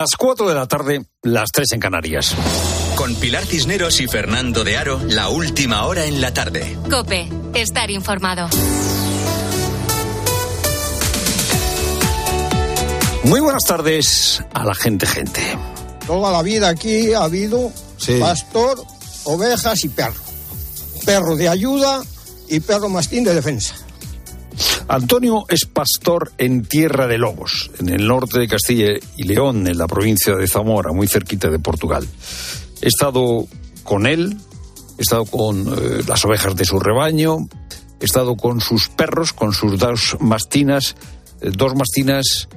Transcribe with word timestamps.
Las 0.00 0.16
4 0.16 0.48
de 0.48 0.54
la 0.54 0.66
tarde, 0.66 1.04
las 1.24 1.50
3 1.52 1.72
en 1.72 1.80
Canarias. 1.80 2.34
Con 2.96 3.14
Pilar 3.16 3.44
Cisneros 3.44 4.00
y 4.00 4.06
Fernando 4.08 4.64
de 4.64 4.78
Aro, 4.78 4.98
la 5.10 5.28
última 5.28 5.84
hora 5.84 6.06
en 6.06 6.22
la 6.22 6.32
tarde. 6.32 6.78
Cope, 6.90 7.28
estar 7.52 7.90
informado. 7.90 8.48
Muy 13.24 13.40
buenas 13.40 13.62
tardes 13.64 14.42
a 14.54 14.64
la 14.64 14.74
gente, 14.74 15.04
gente. 15.04 15.42
Toda 16.06 16.32
la 16.32 16.40
vida 16.42 16.70
aquí 16.70 17.12
ha 17.12 17.24
habido 17.24 17.70
Sí. 17.98 18.14
pastor, 18.18 18.82
ovejas 19.24 19.84
y 19.84 19.90
perro. 19.90 20.14
Perro 21.04 21.36
de 21.36 21.46
ayuda 21.50 22.02
y 22.48 22.60
perro 22.60 22.88
mastín 22.88 23.22
de 23.24 23.34
defensa. 23.34 23.74
Antonio 24.88 25.44
es 25.48 25.66
pastor 25.66 26.32
en 26.38 26.64
Tierra 26.64 27.06
de 27.06 27.18
Lobos, 27.18 27.70
en 27.78 27.88
el 27.88 28.06
norte 28.06 28.38
de 28.38 28.48
Castilla 28.48 28.88
y 29.16 29.22
León, 29.24 29.66
en 29.66 29.78
la 29.78 29.86
provincia 29.86 30.34
de 30.34 30.48
Zamora, 30.48 30.92
muy 30.92 31.06
cerquita 31.06 31.48
de 31.48 31.58
Portugal. 31.58 32.06
He 32.82 32.88
estado 32.88 33.46
con 33.84 34.06
él, 34.06 34.36
he 34.98 35.02
estado 35.02 35.24
con 35.24 35.60
eh, 35.60 36.02
las 36.06 36.24
ovejas 36.24 36.56
de 36.56 36.64
su 36.64 36.80
rebaño, 36.80 37.48
he 38.00 38.04
estado 38.04 38.36
con 38.36 38.60
sus 38.60 38.88
perros, 38.88 39.32
con 39.32 39.52
sus 39.52 39.78
dos 39.78 40.16
mastinas, 40.20 40.96
eh, 41.40 41.50
dos 41.52 41.74
mastinas 41.74 42.48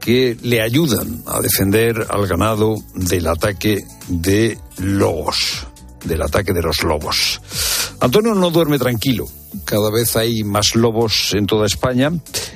que 0.00 0.36
le 0.42 0.62
ayudan 0.62 1.22
a 1.26 1.40
defender 1.40 2.06
al 2.08 2.26
ganado 2.26 2.76
del 2.94 3.26
ataque 3.26 3.78
de 4.08 4.58
lobos, 4.78 5.66
del 6.04 6.22
ataque 6.22 6.52
de 6.52 6.62
los 6.62 6.82
lobos. 6.82 7.40
Antonio 8.00 8.34
no 8.34 8.50
duerme 8.50 8.78
tranquilo. 8.78 9.26
Cada 9.66 9.90
vez 9.90 10.16
hay 10.16 10.42
más 10.42 10.74
lobos 10.74 11.34
en 11.34 11.46
toda 11.46 11.66
España 11.66 12.10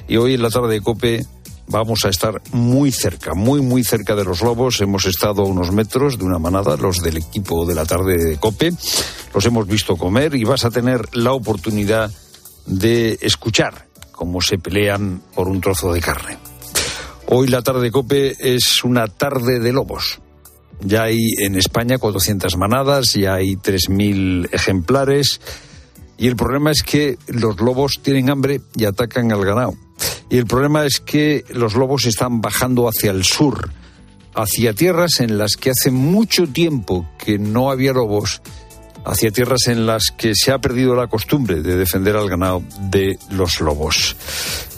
y 0.08 0.16
hoy 0.16 0.34
en 0.34 0.42
la 0.42 0.48
tarde 0.48 0.72
de 0.72 0.80
Cope 0.80 1.26
vamos 1.66 2.04
a 2.06 2.08
estar 2.08 2.40
muy 2.52 2.90
cerca, 2.90 3.34
muy 3.34 3.60
muy 3.60 3.84
cerca 3.84 4.14
de 4.14 4.24
los 4.24 4.40
lobos. 4.40 4.80
Hemos 4.80 5.04
estado 5.04 5.42
a 5.42 5.46
unos 5.46 5.70
metros 5.70 6.18
de 6.18 6.24
una 6.24 6.38
manada, 6.38 6.78
los 6.78 7.02
del 7.02 7.18
equipo 7.18 7.66
de 7.66 7.74
la 7.74 7.84
tarde 7.84 8.16
de 8.16 8.36
Cope. 8.38 8.72
Los 9.34 9.44
hemos 9.44 9.66
visto 9.66 9.96
comer 9.96 10.34
y 10.34 10.44
vas 10.44 10.64
a 10.64 10.70
tener 10.70 11.14
la 11.14 11.32
oportunidad 11.32 12.10
de 12.64 13.18
escuchar 13.20 13.86
cómo 14.12 14.40
se 14.40 14.56
pelean 14.56 15.20
por 15.34 15.48
un 15.48 15.60
trozo 15.60 15.92
de 15.92 16.00
carne. 16.00 16.38
Hoy 17.26 17.48
la 17.48 17.60
tarde 17.60 17.82
de 17.82 17.90
Cope 17.90 18.36
es 18.38 18.82
una 18.82 19.08
tarde 19.08 19.60
de 19.60 19.72
lobos. 19.72 20.20
Ya 20.84 21.04
hay 21.04 21.30
en 21.38 21.56
España 21.56 21.96
400 21.96 22.56
manadas, 22.58 23.14
ya 23.14 23.34
hay 23.34 23.56
3.000 23.56 24.50
ejemplares. 24.52 25.40
Y 26.18 26.28
el 26.28 26.36
problema 26.36 26.70
es 26.70 26.82
que 26.82 27.18
los 27.26 27.58
lobos 27.60 28.00
tienen 28.02 28.28
hambre 28.28 28.60
y 28.76 28.84
atacan 28.84 29.32
al 29.32 29.44
ganado. 29.44 29.74
Y 30.28 30.36
el 30.36 30.46
problema 30.46 30.84
es 30.84 31.00
que 31.00 31.44
los 31.50 31.74
lobos 31.74 32.04
están 32.04 32.40
bajando 32.40 32.86
hacia 32.86 33.10
el 33.12 33.24
sur, 33.24 33.70
hacia 34.34 34.74
tierras 34.74 35.20
en 35.20 35.38
las 35.38 35.56
que 35.56 35.70
hace 35.70 35.90
mucho 35.90 36.46
tiempo 36.46 37.08
que 37.18 37.38
no 37.38 37.70
había 37.70 37.92
lobos, 37.92 38.42
hacia 39.06 39.30
tierras 39.30 39.68
en 39.68 39.86
las 39.86 40.10
que 40.16 40.34
se 40.34 40.52
ha 40.52 40.58
perdido 40.58 40.94
la 40.94 41.06
costumbre 41.06 41.62
de 41.62 41.76
defender 41.76 42.16
al 42.16 42.28
ganado 42.28 42.62
de 42.90 43.18
los 43.30 43.60
lobos. 43.60 44.16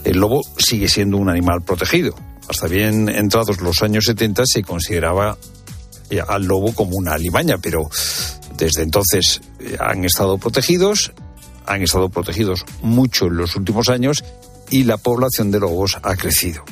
El 0.05 0.19
lobo 0.19 0.43
sigue 0.57 0.89
siendo 0.89 1.17
un 1.17 1.29
animal 1.29 1.63
protegido. 1.63 2.15
Hasta 2.49 2.69
bien 2.69 3.09
entrados 3.09 3.61
los 3.61 3.83
años 3.83 4.05
70 4.05 4.45
se 4.47 4.63
consideraba 4.63 5.37
al 6.27 6.45
lobo 6.45 6.73
como 6.73 6.97
una 6.97 7.15
alimaña, 7.15 7.59
pero 7.59 7.89
desde 8.57 8.83
entonces 8.83 9.41
eh, 9.61 9.77
han 9.81 10.05
estado 10.05 10.39
protegidos, 10.39 11.13
han 11.67 11.83
estado 11.83 12.09
protegidos 12.09 12.65
mucho 12.83 13.27
en 13.27 13.37
los 13.37 13.57
últimos 13.57 13.89
años 13.89 14.25
y 14.71 14.85
la 14.85 14.97
población 14.97 15.51
de 15.51 15.61
lobos 15.61 15.99
ha 16.03 16.17
crecido. 16.17 16.65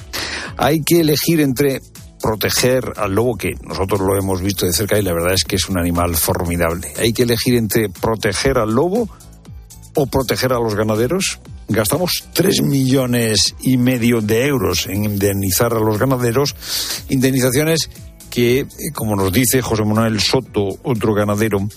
Hay 0.57 0.83
que 0.83 1.01
elegir 1.01 1.41
entre 1.41 1.81
proteger 2.21 2.95
al 2.97 3.15
lobo, 3.15 3.37
que 3.37 3.55
nosotros 3.63 4.01
lo 4.01 4.17
hemos 4.17 4.41
visto 4.41 4.65
de 4.65 4.73
cerca 4.73 4.99
y 4.99 5.03
la 5.03 5.13
verdad 5.13 5.35
es 5.35 5.45
que 5.45 5.57
es 5.57 5.69
un 5.69 5.79
animal 5.79 6.17
formidable. 6.17 6.93
Hay 6.99 7.13
que 7.13 7.25
elegir 7.25 7.55
entre 7.55 7.91
proteger 7.91 8.59
al 8.59 8.71
lobo 8.71 9.11
o 9.95 10.07
proteger 10.07 10.53
a 10.53 10.59
los 10.59 10.75
ganaderos. 10.75 11.41
Gastamos 11.69 12.25
3 12.33 12.63
millones 12.63 13.55
y 13.61 13.77
medio 13.77 14.21
de 14.21 14.47
euros 14.47 14.87
en 14.87 15.05
indemnizar 15.05 15.75
a 15.75 15.81
los 15.81 15.99
ganaderos, 15.99 16.55
indemnizaciones 17.11 17.91
que, 18.35 18.59
eh, 18.59 18.67
como 18.93 19.15
nos 19.15 19.33
dice 19.33 19.63
José 19.63 19.85
Manuel 19.85 20.21
Soto, 20.21 20.67
otro 20.83 21.15
ganadero, 21.15 21.69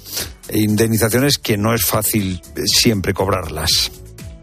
eh, 0.50 0.58
indemnizaciones 0.58 1.38
que 1.38 1.56
no 1.56 1.72
es 1.76 1.86
fácil 1.86 2.42
eh, 2.56 2.62
siempre 2.66 3.14
cobrarlas. 3.14 3.92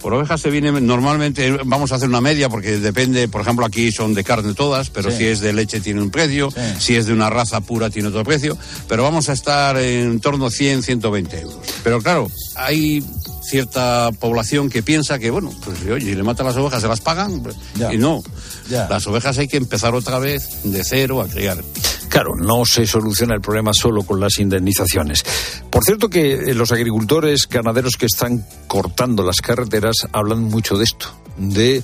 Por 0.01 0.15
ovejas 0.15 0.41
se 0.41 0.51
viene 0.51 0.71
normalmente, 0.81 1.59
vamos 1.65 1.91
a 1.91 1.97
hacer 1.97 2.09
una 2.09 2.21
media 2.21 2.49
porque 2.49 2.79
depende, 2.79 3.27
por 3.27 3.41
ejemplo, 3.41 3.67
aquí 3.67 3.91
son 3.91 4.15
de 4.15 4.23
carne 4.23 4.55
todas, 4.55 4.91
pero 4.91 5.11
si 5.11 5.25
es 5.25 5.41
de 5.41 5.53
leche 5.55 5.81
tiene 5.81 6.03
un 6.03 6.11
precio, 6.11 6.51
si 6.79 6.95
es 6.95 7.07
de 7.07 7.15
una 7.15 7.31
raza 7.31 7.63
pura 7.63 7.89
tiene 7.89 8.11
otro 8.11 8.23
precio, 8.23 8.57
pero 8.87 9.03
vamos 9.03 9.31
a 9.31 9.33
estar 9.33 9.77
en 9.79 10.21
torno 10.21 10.47
a 10.47 10.51
100, 10.51 10.83
120 10.83 11.41
euros. 11.41 11.59
Pero 11.83 12.03
claro, 12.03 12.31
hay 12.55 13.03
cierta 13.45 14.11
población 14.19 14.71
que 14.71 14.83
piensa 14.83 15.19
que, 15.19 15.31
bueno, 15.31 15.53
pues 15.65 15.81
oye, 15.83 16.01
si 16.07 16.15
le 16.15 16.23
matan 16.23 16.47
las 16.47 16.57
ovejas, 16.57 16.83
se 16.83 16.89
las 16.89 17.01
pagan, 17.01 17.43
Ya. 17.77 17.93
y 17.93 17.99
no. 17.99 18.23
Ya. 18.69 18.89
Las 18.89 19.07
ovejas 19.07 19.39
hay 19.39 19.49
que 19.49 19.57
empezar 19.57 19.95
otra 19.95 20.19
vez 20.19 20.63
de 20.65 20.83
cero 20.85 21.21
a 21.21 21.29
criar. 21.29 21.63
Claro, 22.09 22.37
no 22.37 22.65
se 22.65 22.87
soluciona 22.87 23.35
el 23.35 23.41
problema 23.41 23.73
solo 23.75 24.03
con 24.05 24.21
las 24.21 24.39
indemnizaciones. 24.39 25.25
Por 25.71 25.85
cierto 25.85 26.09
que 26.09 26.33
eh, 26.35 26.55
los 26.55 26.71
agricultores, 26.73 27.49
ganaderos 27.49 27.97
que 27.97 28.07
están 28.07 28.47
cortando 28.69 29.25
las 29.25 29.37
carreteras 29.41 29.97
hablan 30.13 30.43
mucho 30.45 30.77
de 30.77 30.85
esto, 30.85 31.07
de 31.37 31.83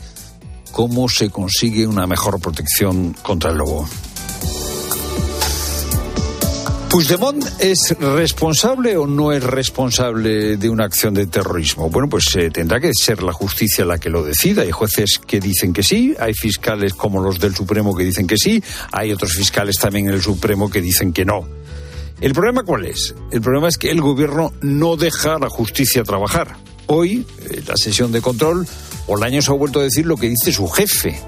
cómo 0.70 1.08
se 1.08 1.30
consigue 1.30 1.86
una 1.86 2.06
mejor 2.06 2.40
protección 2.40 3.14
contra 3.22 3.50
el 3.50 3.58
lobo. 3.58 3.88
¿Puigdemont 6.90 7.44
es 7.60 7.94
responsable 8.00 8.96
o 8.96 9.06
no 9.06 9.30
es 9.30 9.44
responsable 9.44 10.56
de 10.56 10.68
una 10.68 10.86
acción 10.86 11.14
de 11.14 11.28
terrorismo? 11.28 11.88
Bueno, 11.88 12.08
pues 12.08 12.34
eh, 12.34 12.50
tendrá 12.50 12.80
que 12.80 12.90
ser 12.92 13.22
la 13.22 13.32
justicia 13.32 13.84
la 13.84 13.98
que 13.98 14.10
lo 14.10 14.24
decida. 14.24 14.62
Hay 14.62 14.72
jueces 14.72 15.20
que 15.24 15.38
dicen 15.38 15.72
que 15.72 15.84
sí, 15.84 16.16
hay 16.18 16.34
fiscales 16.34 16.94
como 16.94 17.22
los 17.22 17.38
del 17.38 17.54
Supremo 17.54 17.94
que 17.94 18.02
dicen 18.02 18.26
que 18.26 18.36
sí, 18.36 18.60
hay 18.90 19.12
otros 19.12 19.34
fiscales 19.34 19.76
también 19.76 20.08
en 20.08 20.14
el 20.14 20.20
Supremo 20.20 20.68
que 20.68 20.82
dicen 20.82 21.12
que 21.12 21.24
no. 21.24 21.46
¿El 22.20 22.32
problema 22.32 22.64
cuál 22.64 22.84
es? 22.86 23.14
El 23.30 23.40
problema 23.40 23.68
es 23.68 23.78
que 23.78 23.92
el 23.92 24.00
gobierno 24.00 24.52
no 24.60 24.96
deja 24.96 25.36
a 25.36 25.38
la 25.38 25.48
justicia 25.48 26.02
trabajar. 26.02 26.56
Hoy, 26.86 27.24
en 27.50 27.66
la 27.66 27.76
sesión 27.76 28.10
de 28.10 28.20
control, 28.20 28.66
Olaños 29.06 29.48
ha 29.48 29.52
vuelto 29.52 29.78
a 29.78 29.84
decir 29.84 30.06
lo 30.06 30.16
que 30.16 30.28
dice 30.28 30.52
su 30.52 30.66
jefe, 30.66 31.20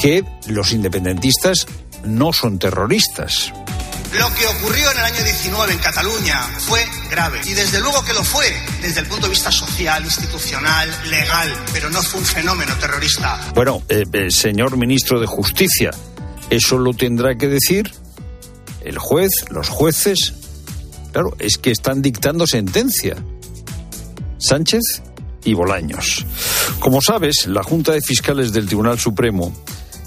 que 0.00 0.24
los 0.48 0.72
independentistas 0.72 1.68
no 2.04 2.32
son 2.32 2.58
terroristas. 2.58 3.52
Lo 4.18 4.32
que 4.34 4.46
ocurrió 4.46 4.90
en 4.92 4.98
el 4.98 5.04
año 5.04 5.24
19 5.24 5.72
en 5.74 5.78
Cataluña 5.78 6.40
fue 6.60 6.80
grave. 7.10 7.40
Y 7.44 7.52
desde 7.52 7.80
luego 7.80 8.02
que 8.02 8.14
lo 8.14 8.24
fue 8.24 8.46
desde 8.80 9.00
el 9.00 9.06
punto 9.06 9.26
de 9.26 9.30
vista 9.30 9.52
social, 9.52 10.02
institucional, 10.04 10.88
legal, 11.10 11.52
pero 11.72 11.90
no 11.90 12.00
fue 12.02 12.20
un 12.20 12.26
fenómeno 12.26 12.74
terrorista. 12.80 13.38
Bueno, 13.54 13.82
eh, 13.88 14.04
eh, 14.12 14.30
señor 14.30 14.78
ministro 14.78 15.20
de 15.20 15.26
Justicia, 15.26 15.90
eso 16.48 16.78
lo 16.78 16.94
tendrá 16.94 17.36
que 17.36 17.48
decir 17.48 17.92
el 18.80 18.98
juez, 18.98 19.30
los 19.50 19.68
jueces. 19.68 20.32
Claro, 21.12 21.36
es 21.38 21.58
que 21.58 21.70
están 21.70 22.00
dictando 22.00 22.46
sentencia. 22.46 23.16
Sánchez 24.38 25.02
y 25.44 25.52
Bolaños. 25.52 26.24
Como 26.78 27.02
sabes, 27.02 27.46
la 27.46 27.62
Junta 27.62 27.92
de 27.92 28.00
Fiscales 28.00 28.52
del 28.52 28.66
Tribunal 28.66 28.98
Supremo, 28.98 29.54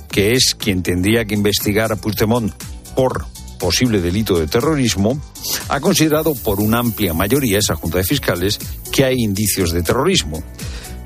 que 0.09 0.34
es 0.34 0.56
quien 0.56 0.81
tendría 0.81 1.26
que 1.26 1.36
investigar 1.36 1.91
a 1.91 1.96
Puigdemont 1.96 2.53
por 2.96 3.26
posible 3.59 4.02
delito 4.02 4.40
de 4.40 4.47
terrorismo, 4.47 5.22
ha 5.68 5.80
considerado 5.80 6.34
por 6.34 6.59
una 6.59 6.80
amplia 6.80 7.14
mayoría 7.14 7.59
esa 7.59 7.75
Junta 7.75 8.00
de 8.00 8.03
Fiscales 8.03 8.58
que 8.92 9.06
hay 9.06 9.18
indicios 9.20 9.72
de 9.72 9.84
terrorismo. 9.84 10.42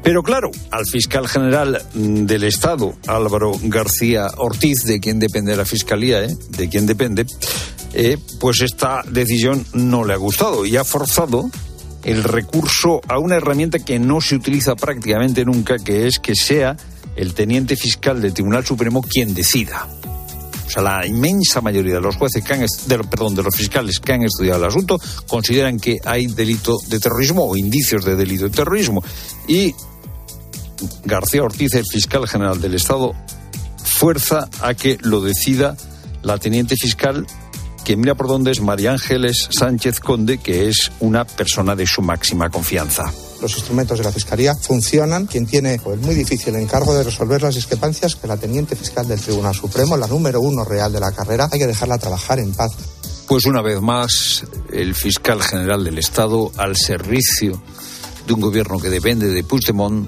Pero 0.03 0.21
claro, 0.21 0.51
al 0.71 0.85
fiscal 0.85 1.27
general 1.27 1.81
mm, 1.93 2.25
del 2.25 2.43
Estado, 2.43 2.93
Álvaro 3.07 3.53
García 3.63 4.27
Ortiz, 4.37 4.83
de 4.83 4.99
quien 4.99 5.19
depende 5.19 5.55
la 5.55 5.65
Fiscalía, 5.65 6.23
¿eh? 6.23 6.35
de 6.49 6.69
quien 6.69 6.85
depende, 6.85 7.25
eh, 7.93 8.17
pues 8.39 8.61
esta 8.61 9.01
decisión 9.09 9.65
no 9.73 10.03
le 10.03 10.13
ha 10.13 10.17
gustado 10.17 10.65
y 10.65 10.75
ha 10.75 10.83
forzado 10.83 11.49
el 12.03 12.23
recurso 12.23 13.01
a 13.07 13.17
una 13.17 13.37
herramienta 13.37 13.79
que 13.79 13.97
no 13.97 14.19
se 14.19 14.35
utiliza 14.35 14.75
prácticamente 14.75 15.45
nunca, 15.45 15.77
que 15.77 16.07
es 16.07 16.19
que 16.19 16.35
sea 16.35 16.75
el 17.15 17.33
teniente 17.33 17.77
fiscal 17.77 18.21
del 18.21 18.33
Tribunal 18.33 18.65
Supremo 18.65 19.01
quien 19.01 19.33
decida. 19.33 19.87
Sea, 20.73 20.81
la 20.81 21.05
inmensa 21.05 21.61
mayoría 21.61 21.95
de 21.95 22.01
los 22.01 22.15
jueces 22.15 22.43
que 22.43 22.53
han, 22.53 22.61
de, 22.61 23.03
perdón, 23.03 23.35
de 23.35 23.43
los 23.43 23.55
fiscales 23.55 23.99
que 23.99 24.13
han 24.13 24.23
estudiado 24.23 24.59
el 24.59 24.69
asunto 24.69 24.99
consideran 25.27 25.79
que 25.79 25.99
hay 26.03 26.25
delito 26.25 26.77
de 26.87 26.99
terrorismo 26.99 27.45
o 27.45 27.55
indicios 27.55 28.03
de 28.03 28.15
delito 28.15 28.45
de 28.45 28.49
terrorismo. 28.49 29.03
Y 29.47 29.75
García 31.05 31.43
Ortiz, 31.43 31.75
el 31.75 31.85
fiscal 31.85 32.27
general 32.27 32.59
del 32.59 32.73
Estado, 32.73 33.13
fuerza 33.83 34.49
a 34.61 34.73
que 34.73 34.97
lo 35.01 35.21
decida 35.21 35.77
la 36.23 36.39
teniente 36.39 36.75
fiscal 36.75 37.27
que 37.83 37.95
mira 37.95 38.15
por 38.15 38.27
dónde 38.27 38.49
es 38.49 38.61
María 38.61 38.93
Ángeles 38.93 39.49
Sánchez 39.51 39.99
Conde, 39.99 40.39
que 40.39 40.69
es 40.69 40.91
una 41.01 41.25
persona 41.25 41.75
de 41.75 41.85
su 41.85 42.01
máxima 42.01 42.49
confianza. 42.49 43.03
Los 43.43 43.55
instrumentos 43.55 43.97
de 43.97 44.03
la 44.03 44.11
Fiscalía 44.11 44.55
funcionan. 44.55 45.27
Quien 45.27 45.45
tiene 45.45 45.79
pues, 45.83 45.99
muy 45.99 46.15
difícil 46.15 46.55
el 46.55 46.61
encargo 46.61 46.95
de 46.95 47.03
resolver 47.03 47.41
las 47.43 47.55
discrepancias, 47.55 48.15
que 48.15 48.27
la 48.27 48.37
teniente 48.37 48.75
fiscal 48.75 49.07
del 49.07 49.19
Tribunal 49.19 49.53
Supremo, 49.53 49.97
la 49.97 50.07
número 50.07 50.41
uno 50.41 50.63
real 50.63 50.91
de 50.91 50.99
la 50.99 51.11
carrera, 51.11 51.49
hay 51.51 51.59
que 51.59 51.67
dejarla 51.67 51.97
trabajar 51.97 52.39
en 52.39 52.53
paz. 52.53 52.71
Pues 53.27 53.45
una 53.45 53.61
vez 53.61 53.81
más, 53.81 54.45
el 54.71 54.95
fiscal 54.95 55.41
general 55.41 55.83
del 55.83 55.97
Estado 55.97 56.51
al 56.57 56.75
servicio 56.75 57.61
de 58.25 58.33
un 58.33 58.41
gobierno 58.41 58.79
que 58.79 58.89
depende 58.89 59.27
de 59.27 59.43
Puigdemont, 59.43 60.07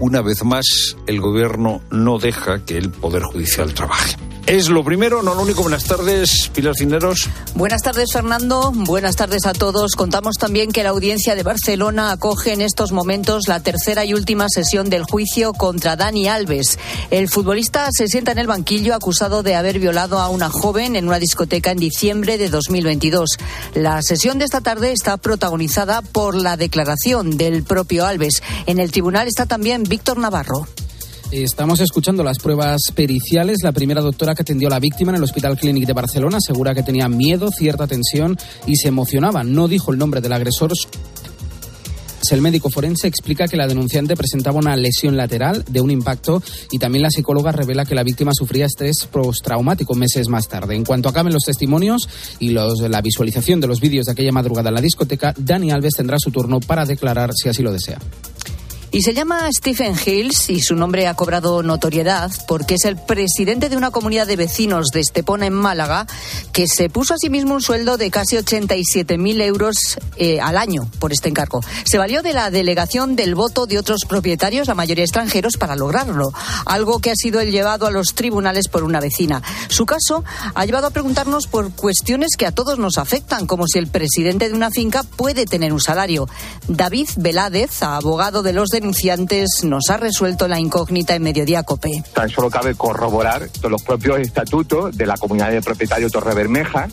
una 0.00 0.22
vez 0.22 0.44
más 0.44 0.96
el 1.06 1.20
gobierno 1.20 1.80
no 1.90 2.18
deja 2.18 2.64
que 2.64 2.76
el 2.76 2.90
Poder 2.90 3.22
Judicial 3.22 3.74
trabaje. 3.74 4.16
Es 4.48 4.70
lo 4.70 4.82
primero, 4.82 5.22
no 5.22 5.34
lo 5.34 5.42
único. 5.42 5.60
Buenas 5.60 5.84
tardes, 5.84 6.50
Pilar 6.54 6.74
Cineros. 6.74 7.28
Buenas 7.54 7.82
tardes, 7.82 8.10
Fernando. 8.10 8.72
Buenas 8.74 9.14
tardes 9.14 9.44
a 9.44 9.52
todos. 9.52 9.94
Contamos 9.94 10.36
también 10.36 10.72
que 10.72 10.82
la 10.82 10.88
audiencia 10.88 11.34
de 11.34 11.42
Barcelona 11.42 12.12
acoge 12.12 12.54
en 12.54 12.62
estos 12.62 12.90
momentos 12.90 13.42
la 13.46 13.60
tercera 13.60 14.06
y 14.06 14.14
última 14.14 14.46
sesión 14.48 14.88
del 14.88 15.02
juicio 15.02 15.52
contra 15.52 15.96
Dani 15.96 16.28
Alves. 16.28 16.78
El 17.10 17.28
futbolista 17.28 17.90
se 17.92 18.08
sienta 18.08 18.32
en 18.32 18.38
el 18.38 18.46
banquillo 18.46 18.94
acusado 18.94 19.42
de 19.42 19.54
haber 19.54 19.80
violado 19.80 20.18
a 20.18 20.30
una 20.30 20.48
joven 20.48 20.96
en 20.96 21.08
una 21.08 21.18
discoteca 21.18 21.70
en 21.70 21.78
diciembre 21.78 22.38
de 22.38 22.48
2022. 22.48 23.36
La 23.74 24.00
sesión 24.00 24.38
de 24.38 24.46
esta 24.46 24.62
tarde 24.62 24.92
está 24.92 25.18
protagonizada 25.18 26.00
por 26.00 26.34
la 26.34 26.56
declaración 26.56 27.36
del 27.36 27.64
propio 27.64 28.06
Alves. 28.06 28.42
En 28.64 28.78
el 28.78 28.92
tribunal 28.92 29.28
está 29.28 29.44
también 29.44 29.82
Víctor 29.82 30.16
Navarro. 30.16 30.66
Estamos 31.30 31.80
escuchando 31.80 32.24
las 32.24 32.38
pruebas 32.38 32.80
periciales. 32.94 33.58
La 33.62 33.72
primera 33.72 34.00
doctora 34.00 34.34
que 34.34 34.40
atendió 34.40 34.68
a 34.68 34.70
la 34.70 34.80
víctima 34.80 35.10
en 35.10 35.16
el 35.16 35.22
Hospital 35.22 35.58
Clínic 35.58 35.86
de 35.86 35.92
Barcelona 35.92 36.38
asegura 36.38 36.74
que 36.74 36.82
tenía 36.82 37.06
miedo, 37.10 37.50
cierta 37.50 37.86
tensión 37.86 38.38
y 38.66 38.76
se 38.76 38.88
emocionaba. 38.88 39.44
No 39.44 39.68
dijo 39.68 39.92
el 39.92 39.98
nombre 39.98 40.22
del 40.22 40.32
agresor. 40.32 40.72
El 42.30 42.42
médico 42.42 42.70
forense 42.70 43.08
explica 43.08 43.46
que 43.46 43.58
la 43.58 43.66
denunciante 43.66 44.16
presentaba 44.16 44.58
una 44.58 44.76
lesión 44.76 45.18
lateral 45.18 45.64
de 45.68 45.80
un 45.82 45.90
impacto 45.90 46.42
y 46.70 46.78
también 46.78 47.02
la 47.02 47.10
psicóloga 47.10 47.52
revela 47.52 47.84
que 47.84 47.94
la 47.94 48.02
víctima 48.02 48.32
sufría 48.34 48.66
estrés 48.66 49.06
postraumático 49.10 49.94
meses 49.94 50.28
más 50.28 50.48
tarde. 50.48 50.76
En 50.76 50.84
cuanto 50.84 51.10
acaben 51.10 51.32
los 51.32 51.44
testimonios 51.44 52.08
y 52.38 52.50
los, 52.50 52.80
la 52.80 53.02
visualización 53.02 53.60
de 53.60 53.66
los 53.66 53.80
vídeos 53.80 54.06
de 54.06 54.12
aquella 54.12 54.32
madrugada 54.32 54.70
en 54.70 54.76
la 54.76 54.80
discoteca, 54.80 55.34
Dani 55.36 55.70
Alves 55.70 55.94
tendrá 55.94 56.18
su 56.18 56.30
turno 56.30 56.60
para 56.60 56.86
declarar 56.86 57.32
si 57.34 57.48
así 57.48 57.62
lo 57.62 57.72
desea. 57.72 57.98
Y 58.90 59.02
se 59.02 59.12
llama 59.12 59.48
Stephen 59.52 59.94
Hills 60.02 60.48
y 60.48 60.60
su 60.60 60.74
nombre 60.74 61.06
ha 61.06 61.14
cobrado 61.14 61.62
notoriedad 61.62 62.30
porque 62.46 62.76
es 62.76 62.86
el 62.86 62.96
presidente 62.96 63.68
de 63.68 63.76
una 63.76 63.90
comunidad 63.90 64.26
de 64.26 64.36
vecinos 64.36 64.86
de 64.94 65.00
Estepona 65.00 65.44
en 65.44 65.52
Málaga 65.52 66.06
que 66.52 66.66
se 66.66 66.88
puso 66.88 67.12
a 67.12 67.18
sí 67.18 67.28
mismo 67.28 67.54
un 67.54 67.60
sueldo 67.60 67.98
de 67.98 68.10
casi 68.10 68.36
87.000 68.36 69.42
euros 69.42 69.76
eh, 70.16 70.40
al 70.40 70.56
año 70.56 70.90
por 70.98 71.12
este 71.12 71.28
encargo. 71.28 71.60
Se 71.84 71.98
valió 71.98 72.22
de 72.22 72.32
la 72.32 72.50
delegación 72.50 73.14
del 73.14 73.34
voto 73.34 73.66
de 73.66 73.78
otros 73.78 74.06
propietarios, 74.08 74.68
la 74.68 74.74
mayoría 74.74 75.04
extranjeros, 75.04 75.58
para 75.58 75.76
lograrlo, 75.76 76.32
algo 76.64 77.00
que 77.00 77.10
ha 77.10 77.16
sido 77.16 77.40
el 77.40 77.50
llevado 77.50 77.86
a 77.86 77.90
los 77.90 78.14
tribunales 78.14 78.68
por 78.68 78.84
una 78.84 79.00
vecina. 79.00 79.42
Su 79.68 79.84
caso 79.84 80.24
ha 80.54 80.64
llevado 80.64 80.86
a 80.86 80.90
preguntarnos 80.90 81.46
por 81.46 81.72
cuestiones 81.72 82.36
que 82.38 82.46
a 82.46 82.52
todos 82.52 82.78
nos 82.78 82.96
afectan, 82.96 83.46
como 83.46 83.66
si 83.66 83.78
el 83.78 83.88
presidente 83.88 84.48
de 84.48 84.54
una 84.54 84.70
finca 84.70 85.02
puede 85.02 85.44
tener 85.44 85.74
un 85.74 85.80
salario. 85.80 86.26
David 86.68 87.08
Veládez, 87.16 87.82
abogado 87.82 88.42
de 88.42 88.54
los 88.54 88.70
denunciantes 88.80 89.64
nos 89.64 89.90
ha 89.90 89.96
resuelto 89.96 90.46
la 90.46 90.60
incógnita 90.60 91.16
en 91.16 91.22
Mediodía 91.22 91.64
Cope. 91.64 92.02
Tan 92.14 92.28
solo 92.30 92.48
cabe 92.48 92.76
corroborar 92.76 93.50
que 93.50 93.68
los 93.68 93.82
propios 93.82 94.20
estatutos 94.20 94.96
de 94.96 95.04
la 95.04 95.16
comunidad 95.16 95.50
de 95.50 95.60
propietarios 95.60 96.12
Torre 96.12 96.32
Bermeja 96.32 96.88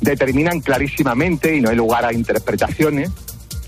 determinan 0.00 0.60
clarísimamente, 0.60 1.54
y 1.54 1.60
no 1.60 1.68
hay 1.68 1.76
lugar 1.76 2.06
a 2.06 2.12
interpretaciones, 2.12 3.10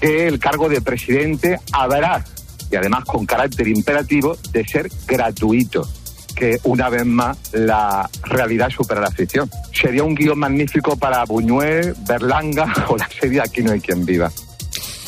que 0.01 0.27
el 0.27 0.39
cargo 0.39 0.71
de 0.71 0.81
presidente 0.81 1.61
habrá, 1.73 2.25
y 2.71 2.77
además 2.77 3.05
con 3.05 3.27
carácter 3.27 3.69
imperativo, 3.69 4.37
de 4.51 4.65
ser 4.67 4.91
gratuito 5.07 5.87
que 6.35 6.59
una 6.65 6.89
vez 6.89 7.05
más 7.05 7.37
la 7.53 8.09
realidad 8.23 8.71
supera 8.71 9.01
la 9.01 9.11
ficción. 9.11 9.51
Sería 9.73 10.05
un 10.05 10.15
guion 10.15 10.39
magnífico 10.39 10.97
para 10.97 11.25
Buñuel, 11.25 11.95
Berlanga 12.07 12.73
o 12.89 12.97
la 12.97 13.09
serie 13.09 13.41
Aquí 13.43 13.63
no 13.63 13.73
hay 13.73 13.81
quien 13.81 14.07
viva. 14.07 14.31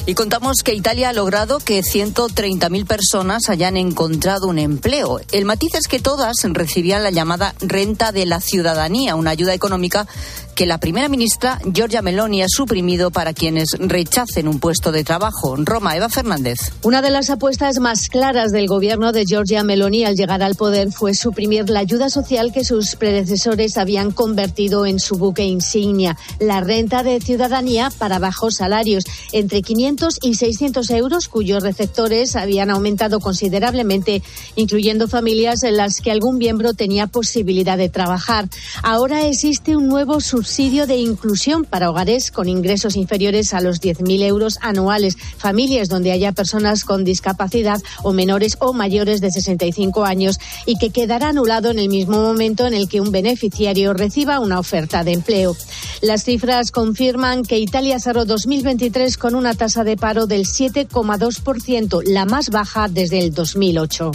Y 0.06 0.14
contamos 0.14 0.62
que 0.64 0.74
Italia 0.74 1.10
ha 1.10 1.12
logrado 1.12 1.58
que 1.58 1.80
130.000 1.80 2.86
personas 2.86 3.48
hayan 3.48 3.76
encontrado 3.76 4.48
un 4.48 4.58
empleo. 4.58 5.20
El 5.30 5.44
matiz 5.44 5.74
es 5.74 5.86
que 5.86 6.00
todas 6.00 6.36
recibían 6.42 7.02
la 7.02 7.10
llamada 7.10 7.54
renta 7.60 8.10
de 8.10 8.26
la 8.26 8.40
ciudadanía, 8.40 9.14
una 9.14 9.30
ayuda 9.30 9.54
económica 9.54 10.08
que 10.54 10.66
la 10.66 10.78
primera 10.78 11.08
ministra 11.08 11.58
Giorgia 11.64 12.02
Meloni 12.02 12.42
ha 12.42 12.48
suprimido 12.48 13.10
para 13.10 13.32
quienes 13.32 13.76
rechacen 13.78 14.48
un 14.48 14.58
puesto 14.58 14.92
de 14.92 15.04
trabajo. 15.04 15.56
Roma, 15.56 15.96
Eva 15.96 16.08
Fernández. 16.08 16.72
Una 16.82 17.00
de 17.00 17.10
las 17.10 17.30
apuestas 17.30 17.78
más 17.78 18.08
claras 18.08 18.52
del 18.52 18.66
gobierno 18.66 19.12
de 19.12 19.24
Giorgia 19.24 19.62
Meloni 19.64 20.04
al 20.04 20.16
llegar 20.16 20.42
al 20.42 20.56
poder 20.56 20.92
fue 20.92 21.14
suprimir 21.14 21.70
la 21.70 21.80
ayuda 21.80 22.10
social 22.10 22.52
que 22.52 22.64
sus 22.64 22.96
predecesores 22.96 23.78
habían 23.78 24.10
convertido 24.10 24.86
en 24.86 24.98
su 24.98 25.16
buque 25.16 25.44
insignia, 25.44 26.18
la 26.40 26.60
renta 26.60 27.02
de 27.02 27.20
ciudadanía 27.20 27.90
para 27.96 28.18
bajos 28.18 28.56
salarios, 28.56 29.04
entre 29.32 29.62
500 29.62 30.18
y 30.22 30.34
600 30.34 30.90
euros, 30.90 31.28
cuyos 31.28 31.62
receptores 31.62 32.36
habían 32.36 32.70
aumentado 32.70 33.20
considerablemente, 33.20 34.22
incluyendo 34.56 35.08
familias 35.08 35.62
en 35.62 35.76
las 35.76 36.00
que 36.00 36.10
algún 36.10 36.38
miembro 36.38 36.74
tenía 36.74 37.06
posibilidad 37.06 37.78
de 37.78 37.88
trabajar. 37.88 38.48
Ahora 38.82 39.26
existe 39.26 39.76
un 39.76 39.88
nuevo 39.88 40.20
subsidio 40.20 40.39
de 40.40 40.96
inclusión 40.96 41.64
para 41.64 41.90
hogares 41.90 42.30
con 42.30 42.48
ingresos 42.48 42.96
inferiores 42.96 43.52
a 43.52 43.60
los 43.60 43.80
10.000 43.80 44.22
euros 44.22 44.58
anuales, 44.62 45.16
familias 45.36 45.88
donde 45.88 46.12
haya 46.12 46.32
personas 46.32 46.84
con 46.84 47.04
discapacidad 47.04 47.80
o 48.02 48.12
menores 48.12 48.56
o 48.60 48.72
mayores 48.72 49.20
de 49.20 49.30
65 49.30 50.04
años 50.04 50.38
y 50.64 50.78
que 50.78 50.90
quedará 50.90 51.28
anulado 51.28 51.70
en 51.70 51.78
el 51.78 51.88
mismo 51.88 52.22
momento 52.22 52.66
en 52.66 52.74
el 52.74 52.88
que 52.88 53.00
un 53.00 53.12
beneficiario 53.12 53.92
reciba 53.92 54.40
una 54.40 54.58
oferta 54.58 55.04
de 55.04 55.12
empleo. 55.12 55.56
Las 56.00 56.24
cifras 56.24 56.70
confirman 56.70 57.42
que 57.42 57.58
Italia 57.58 57.98
cerró 57.98 58.24
2023 58.24 59.18
con 59.18 59.34
una 59.34 59.54
tasa 59.54 59.84
de 59.84 59.96
paro 59.96 60.26
del 60.26 60.46
7,2%, 60.46 62.02
la 62.06 62.24
más 62.24 62.48
baja 62.48 62.88
desde 62.88 63.18
el 63.18 63.34
2008. 63.34 64.10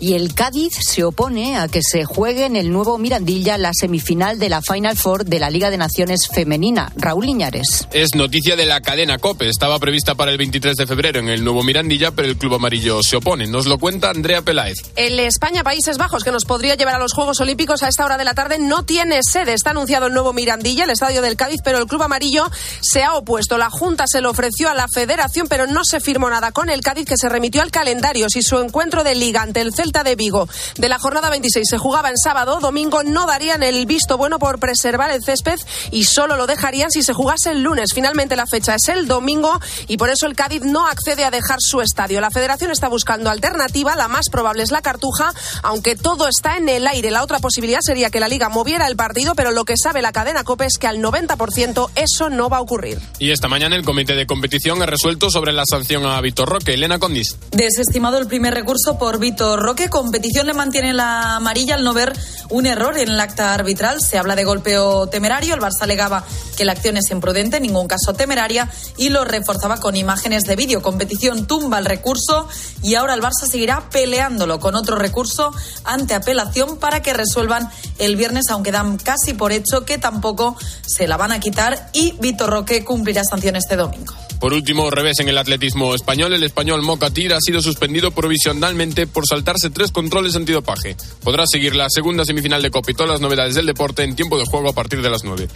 Y 0.00 0.14
el 0.14 0.34
Cádiz 0.34 0.74
se 0.80 1.04
opone 1.04 1.56
a 1.56 1.68
que 1.68 1.80
se 1.82 2.04
juegue 2.04 2.46
en 2.46 2.56
el 2.56 2.72
nuevo 2.72 2.98
Mirandilla 2.98 3.58
la 3.58 3.70
semifinal 3.72 4.38
de 4.38 4.48
la 4.48 4.60
Final 4.60 4.96
Four 4.96 5.24
de 5.24 5.38
la 5.38 5.50
Liga 5.50 5.70
de 5.70 5.78
Naciones 5.78 6.28
Femenina. 6.32 6.92
Raúl 6.96 7.26
Liñares. 7.26 7.86
Es 7.92 8.14
noticia 8.14 8.56
de 8.56 8.66
la 8.66 8.80
cadena 8.80 9.18
COPE. 9.18 9.48
Estaba 9.48 9.78
prevista 9.78 10.14
para 10.14 10.32
el 10.32 10.38
23 10.38 10.76
de 10.76 10.86
febrero 10.86 11.20
en 11.20 11.28
el 11.28 11.44
nuevo 11.44 11.62
Mirandilla, 11.62 12.10
pero 12.10 12.28
el 12.28 12.36
Club 12.36 12.54
Amarillo 12.54 13.02
se 13.02 13.16
opone. 13.16 13.46
Nos 13.46 13.66
lo 13.66 13.78
cuenta 13.78 14.10
Andrea 14.10 14.42
Peláez. 14.42 14.78
El 14.96 15.18
España-Países 15.20 15.98
Bajos, 15.98 16.24
que 16.24 16.32
nos 16.32 16.44
podría 16.44 16.74
llevar 16.74 16.96
a 16.96 16.98
los 16.98 17.12
Juegos 17.12 17.40
Olímpicos 17.40 17.82
a 17.82 17.88
esta 17.88 18.04
hora 18.04 18.18
de 18.18 18.24
la 18.24 18.34
tarde, 18.34 18.58
no 18.58 18.84
tiene 18.84 19.20
sede. 19.22 19.52
Está 19.52 19.70
anunciado 19.70 20.06
el 20.06 20.12
nuevo 20.12 20.32
Mirandilla, 20.32 20.84
el 20.84 20.90
estadio 20.90 21.22
del 21.22 21.36
Cádiz, 21.36 21.60
pero 21.64 21.78
el 21.78 21.86
Club 21.86 22.02
Amarillo 22.02 22.50
se 22.80 23.02
ha 23.02 23.14
opuesto. 23.14 23.58
La 23.58 23.70
Junta 23.70 24.04
se 24.06 24.20
lo 24.20 24.30
ofreció 24.30 24.68
a 24.68 24.74
la 24.74 24.86
Federación, 24.88 25.46
pero 25.48 25.66
no 25.66 25.84
se 25.84 26.00
firmó 26.00 26.28
nada 26.30 26.52
con 26.52 26.68
el 26.68 26.80
Cádiz, 26.80 27.06
que 27.06 27.16
se 27.16 27.28
remitió 27.28 27.62
al 27.62 27.70
calendario. 27.70 28.28
Si 28.28 28.42
su 28.42 28.58
encuentro 28.58 29.04
de 29.04 29.14
Liga 29.14 29.42
ante 29.42 29.60
el 29.60 29.72
Celta 29.84 30.02
de 30.02 30.16
Vigo 30.16 30.48
de 30.78 30.88
la 30.88 30.98
jornada 30.98 31.28
26 31.28 31.66
se 31.68 31.76
jugaba 31.76 32.08
en 32.08 32.16
sábado, 32.16 32.58
domingo 32.58 33.02
no 33.02 33.26
darían 33.26 33.62
el 33.62 33.84
visto 33.84 34.16
bueno 34.16 34.38
por 34.38 34.58
preservar 34.58 35.10
el 35.10 35.22
césped 35.22 35.58
y 35.90 36.04
solo 36.04 36.36
lo 36.36 36.46
dejarían 36.46 36.90
si 36.90 37.02
se 37.02 37.12
jugase 37.12 37.50
el 37.50 37.62
lunes. 37.62 37.90
Finalmente 37.94 38.34
la 38.34 38.46
fecha 38.46 38.76
es 38.76 38.88
el 38.88 39.06
domingo 39.06 39.60
y 39.86 39.98
por 39.98 40.08
eso 40.08 40.26
el 40.26 40.36
Cádiz 40.36 40.62
no 40.62 40.86
accede 40.86 41.24
a 41.24 41.30
dejar 41.30 41.58
su 41.60 41.82
estadio. 41.82 42.22
La 42.22 42.30
federación 42.30 42.70
está 42.70 42.88
buscando 42.88 43.28
alternativa, 43.28 43.94
la 43.94 44.08
más 44.08 44.30
probable 44.30 44.62
es 44.62 44.70
la 44.70 44.80
Cartuja, 44.80 45.34
aunque 45.62 45.96
todo 45.96 46.28
está 46.28 46.56
en 46.56 46.70
el 46.70 46.86
aire. 46.86 47.10
La 47.10 47.22
otra 47.22 47.40
posibilidad 47.40 47.80
sería 47.82 48.08
que 48.08 48.20
la 48.20 48.28
liga 48.28 48.48
moviera 48.48 48.86
el 48.86 48.96
partido, 48.96 49.34
pero 49.34 49.50
lo 49.50 49.66
que 49.66 49.76
sabe 49.76 50.00
la 50.00 50.12
cadena 50.12 50.44
COPE 50.44 50.64
es 50.64 50.78
que 50.78 50.86
al 50.86 51.02
90% 51.02 51.90
eso 51.94 52.30
no 52.30 52.48
va 52.48 52.56
a 52.56 52.62
ocurrir. 52.62 52.98
Y 53.18 53.32
esta 53.32 53.48
mañana 53.48 53.76
el 53.76 53.84
comité 53.84 54.14
de 54.14 54.26
competición 54.26 54.80
ha 54.80 54.86
resuelto 54.86 55.28
sobre 55.28 55.52
la 55.52 55.64
sanción 55.68 56.06
a 56.06 56.18
Víctor 56.22 56.48
Roque. 56.48 56.72
Elena 56.72 56.98
Condis. 56.98 57.36
Desestimado 57.50 58.18
el 58.18 58.26
primer 58.26 58.54
recurso 58.54 58.98
por 58.98 59.18
Víctor 59.18 59.60
Roque, 59.60 59.73
competición 59.90 60.46
le 60.46 60.54
mantiene 60.54 60.92
la 60.92 61.36
amarilla 61.36 61.74
al 61.74 61.84
no 61.84 61.92
ver 61.92 62.12
un 62.50 62.66
error 62.66 62.96
en 62.98 63.08
el 63.08 63.20
acta 63.20 63.54
arbitral. 63.54 64.00
Se 64.00 64.18
habla 64.18 64.36
de 64.36 64.44
golpeo 64.44 65.06
temerario. 65.08 65.54
El 65.54 65.60
Barça 65.60 65.82
alegaba 65.82 66.24
que 66.56 66.64
la 66.64 66.72
acción 66.72 66.96
es 66.96 67.10
imprudente, 67.10 67.56
en 67.56 67.64
ningún 67.64 67.88
caso 67.88 68.14
temeraria, 68.14 68.70
y 68.96 69.08
lo 69.08 69.24
reforzaba 69.24 69.78
con 69.78 69.96
imágenes 69.96 70.44
de 70.44 70.56
vídeo. 70.56 70.82
Competición 70.82 71.46
tumba 71.46 71.78
el 71.78 71.84
recurso 71.84 72.48
y 72.82 72.94
ahora 72.94 73.14
el 73.14 73.22
Barça 73.22 73.46
seguirá 73.50 73.88
peleándolo 73.90 74.60
con 74.60 74.74
otro 74.74 74.96
recurso 74.96 75.52
ante 75.84 76.14
apelación 76.14 76.78
para 76.78 77.02
que 77.02 77.12
resuelvan 77.12 77.70
el 77.98 78.16
viernes, 78.16 78.44
aunque 78.50 78.72
dan 78.72 78.98
casi 78.98 79.34
por 79.34 79.52
hecho 79.52 79.84
que 79.84 79.98
tampoco 79.98 80.56
se 80.86 81.08
la 81.08 81.16
van 81.16 81.32
a 81.32 81.40
quitar 81.40 81.90
y 81.92 82.12
Víctor 82.20 82.50
Roque 82.50 82.84
cumplirá 82.84 83.22
sanción 83.24 83.56
este 83.56 83.76
domingo. 83.76 84.14
Por 84.44 84.52
último, 84.52 84.90
revés 84.90 85.20
en 85.20 85.30
el 85.30 85.38
atletismo 85.38 85.94
español, 85.94 86.34
el 86.34 86.42
español 86.42 86.82
Mocatir 86.82 87.32
ha 87.32 87.40
sido 87.40 87.62
suspendido 87.62 88.10
provisionalmente 88.10 89.06
por 89.06 89.26
saltarse 89.26 89.70
tres 89.70 89.90
controles 89.90 90.36
antidopaje. 90.36 90.98
Podrá 91.22 91.44
seguir 91.46 91.74
la 91.74 91.86
segunda 91.88 92.26
semifinal 92.26 92.60
de 92.60 92.70
Copa 92.70 92.90
y 92.90 92.94
todas 92.94 93.12
las 93.12 93.20
novedades 93.22 93.54
del 93.54 93.64
deporte 93.64 94.02
en 94.02 94.14
tiempo 94.14 94.36
de 94.36 94.44
juego 94.44 94.68
a 94.68 94.74
partir 94.74 95.00
de 95.00 95.08
las 95.08 95.24
9. 95.24 95.48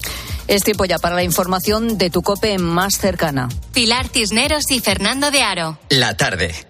Es 0.46 0.64
tiempo 0.64 0.86
ya 0.86 0.98
para 0.98 1.14
la 1.14 1.22
información 1.22 1.98
de 1.98 2.08
tu 2.08 2.22
COPE 2.22 2.56
más 2.56 2.96
cercana. 2.96 3.50
Pilar 3.74 4.08
Cisneros 4.08 4.70
y 4.70 4.80
Fernando 4.80 5.30
de 5.30 5.42
Aro. 5.42 5.78
La 5.90 6.16
tarde. 6.16 6.67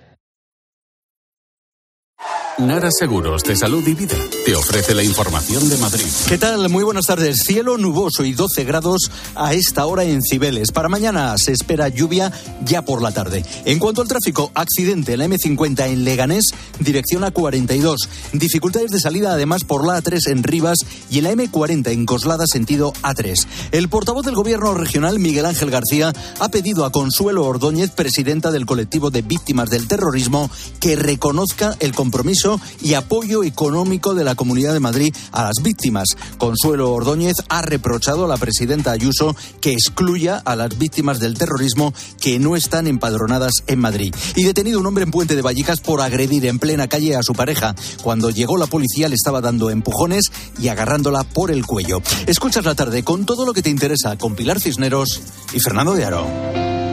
Nara 2.58 2.90
Seguros 2.90 3.44
de 3.44 3.54
Salud 3.54 3.86
y 3.86 3.94
Vida 3.94 4.16
te 4.44 4.56
ofrece 4.56 4.92
la 4.92 5.04
información 5.04 5.68
de 5.68 5.76
Madrid. 5.76 6.04
¿Qué 6.26 6.38
tal? 6.38 6.68
Muy 6.68 6.82
buenas 6.82 7.06
tardes. 7.06 7.42
Cielo 7.46 7.78
nuboso 7.78 8.24
y 8.24 8.32
12 8.32 8.64
grados 8.64 9.12
a 9.36 9.54
esta 9.54 9.86
hora 9.86 10.02
en 10.02 10.22
Cibeles. 10.22 10.72
Para 10.72 10.88
mañana 10.88 11.38
se 11.38 11.52
espera 11.52 11.88
lluvia 11.88 12.32
ya 12.64 12.82
por 12.82 13.00
la 13.00 13.12
tarde. 13.12 13.44
En 13.64 13.78
cuanto 13.78 14.02
al 14.02 14.08
tráfico, 14.08 14.50
accidente 14.54 15.12
en 15.12 15.20
la 15.20 15.26
M50 15.26 15.86
en 15.86 16.02
Leganés, 16.02 16.46
dirección 16.80 17.22
a 17.22 17.30
42. 17.30 18.08
Dificultades 18.32 18.90
de 18.90 18.98
salida 18.98 19.34
además 19.34 19.62
por 19.62 19.86
la 19.86 20.02
A3 20.02 20.28
en 20.28 20.42
Rivas 20.42 20.78
y 21.10 21.18
en 21.18 21.24
la 21.24 21.32
M40 21.34 21.92
en 21.92 22.06
Coslada 22.06 22.44
sentido 22.50 22.92
A3. 23.02 23.46
El 23.70 23.88
portavoz 23.88 24.26
del 24.26 24.34
gobierno 24.34 24.74
regional, 24.74 25.20
Miguel 25.20 25.46
Ángel 25.46 25.70
García, 25.70 26.12
ha 26.40 26.48
pedido 26.48 26.84
a 26.84 26.90
Consuelo 26.90 27.44
Ordóñez, 27.44 27.92
presidenta 27.92 28.50
del 28.50 28.66
colectivo 28.66 29.10
de 29.10 29.22
víctimas 29.22 29.70
del 29.70 29.86
terrorismo, 29.86 30.50
que 30.80 30.96
reconozca 30.96 31.76
el 31.78 31.94
compromiso 31.94 32.47
y 32.80 32.94
apoyo 32.94 33.44
económico 33.44 34.14
de 34.14 34.24
la 34.24 34.34
Comunidad 34.34 34.72
de 34.72 34.80
Madrid 34.80 35.14
a 35.32 35.44
las 35.44 35.62
víctimas. 35.62 36.08
Consuelo 36.38 36.92
Ordóñez 36.92 37.36
ha 37.48 37.62
reprochado 37.62 38.24
a 38.24 38.28
la 38.28 38.36
presidenta 38.36 38.92
Ayuso 38.92 39.36
que 39.60 39.72
excluya 39.72 40.36
a 40.36 40.56
las 40.56 40.78
víctimas 40.78 41.18
del 41.18 41.36
terrorismo 41.36 41.92
que 42.20 42.38
no 42.38 42.56
están 42.56 42.86
empadronadas 42.86 43.52
en 43.66 43.78
Madrid. 43.80 44.14
Y 44.34 44.44
detenido 44.44 44.80
un 44.80 44.86
hombre 44.86 45.04
en 45.04 45.10
Puente 45.10 45.36
de 45.36 45.42
Vallecas 45.42 45.80
por 45.80 46.00
agredir 46.00 46.46
en 46.46 46.58
plena 46.58 46.88
calle 46.88 47.16
a 47.16 47.22
su 47.22 47.34
pareja. 47.34 47.74
Cuando 48.02 48.30
llegó 48.30 48.56
la 48.56 48.66
policía 48.66 49.08
le 49.08 49.14
estaba 49.14 49.40
dando 49.40 49.70
empujones 49.70 50.30
y 50.60 50.68
agarrándola 50.68 51.24
por 51.24 51.50
el 51.50 51.66
cuello. 51.66 52.00
Escuchas 52.26 52.64
la 52.64 52.74
tarde 52.74 53.02
con 53.02 53.26
todo 53.26 53.44
lo 53.44 53.52
que 53.52 53.62
te 53.62 53.70
interesa 53.70 54.16
con 54.16 54.34
Pilar 54.34 54.60
Cisneros 54.60 55.20
y 55.52 55.60
Fernando 55.60 55.94
de 55.94 56.04
Aro. 56.04 56.87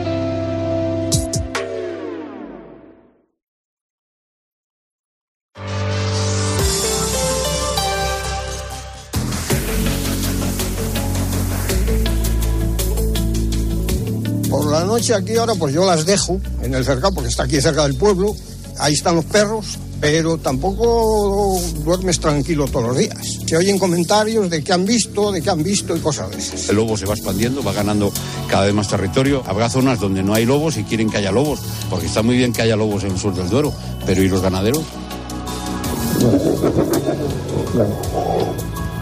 Noche 14.96 15.14
aquí 15.14 15.36
ahora 15.36 15.56
pues 15.56 15.74
yo 15.74 15.86
las 15.86 16.06
dejo 16.06 16.40
en 16.62 16.74
el 16.74 16.86
cercado 16.86 17.16
porque 17.16 17.28
está 17.28 17.44
aquí 17.44 17.60
cerca 17.60 17.84
del 17.84 17.96
pueblo, 17.96 18.34
ahí 18.80 18.94
están 18.94 19.18
los 19.18 19.26
perros, 19.26 19.78
pero 20.00 20.38
tampoco 20.38 21.60
duermes 21.84 22.18
tranquilo 22.22 22.66
todos 22.68 22.88
los 22.88 22.98
días. 22.98 23.40
Se 23.46 23.58
oyen 23.58 23.78
comentarios 23.78 24.50
de 24.50 24.64
qué 24.64 24.72
han 24.72 24.86
visto, 24.86 25.34
de 25.34 25.42
qué 25.42 25.50
han 25.50 25.62
visto 25.64 25.98
y 25.98 26.00
cosas 26.00 26.32
de 26.32 26.38
esas. 26.38 26.70
El 26.70 26.78
lobo 26.78 26.96
se 26.96 27.06
va 27.06 27.14
expandiendo, 27.14 27.62
va 27.62 27.74
ganando 27.74 28.10
cada 28.48 28.64
vez 28.64 28.74
más 28.74 28.88
territorio. 28.88 29.44
Habrá 29.46 29.70
zonas 29.70 30.00
donde 30.00 30.24
no 30.24 30.34
hay 30.34 30.46
lobos 30.46 30.78
y 30.78 30.86
quieren 30.86 31.10
que 31.10 31.18
haya 31.18 31.34
lobos, 31.34 31.60
porque 31.90 32.06
está 32.06 32.24
muy 32.24 32.38
bien 32.38 32.54
que 32.54 32.62
haya 32.62 32.78
lobos 32.78 33.04
en 33.04 33.12
el 33.12 33.20
sur 33.20 33.36
del 33.36 33.50
Duero, 33.50 33.74
pero 34.06 34.24
¿y 34.24 34.30
los 34.30 34.42
ganaderos? 34.42 34.84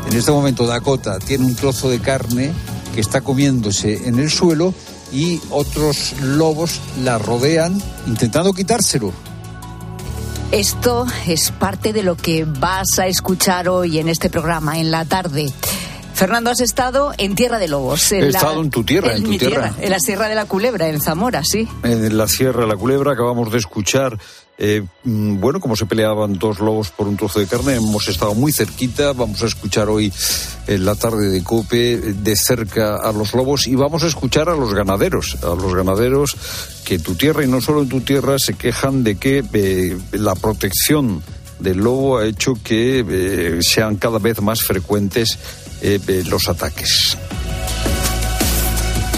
En 0.09 0.17
este 0.17 0.31
momento 0.31 0.65
Dakota 0.65 1.19
tiene 1.19 1.45
un 1.45 1.55
trozo 1.55 1.88
de 1.88 2.00
carne 2.00 2.51
que 2.95 3.01
está 3.01 3.21
comiéndose 3.21 4.07
en 4.07 4.17
el 4.17 4.31
suelo 4.31 4.73
y 5.13 5.39
otros 5.51 6.13
lobos 6.22 6.82
la 7.03 7.17
rodean 7.17 7.82
intentando 8.08 8.51
quitárselo. 8.53 9.13
Esto 10.51 11.08
es 11.25 11.51
parte 11.51 11.93
de 11.93 12.03
lo 12.03 12.15
que 12.15 12.46
vas 12.46 13.00
a 13.00 13.08
escuchar 13.08 13.70
hoy 13.70 14.00
en 14.00 14.10
este 14.10 14.29
programa, 14.29 14.77
en 14.79 14.91
la 14.91 15.05
tarde. 15.05 15.51
Fernando, 16.13 16.51
has 16.51 16.62
estado 16.62 17.13
en 17.17 17.36
Tierra 17.36 17.60
de 17.60 17.67
Lobos. 17.67 18.12
He 18.12 18.27
estado 18.27 18.62
en 18.62 18.70
tu 18.70 18.84
tierra, 18.84 19.15
en, 19.15 19.24
tu 19.24 19.38
tierra. 19.38 19.74
En 19.79 19.89
la 19.89 20.00
Sierra 20.00 20.27
de 20.27 20.36
la 20.36 20.46
Culebra, 20.46 20.88
en 20.89 21.01
Zamora, 21.01 21.43
sí. 21.43 21.67
En 21.84 22.17
la 22.17 22.27
Sierra 22.27 22.62
de 22.62 22.67
la 22.67 22.75
Culebra 22.75 23.13
acabamos 23.13 23.51
de 23.51 23.58
escuchar 23.58 24.17
eh, 24.58 24.84
mm, 25.03 25.39
bueno, 25.39 25.60
como 25.60 25.75
se 25.75 25.88
peleaban 25.88 26.38
dos 26.38 26.60
lobos 26.60 26.91
por 26.91 27.08
un 27.08 27.17
trozo 27.17 27.39
de 27.39 27.48
carne, 27.48 27.75
hemos 27.75 28.08
estado 28.08 28.36
muy 28.36 28.51
cerquita. 28.51 29.13
Vamos 29.13 29.41
a 29.41 29.48
escuchar 29.48 29.89
hoy 29.89 30.13
en 30.67 30.86
la 30.86 30.96
tarde 30.96 31.29
de 31.29 31.43
Cope 31.43 31.98
de 31.98 32.36
cerca 32.36 32.98
a 32.98 33.12
los 33.12 33.34
lobos 33.34 33.67
y 33.67 33.75
vamos 33.75 34.03
a 34.03 34.08
escuchar 34.08 34.50
a 34.50 34.55
los 34.55 34.74
ganaderos, 34.74 35.38
a 35.43 35.55
los 35.55 35.74
ganaderos 35.74 36.38
que 36.86 37.00
tu 37.00 37.15
tierra 37.15 37.43
y 37.43 37.48
no 37.48 37.62
solo 37.62 37.82
en 37.82 37.89
tu 37.89 38.01
tierra 38.01 38.38
se 38.38 38.53
quejan 38.53 39.03
de 39.03 39.15
que 39.15 39.43
eh, 39.53 39.98
la 40.12 40.36
protección 40.36 41.24
del 41.60 41.77
lobo 41.77 42.20
ha 42.20 42.27
hecho 42.27 42.53
que 42.63 43.03
eh, 43.08 43.60
sean 43.62 43.96
cada 43.96 44.20
vez 44.20 44.41
más 44.41 44.62
frecuentes 44.62 45.39
los 45.83 46.47
ataques. 46.47 47.17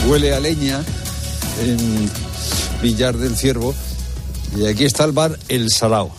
Huele 0.08 0.34
a 0.34 0.40
leña 0.40 0.84
en 1.62 2.10
Villar 2.82 3.16
del 3.18 3.36
Ciervo 3.36 3.76
y 4.58 4.66
aquí 4.66 4.86
está 4.86 5.04
el 5.04 5.12
bar 5.12 5.38
El 5.48 5.70
Salao. 5.70 6.12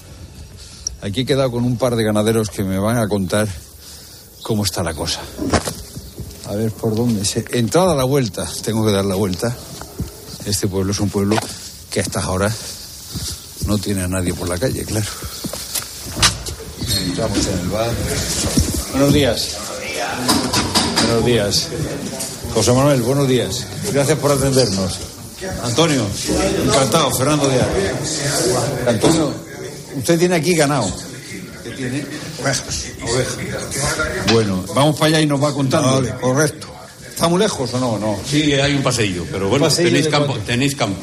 Aquí 1.02 1.22
he 1.22 1.26
quedado 1.26 1.50
con 1.50 1.64
un 1.64 1.76
par 1.76 1.96
de 1.96 2.04
ganaderos 2.04 2.50
que 2.50 2.62
me 2.62 2.78
van 2.78 2.98
a 2.98 3.08
contar 3.08 3.48
cómo 4.42 4.64
está 4.64 4.82
la 4.82 4.94
cosa. 4.94 5.20
A 6.48 6.54
ver 6.54 6.70
por 6.70 6.94
dónde 6.94 7.24
se. 7.24 7.44
Entrada 7.50 7.92
a 7.92 7.96
la 7.96 8.04
vuelta, 8.04 8.48
tengo 8.62 8.86
que 8.86 8.92
dar 8.92 9.04
la 9.04 9.16
vuelta. 9.16 9.54
Este 10.44 10.68
pueblo 10.68 10.92
es 10.92 11.00
un 11.00 11.10
pueblo 11.10 11.36
que 11.90 12.00
a 12.00 12.02
estas 12.02 12.24
horas 12.26 12.54
no 13.66 13.78
tiene 13.78 14.04
a 14.04 14.08
nadie 14.08 14.32
por 14.32 14.48
la 14.48 14.58
calle, 14.58 14.84
claro. 14.84 15.06
Entramos 17.04 17.46
en 17.46 17.58
el 17.58 17.68
bar. 17.68 17.90
Buenos 18.92 19.12
días. 19.12 19.65
Buenos 21.02 21.24
días. 21.24 21.68
José 22.54 22.72
Manuel, 22.72 23.02
buenos 23.02 23.28
días. 23.28 23.66
Gracias 23.92 24.18
por 24.18 24.32
atendernos. 24.32 24.98
Antonio, 25.62 26.06
encantado, 26.64 27.10
Fernando 27.12 27.48
Díaz. 27.48 27.66
Antonio, 28.86 29.32
usted 29.96 30.18
tiene 30.18 30.36
aquí 30.36 30.54
ganado. 30.54 30.90
¿Qué 31.62 31.70
tiene? 31.70 32.04
Ovejas. 32.40 32.84
Ovejas. 33.02 33.36
Bueno, 34.32 34.64
vamos 34.74 34.96
para 34.96 35.08
allá 35.08 35.20
y 35.20 35.26
nos 35.26 35.42
va 35.42 35.52
contando. 35.52 35.94
Vale, 35.94 36.14
correcto. 36.20 36.68
¿Está 37.08 37.28
muy 37.28 37.38
lejos 37.38 37.72
o 37.74 37.78
no? 37.78 37.98
no? 37.98 38.18
Sí, 38.28 38.52
hay 38.54 38.74
un 38.74 38.82
paseillo, 38.82 39.24
pero 39.30 39.48
bueno, 39.48 39.68
tenéis, 39.68 40.08
campo, 40.08 40.36
tenéis 40.46 40.74
campo. 40.76 41.00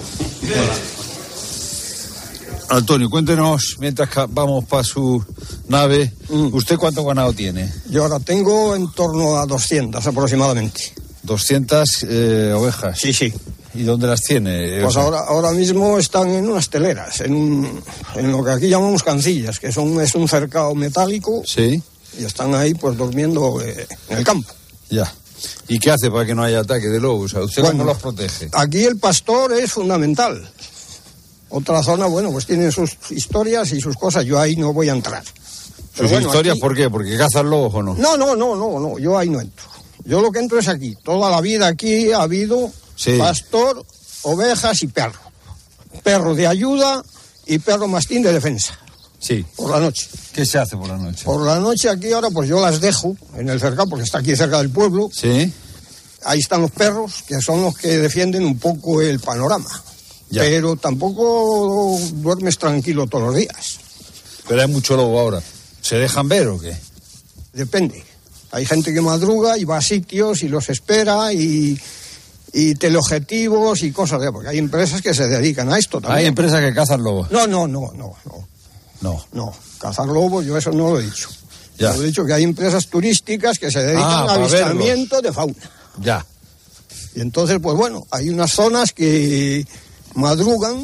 Antonio, 2.74 3.08
cuéntenos, 3.08 3.78
mientras 3.80 4.10
vamos 4.30 4.66
para 4.66 4.84
su 4.84 5.24
nave, 5.68 6.12
mm. 6.30 6.54
¿usted 6.54 6.78
cuánto 6.78 7.06
ganado 7.06 7.32
tiene? 7.32 7.72
Yo 7.90 8.04
ahora 8.04 8.20
tengo 8.20 8.76
en 8.76 8.92
torno 8.92 9.38
a 9.38 9.46
200 9.46 10.06
aproximadamente. 10.06 10.94
200 11.22 12.06
eh, 12.10 12.54
ovejas. 12.56 12.98
Sí, 13.00 13.14
sí. 13.14 13.32
¿Y 13.76 13.84
dónde 13.84 14.08
las 14.08 14.22
tiene? 14.22 14.82
Pues 14.82 14.96
ahora, 14.98 15.20
ahora 15.20 15.52
mismo 15.52 15.98
están 16.00 16.30
en 16.30 16.50
unas 16.50 16.70
teleras, 16.70 17.22
en, 17.22 17.82
en, 18.16 18.32
lo 18.32 18.44
que 18.44 18.52
aquí 18.52 18.70
llamamos 18.70 19.04
cancillas, 19.04 19.60
que 19.60 19.72
son, 19.72 20.02
es 20.02 20.14
un 20.16 20.28
cercado 20.28 20.74
metálico. 20.74 21.44
Sí. 21.46 21.82
Y 22.20 22.24
están 22.24 22.56
ahí 22.56 22.74
pues 22.74 22.98
durmiendo 22.98 23.62
eh, 23.62 23.88
en 24.10 24.18
el 24.18 24.24
campo. 24.24 24.52
Ya. 24.90 25.12
¿Y 25.68 25.80
qué 25.80 25.92
hace 25.92 26.10
para 26.10 26.26
que 26.26 26.34
no 26.34 26.44
haya 26.44 26.62
ataque 26.62 26.88
de 26.88 27.00
lobos? 27.00 27.34
¿Usted 27.34 27.64
cómo 27.64 27.84
los 27.84 27.98
protege? 27.98 28.50
Aquí 28.54 28.84
el 28.84 28.98
pastor 28.98 29.54
es 29.54 29.72
fundamental. 29.72 30.50
Otra 31.56 31.84
zona, 31.84 32.08
bueno, 32.08 32.32
pues 32.32 32.48
tienen 32.48 32.72
sus 32.72 32.98
historias 33.12 33.72
y 33.74 33.80
sus 33.80 33.96
cosas. 33.96 34.26
Yo 34.26 34.40
ahí 34.40 34.56
no 34.56 34.74
voy 34.74 34.90
a 34.90 34.94
entrar. 34.94 35.24
¿Sus 35.96 36.12
historias 36.12 36.58
por 36.58 36.76
qué? 36.76 36.90
¿Porque 36.90 37.16
cazan 37.16 37.48
lobos 37.48 37.76
o 37.76 37.84
no? 37.84 37.94
No, 37.94 38.18
no, 38.18 38.36
no, 38.36 38.56
no, 38.56 38.80
no. 38.80 38.98
Yo 38.98 39.16
ahí 39.16 39.30
no 39.30 39.40
entro. 39.40 39.68
Yo 40.04 40.20
lo 40.20 40.32
que 40.32 40.40
entro 40.40 40.58
es 40.58 40.68
aquí. 40.68 40.98
Toda 41.04 41.30
la 41.30 41.42
vida 41.42 41.68
aquí 41.68 42.12
ha 42.12 42.24
habido 42.24 42.72
pastor, 43.20 43.86
ovejas 44.24 44.82
y 44.82 44.88
perro. 44.88 45.20
Perro 46.02 46.34
de 46.34 46.48
ayuda 46.48 47.04
y 47.46 47.60
perro 47.60 47.88
mastín 47.88 48.24
de 48.24 48.34
defensa. 48.34 48.80
Sí. 49.20 49.46
Por 49.56 49.70
la 49.70 49.80
noche. 49.80 50.10
¿Qué 50.34 50.48
se 50.48 50.58
hace 50.58 50.76
por 50.76 50.88
la 50.88 50.98
noche? 50.98 51.24
Por 51.24 51.46
la 51.46 51.60
noche 51.60 51.88
aquí 51.88 52.12
ahora 52.14 52.32
pues 52.32 52.50
yo 52.50 52.60
las 52.60 52.82
dejo 52.82 53.16
en 53.38 53.48
el 53.50 53.60
cercado 53.60 53.88
porque 53.90 54.06
está 54.06 54.18
aquí 54.18 54.36
cerca 54.36 54.58
del 54.58 54.72
pueblo. 54.72 55.12
Sí. 55.14 55.54
Ahí 56.26 56.40
están 56.40 56.64
los 56.64 56.72
perros 56.72 57.24
que 57.28 57.40
son 57.42 57.62
los 57.62 57.78
que 57.78 58.00
defienden 58.00 58.44
un 58.44 58.58
poco 58.58 59.02
el 59.02 59.20
panorama. 59.20 59.70
Pero 60.42 60.76
tampoco 60.76 61.98
duermes 62.14 62.58
tranquilo 62.58 63.08
todos 63.08 63.26
los 63.26 63.36
días. 63.36 63.80
Pero 64.48 64.62
hay 64.62 64.68
mucho 64.68 64.96
lobo 64.96 65.20
ahora. 65.20 65.42
¿Se 65.82 65.98
dejan 65.98 66.28
ver 66.28 66.48
o 66.48 66.60
qué? 66.60 66.76
Depende. 67.54 68.04
Hay 68.52 68.66
gente 68.66 68.94
que 68.94 69.02
madruga 69.02 69.58
y 69.58 69.64
va 69.64 69.78
a 69.78 69.82
sitios 69.82 70.44
y 70.44 70.48
los 70.48 70.70
espera 70.70 71.34
y, 71.34 71.80
y 72.54 72.76
teleobjetivos 72.76 73.84
y 73.84 73.92
cosas 73.92 74.22
de 74.22 74.32
porque 74.32 74.50
hay 74.50 74.60
empresas 74.60 75.02
que 75.02 75.14
se 75.14 75.28
dedican 75.28 75.72
a 75.74 75.78
esto 75.78 76.00
también. 76.00 76.20
Hay 76.20 76.26
empresas 76.28 76.62
que 76.62 76.74
cazan 76.74 77.04
lobos. 77.04 77.32
No, 77.32 77.48
no, 77.48 77.68
no, 77.68 77.92
no, 77.94 78.16
no. 78.26 78.48
No. 79.02 79.26
No, 79.34 79.54
cazar 79.80 80.08
lobos 80.08 80.46
yo 80.46 80.58
eso 80.58 80.72
no 80.72 80.92
lo 80.92 81.00
he 81.00 81.04
dicho. 81.04 81.30
Ya. 81.78 81.94
he 81.94 82.02
dicho 82.02 82.24
que 82.26 82.34
hay 82.34 82.44
empresas 82.44 82.88
turísticas 82.88 83.60
que 83.60 83.70
se 83.70 83.80
dedican 83.80 84.06
ah, 84.06 84.28
a 84.30 84.34
avistamiento 84.36 85.22
de 85.22 85.34
fauna. 85.34 85.56
Ya. 86.00 86.26
Y 87.16 87.22
entonces, 87.22 87.60
pues 87.62 87.76
bueno, 87.76 88.06
hay 88.12 88.30
unas 88.30 88.52
zonas 88.52 88.94
que 88.94 89.66
madrugan 90.16 90.84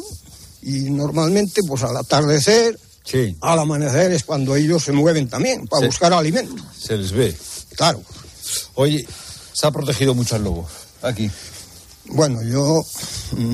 y 0.61 0.89
normalmente, 0.89 1.61
pues 1.67 1.83
al 1.83 1.97
atardecer, 1.97 2.79
Sí. 3.03 3.35
al 3.41 3.59
amanecer 3.59 4.11
es 4.11 4.23
cuando 4.23 4.55
ellos 4.55 4.83
se 4.83 4.91
mueven 4.91 5.27
también 5.29 5.65
para 5.67 5.87
buscar 5.87 6.13
alimento. 6.13 6.63
Se 6.77 6.95
les 6.97 7.11
ve. 7.11 7.35
Claro. 7.75 8.01
Oye, 8.75 9.07
se 9.53 9.65
ha 9.67 9.71
protegido 9.71 10.13
mucho 10.13 10.35
al 10.35 10.43
lobo. 10.43 10.67
Aquí. 11.01 11.29
Bueno, 12.05 12.41
yo, 12.43 12.83
mm, 13.37 13.53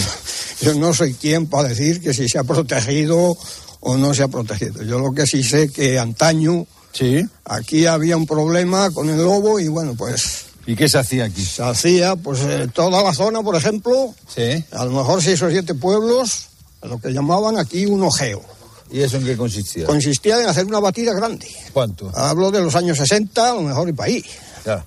yo 0.62 0.74
no 0.74 0.92
soy 0.94 1.14
quien 1.14 1.46
para 1.46 1.68
decir 1.68 2.00
que 2.00 2.14
si 2.14 2.28
se 2.28 2.38
ha 2.38 2.44
protegido 2.44 3.36
o 3.80 3.96
no 3.96 4.14
se 4.14 4.22
ha 4.22 4.28
protegido. 4.28 4.82
Yo 4.82 4.98
lo 4.98 5.12
que 5.12 5.26
sí 5.26 5.42
sé 5.42 5.68
que 5.70 5.98
antaño 5.98 6.66
Sí. 6.92 7.22
aquí 7.44 7.86
había 7.86 8.16
un 8.16 8.26
problema 8.26 8.90
con 8.90 9.10
el 9.10 9.18
lobo 9.18 9.60
y 9.60 9.68
bueno, 9.68 9.94
pues 9.94 10.46
¿Y 10.66 10.74
qué 10.74 10.88
se 10.88 10.98
hacía 10.98 11.24
aquí? 11.26 11.44
se 11.44 11.62
hacía, 11.62 12.16
pues 12.16 12.40
eh, 12.42 12.68
toda 12.74 13.02
la 13.02 13.14
zona, 13.14 13.42
por 13.42 13.54
ejemplo, 13.56 14.14
Sí. 14.34 14.64
a 14.72 14.84
lo 14.84 14.90
mejor 14.92 15.22
seis 15.22 15.40
o 15.42 15.50
siete 15.50 15.74
pueblos, 15.74 16.48
lo 16.82 16.98
que 16.98 17.10
llamaban 17.12 17.56
aquí 17.58 17.86
un 17.86 18.02
ojeo. 18.02 18.42
¿Y 18.90 19.00
eso 19.00 19.16
en 19.16 19.24
qué 19.24 19.36
consistía? 19.36 19.86
Consistía 19.86 20.40
en 20.40 20.48
hacer 20.48 20.64
una 20.64 20.78
batida 20.80 21.12
grande. 21.12 21.48
¿Cuánto? 21.72 22.10
Hablo 22.16 22.50
de 22.50 22.60
los 22.60 22.74
años 22.76 22.98
60, 22.98 23.50
a 23.50 23.54
lo 23.54 23.62
mejor 23.62 23.88
y 23.88 23.92
país. 23.92 24.24
Ya, 24.64 24.84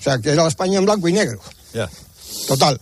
O 0.00 0.02
sea, 0.02 0.18
que 0.18 0.30
era 0.30 0.46
España 0.46 0.78
en 0.78 0.84
blanco 0.84 1.08
y 1.08 1.12
negro. 1.12 1.40
ya, 1.72 1.88
Total, 2.48 2.80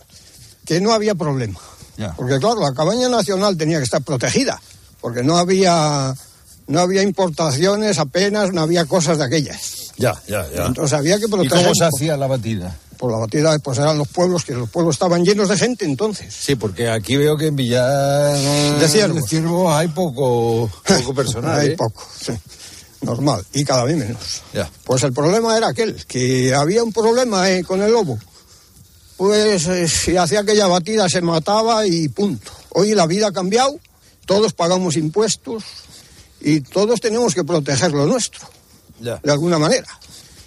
que 0.65 0.79
no 0.81 0.91
había 0.93 1.15
problema. 1.15 1.59
ya. 1.97 2.13
Porque 2.15 2.37
claro, 2.39 2.59
la 2.61 2.73
cabaña 2.73 3.07
nacional 3.09 3.57
tenía 3.57 3.77
que 3.77 3.83
estar 3.85 4.01
protegida, 4.01 4.59
porque 5.01 5.23
no 5.23 5.37
había, 5.37 6.13
no 6.67 6.79
había 6.79 7.01
importaciones 7.03 7.99
apenas, 7.99 8.51
no 8.53 8.61
había 8.61 8.85
cosas 8.85 9.17
de 9.17 9.25
aquellas. 9.25 9.80
Ya, 10.01 10.21
ya, 10.27 10.45
ya. 10.53 10.65
Entonces 10.67 10.97
había 10.97 11.17
que 11.19 11.25
¿Y 11.25 11.29
proteger. 11.29 11.63
cómo 11.63 11.75
se 11.75 11.85
hacía 11.85 12.17
la 12.17 12.27
batida? 12.27 12.75
Por 12.97 13.11
la 13.11 13.17
batida, 13.17 13.57
pues 13.59 13.77
eran 13.79 13.97
los 13.97 14.07
pueblos, 14.07 14.45
que 14.45 14.53
los 14.53 14.69
pueblos 14.69 14.95
estaban 14.95 15.23
llenos 15.25 15.49
de 15.49 15.57
gente 15.57 15.85
entonces. 15.85 16.33
Sí, 16.33 16.55
porque 16.55 16.89
aquí 16.89 17.17
veo 17.17 17.35
que 17.35 17.47
en 17.47 17.55
Villar 17.55 18.37
De 18.79 18.87
Ciervos. 18.87 19.21
de 19.23 19.27
Ciervos 19.27 19.73
hay 19.73 19.87
poco, 19.87 20.69
poco 20.85 21.13
personal. 21.13 21.59
Hay 21.59 21.69
¿eh? 21.69 21.75
poco, 21.75 22.03
sí. 22.19 22.33
Normal, 23.01 23.43
y 23.53 23.63
cada 23.63 23.83
vez 23.85 23.97
menos. 23.97 24.43
Pues 24.83 25.01
el 25.01 25.13
problema 25.13 25.57
era 25.57 25.69
aquel, 25.69 26.05
que 26.05 26.53
había 26.53 26.83
un 26.83 26.93
problema 26.93 27.49
eh, 27.49 27.63
con 27.63 27.81
el 27.81 27.91
lobo. 27.91 28.19
Pues 29.17 29.67
eh, 29.67 29.87
si 29.87 30.17
hacía 30.17 30.41
aquella 30.41 30.67
batida 30.67 31.09
se 31.09 31.21
mataba 31.21 31.85
y 31.87 32.07
punto. 32.09 32.51
Hoy 32.69 32.93
la 32.93 33.07
vida 33.07 33.27
ha 33.27 33.31
cambiado, 33.31 33.79
todos 34.25 34.53
pagamos 34.53 34.95
impuestos 34.95 35.63
y 36.39 36.61
todos 36.61 37.01
tenemos 37.01 37.33
que 37.33 37.43
proteger 37.43 37.91
lo 37.91 38.05
nuestro, 38.05 38.47
Ya. 39.01 39.19
de 39.23 39.31
alguna 39.31 39.57
manera. 39.59 39.87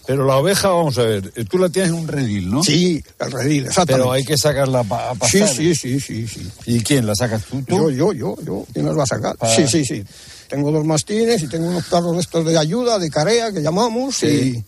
Pero 0.07 0.27
la 0.27 0.37
oveja, 0.37 0.69
vamos 0.69 0.99
a 0.99 1.03
ver, 1.03 1.33
tú 1.49 1.57
la 1.57 1.71
tienes 1.71 1.91
en 1.91 1.97
un 1.99 2.07
redil, 2.07 2.51
¿no? 2.51 2.63
Sí, 2.63 3.03
el 3.21 3.33
redil, 3.33 3.65
exactamente. 3.67 3.95
Pero 4.03 4.13
hay 4.13 4.23
que 4.25 4.37
sacarla 4.37 4.81
a 4.81 4.83
Sí, 4.83 5.19
pastar. 5.19 5.49
sí, 5.49 5.75
sí, 5.75 5.99
sí, 5.99 6.29
sí. 6.29 6.47
¿Y 6.67 6.81
quién 6.81 7.07
la 7.07 7.15
sacas 7.15 7.43
tú? 7.45 7.63
¿Tú? 7.63 7.91
Yo, 7.91 8.13
yo, 8.13 8.13
yo, 8.13 8.37
yo. 8.45 8.67
¿Quién 8.75 8.85
las 8.85 8.99
va 8.99 9.05
a 9.05 9.07
sacar? 9.07 9.35
Sí, 9.57 9.67
sí, 9.67 9.83
sí. 9.85 10.05
Tengo 10.49 10.71
dos 10.71 10.85
mastines 10.85 11.43
y 11.43 11.49
tengo 11.49 11.69
unos 11.69 11.85
perros 11.87 12.19
estos 12.19 12.45
de 12.45 12.59
ayuda, 12.59 12.99
de 12.99 13.09
carea, 13.09 13.51
que 13.51 13.63
llamamos. 13.63 14.17
Sí. 14.17 14.63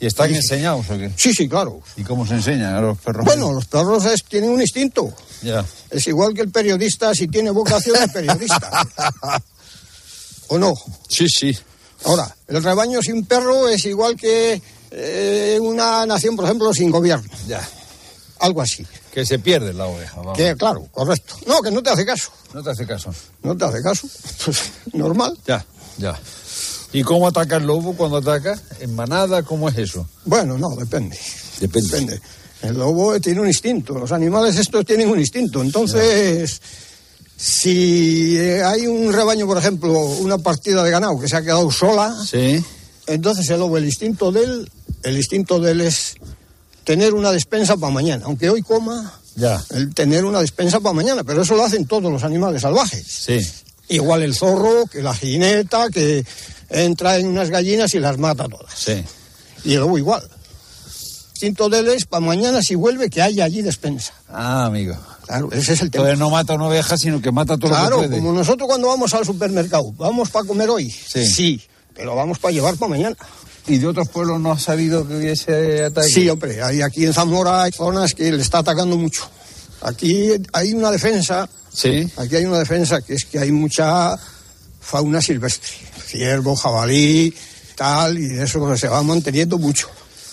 ¿Y 0.00 0.06
están 0.06 0.30
y- 0.32 0.36
enseñados 0.36 0.88
o 0.88 0.96
qué? 0.96 1.10
Sí, 1.14 1.34
sí, 1.34 1.46
claro. 1.46 1.82
¿Y 1.98 2.02
cómo 2.02 2.26
se 2.26 2.32
enseñan 2.36 2.74
a 2.74 2.80
los 2.80 2.96
perros? 3.00 3.26
Bueno, 3.26 3.52
los 3.52 3.66
perros 3.66 4.06
es- 4.06 4.24
tienen 4.24 4.48
un 4.48 4.62
instinto. 4.62 5.12
Ya. 5.42 5.62
Es 5.90 6.06
igual 6.06 6.32
que 6.32 6.40
el 6.40 6.50
periodista 6.50 7.14
si 7.14 7.28
tiene 7.28 7.50
vocación 7.50 8.00
de 8.00 8.08
periodista. 8.08 8.70
¿O 10.48 10.58
no? 10.58 10.74
Sí, 11.06 11.26
sí. 11.28 11.54
Ahora, 12.04 12.34
el 12.48 12.62
rebaño 12.62 13.02
sin 13.02 13.24
perro 13.26 13.68
es 13.68 13.84
igual 13.84 14.16
que 14.16 14.60
eh, 14.90 15.58
una 15.60 16.06
nación, 16.06 16.36
por 16.36 16.44
ejemplo, 16.44 16.72
sin 16.72 16.90
gobierno. 16.90 17.30
Ya. 17.46 17.66
Algo 18.40 18.62
así. 18.62 18.86
Que 19.12 19.26
se 19.26 19.38
pierde 19.38 19.72
la 19.72 19.86
oveja, 19.86 20.16
vamos. 20.16 20.36
Que, 20.36 20.56
claro, 20.56 20.86
correcto. 20.92 21.36
No, 21.46 21.60
que 21.60 21.70
no 21.70 21.82
te 21.82 21.90
hace 21.90 22.06
caso. 22.06 22.30
No 22.54 22.62
te 22.62 22.70
hace 22.70 22.86
caso. 22.86 23.12
No 23.42 23.56
te 23.56 23.64
hace 23.64 23.82
caso. 23.82 24.08
Pues, 24.44 24.72
normal. 24.92 25.36
Ya, 25.46 25.64
ya. 25.98 26.18
¿Y 26.92 27.02
cómo 27.02 27.28
ataca 27.28 27.56
el 27.56 27.66
lobo 27.66 27.94
cuando 27.94 28.16
ataca? 28.16 28.58
¿En 28.80 28.94
manada? 28.94 29.42
¿Cómo 29.42 29.68
es 29.68 29.78
eso? 29.78 30.08
Bueno, 30.24 30.58
no, 30.58 30.70
depende. 30.70 31.18
Depende. 31.60 31.88
Depende. 31.88 32.20
El 32.62 32.78
lobo 32.78 33.18
tiene 33.20 33.40
un 33.40 33.46
instinto. 33.46 33.94
Los 33.94 34.12
animales 34.12 34.56
estos 34.56 34.84
tienen 34.84 35.08
un 35.08 35.18
instinto. 35.18 35.62
Entonces, 35.62 36.60
si 37.42 38.36
hay 38.38 38.86
un 38.86 39.12
rebaño, 39.12 39.46
por 39.46 39.56
ejemplo, 39.56 39.92
una 39.98 40.36
partida 40.36 40.82
de 40.84 40.90
ganado 40.90 41.18
que 41.18 41.26
se 41.26 41.36
ha 41.36 41.42
quedado 41.42 41.70
sola, 41.70 42.14
Sí. 42.28 42.62
entonces 43.06 43.48
el 43.48 43.58
lobo, 43.60 43.78
el 43.78 43.86
instinto 43.86 44.30
de 44.30 44.44
él, 44.44 44.70
el 45.02 45.16
instinto 45.16 45.58
de 45.58 45.72
él 45.72 45.80
es 45.80 46.16
tener 46.84 47.14
una 47.14 47.32
despensa 47.32 47.78
para 47.78 47.92
mañana. 47.92 48.24
Aunque 48.26 48.50
hoy 48.50 48.60
coma, 48.62 49.18
Ya. 49.36 49.64
el 49.70 49.94
tener 49.94 50.26
una 50.26 50.40
despensa 50.40 50.80
para 50.80 50.92
mañana. 50.92 51.24
Pero 51.24 51.40
eso 51.42 51.54
lo 51.56 51.64
hacen 51.64 51.86
todos 51.86 52.12
los 52.12 52.24
animales 52.24 52.60
salvajes. 52.60 53.06
Sí. 53.06 53.40
Igual 53.88 54.22
el 54.22 54.34
zorro, 54.34 54.84
que 54.86 55.02
la 55.02 55.14
jineta, 55.14 55.88
que 55.88 56.24
entra 56.68 57.16
en 57.16 57.26
unas 57.26 57.48
gallinas 57.48 57.94
y 57.94 58.00
las 58.00 58.18
mata 58.18 58.48
todas. 58.48 58.74
Sí. 58.76 59.02
Y 59.64 59.74
el 59.74 59.80
lobo 59.80 59.96
igual. 59.96 60.22
El 60.22 61.30
instinto 61.32 61.70
de 61.70 61.78
él 61.78 61.88
es 61.88 62.04
para 62.04 62.20
mañana 62.20 62.60
si 62.60 62.74
vuelve 62.74 63.08
que 63.08 63.22
haya 63.22 63.44
allí 63.44 63.62
despensa. 63.62 64.12
Ah, 64.28 64.66
amigo. 64.66 64.94
Claro, 65.30 65.48
ese 65.52 65.74
es 65.74 65.80
el 65.82 65.90
tema. 65.92 66.04
Entonces 66.04 66.18
no 66.18 66.30
mata 66.30 66.54
una 66.54 66.66
oveja, 66.66 66.96
sino 66.98 67.20
que 67.22 67.30
mata 67.30 67.56
todo 67.56 67.70
Claro, 67.70 67.96
lo 67.96 68.02
que 68.02 68.08
puede. 68.08 68.20
como 68.20 68.32
nosotros 68.32 68.66
cuando 68.66 68.88
vamos 68.88 69.14
al 69.14 69.24
supermercado, 69.24 69.92
¿vamos 69.92 70.28
para 70.30 70.44
comer 70.44 70.68
hoy? 70.70 70.90
Sí. 70.90 71.60
pero 71.94 72.16
vamos 72.16 72.38
para 72.38 72.52
llevar 72.52 72.76
para 72.76 72.90
mañana. 72.90 73.16
¿Y 73.68 73.78
de 73.78 73.86
otros 73.86 74.08
pueblos 74.08 74.40
no 74.40 74.50
has 74.52 74.62
sabido 74.62 75.06
que 75.06 75.16
hubiese 75.16 75.84
ataque? 75.84 76.08
Sí, 76.08 76.28
hombre, 76.28 76.60
hay 76.62 76.82
aquí 76.82 77.04
en 77.06 77.12
Zamora 77.12 77.62
hay 77.62 77.72
zonas 77.72 78.14
que 78.14 78.32
le 78.32 78.42
está 78.42 78.58
atacando 78.58 78.96
mucho. 78.96 79.28
Aquí 79.82 80.30
hay 80.52 80.72
una 80.72 80.90
defensa, 80.90 81.48
Sí. 81.72 82.10
aquí 82.16 82.36
hay 82.36 82.44
una 82.46 82.58
defensa 82.58 83.00
que 83.00 83.14
es 83.14 83.24
que 83.24 83.38
hay 83.38 83.52
mucha 83.52 84.16
fauna 84.80 85.20
silvestre, 85.22 85.70
ciervo, 86.06 86.56
jabalí, 86.56 87.32
tal, 87.76 88.18
y 88.18 88.38
eso 88.40 88.76
se 88.76 88.88
va 88.88 89.02
manteniendo 89.04 89.58
mucho. 89.58 89.88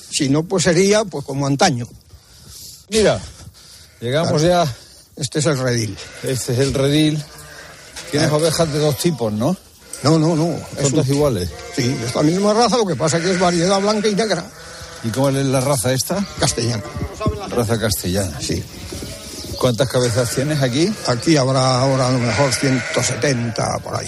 Si 0.10 0.28
no, 0.30 0.44
pues 0.44 0.64
sería 0.64 1.04
pues 1.06 1.24
como 1.26 1.46
antaño. 1.46 1.88
Mira, 2.90 3.22
llegamos 4.00 4.42
Claro. 4.42 4.66
ya. 4.66 4.76
Este 5.18 5.40
es 5.40 5.46
el 5.48 5.58
redil. 5.58 5.98
Este 6.24 6.54
es 6.54 6.60
el 6.60 6.74
redil. 6.74 7.24
Tienes 8.12 8.32
ovejas 8.32 8.72
de 8.72 8.80
dos 8.80 8.98
tipos, 8.98 9.34
¿no? 9.34 9.56
No, 10.04 10.20
no, 10.20 10.36
no. 10.36 10.56
Son 10.82 10.92
todas 10.92 11.08
iguales. 11.10 11.50
Sí, 11.76 11.96
es 12.06 12.14
la 12.16 12.22
misma 12.22 12.54
raza, 12.54 12.78
lo 12.78 12.86
que 12.86 12.96
pasa 12.96 13.20
que 13.20 13.32
es 13.32 13.40
variedad 13.40 13.80
blanca 13.82 14.08
y 14.08 14.16
negra. 14.16 14.44
¿Y 15.04 15.10
cómo 15.10 15.30
es 15.30 15.36
la 15.46 15.60
raza 15.62 15.92
esta? 15.92 16.24
Castellana. 16.40 16.84
Raza 17.50 17.80
castellana. 17.80 18.40
Sí. 18.40 18.64
¿Cuántas 19.60 19.90
cabezas 19.90 20.30
tienes 20.30 20.62
aquí? 20.62 20.94
Aquí 21.08 21.36
habrá 21.36 21.80
ahora 21.82 22.08
a 22.10 22.12
lo 22.12 22.20
mejor 22.20 22.54
170 22.54 23.80
por 23.80 23.96
ahí. 23.96 24.08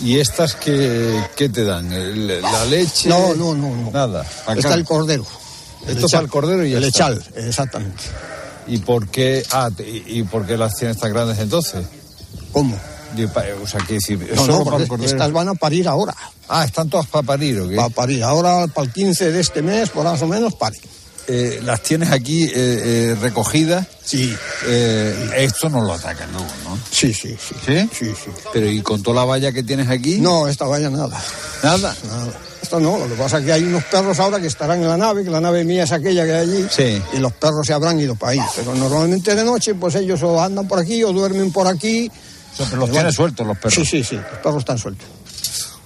¿Y 0.00 0.18
estas 0.18 0.54
qué, 0.54 1.22
qué 1.36 1.48
te 1.50 1.64
dan? 1.64 1.92
¿El- 1.92 2.40
¿La 2.40 2.64
leche? 2.64 3.08
No, 3.08 3.34
no, 3.34 3.54
no, 3.54 3.74
no. 3.76 3.90
Nada. 3.90 4.24
Acá. 4.46 4.54
Está 4.58 4.74
el 4.74 4.84
cordero. 4.84 5.26
Esto 5.86 6.06
es 6.06 6.14
al 6.14 6.28
cordero 6.28 6.64
y 6.64 6.72
el 6.72 6.84
está. 6.84 7.08
echal, 7.10 7.24
exactamente. 7.36 8.02
¿Y 8.68 8.78
por 8.78 9.08
qué? 9.08 9.42
Ah, 9.50 9.70
te- 9.74 9.88
¿y 9.88 10.22
por 10.24 10.46
qué 10.46 10.56
las 10.56 10.74
tienes 10.76 10.98
tan 10.98 11.12
grandes 11.12 11.38
entonces? 11.38 11.84
¿Cómo? 12.52 12.78
O 13.62 13.66
sea, 13.66 13.80
¿qué 13.86 13.94
decir? 13.94 14.18
No, 14.34 14.44
¿Solo 14.44 14.58
no, 14.58 14.64
para 14.64 14.84
porque 14.84 15.06
estas 15.06 15.32
van 15.32 15.48
a 15.48 15.54
parir 15.54 15.88
ahora. 15.88 16.14
Ah, 16.48 16.64
están 16.64 16.88
todas 16.90 17.06
para 17.06 17.26
parir, 17.26 17.58
¿o 17.60 17.68
qué? 17.68 17.74
Va 17.76 17.84
a 17.84 17.90
parir. 17.90 18.22
Ahora, 18.22 18.66
para 18.68 18.86
el 18.86 18.92
15 18.92 19.32
de 19.32 19.40
este 19.40 19.62
mes, 19.62 19.88
por 19.90 20.04
más 20.04 20.20
o 20.22 20.26
menos, 20.26 20.54
pare. 20.54 20.78
Eh, 21.26 21.60
las 21.62 21.82
tienes 21.82 22.10
aquí 22.10 22.44
eh, 22.44 22.50
eh, 22.54 23.16
recogidas. 23.20 23.86
Sí. 24.04 24.34
Eh, 24.66 25.30
esto 25.38 25.68
no 25.68 25.82
lo 25.82 25.92
ataca 25.94 26.24
el 26.24 26.32
lobo, 26.32 26.46
¿no? 26.64 26.78
Sí, 26.90 27.12
sí, 27.12 27.36
sí. 27.38 27.54
¿Sí? 27.66 27.88
Sí, 27.92 28.06
sí. 28.24 28.30
Pero 28.52 28.70
¿y 28.70 28.80
con 28.82 29.02
toda 29.02 29.16
la 29.16 29.24
valla 29.24 29.52
que 29.52 29.62
tienes 29.62 29.88
aquí? 29.90 30.18
No, 30.20 30.48
esta 30.48 30.64
vaya 30.66 30.88
nada. 30.88 31.20
Nada. 31.62 31.94
Nada. 32.06 32.32
Esto 32.62 32.80
no, 32.80 32.98
lo 32.98 33.06
que 33.08 33.14
pasa 33.14 33.38
es 33.38 33.44
que 33.44 33.52
hay 33.52 33.62
unos 33.64 33.84
perros 33.84 34.18
ahora 34.18 34.40
que 34.40 34.48
estarán 34.48 34.82
en 34.82 34.88
la 34.88 34.96
nave, 34.96 35.22
que 35.24 35.30
la 35.30 35.40
nave 35.40 35.64
mía 35.64 35.84
es 35.84 35.92
aquella 35.92 36.24
que 36.24 36.32
hay 36.34 36.40
allí, 36.42 36.66
Sí. 36.70 37.02
y 37.14 37.18
los 37.18 37.32
perros 37.32 37.66
se 37.66 37.72
habrán 37.72 37.98
ido 38.00 38.14
para 38.16 38.32
ahí. 38.32 38.40
Pero 38.56 38.74
normalmente 38.74 39.34
de 39.34 39.44
noche, 39.44 39.74
pues 39.74 39.94
ellos 39.94 40.22
o 40.22 40.42
andan 40.42 40.66
por 40.66 40.78
aquí 40.78 41.02
o 41.04 41.12
duermen 41.12 41.52
por 41.52 41.66
aquí. 41.68 42.10
O 42.52 42.56
sea, 42.56 42.66
pero 42.66 42.80
los 42.80 42.90
tienes 42.90 43.14
sueltos 43.14 43.46
los 43.46 43.56
perros. 43.56 43.74
Sí, 43.74 43.84
sí, 43.84 44.02
sí, 44.04 44.16
los 44.16 44.38
perros 44.42 44.58
están 44.58 44.78
sueltos. 44.78 45.06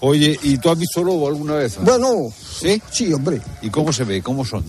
Oye, 0.00 0.36
¿y 0.42 0.58
tú 0.58 0.70
has 0.70 0.78
visto 0.78 1.04
lobo 1.04 1.28
alguna 1.28 1.54
vez? 1.54 1.78
no? 1.78 1.84
Bueno, 1.84 2.32
¿Sí? 2.60 2.82
sí, 2.90 3.12
hombre. 3.12 3.40
¿Y 3.60 3.70
cómo 3.70 3.92
se 3.92 4.02
ve? 4.04 4.20
¿Cómo 4.22 4.44
son? 4.44 4.64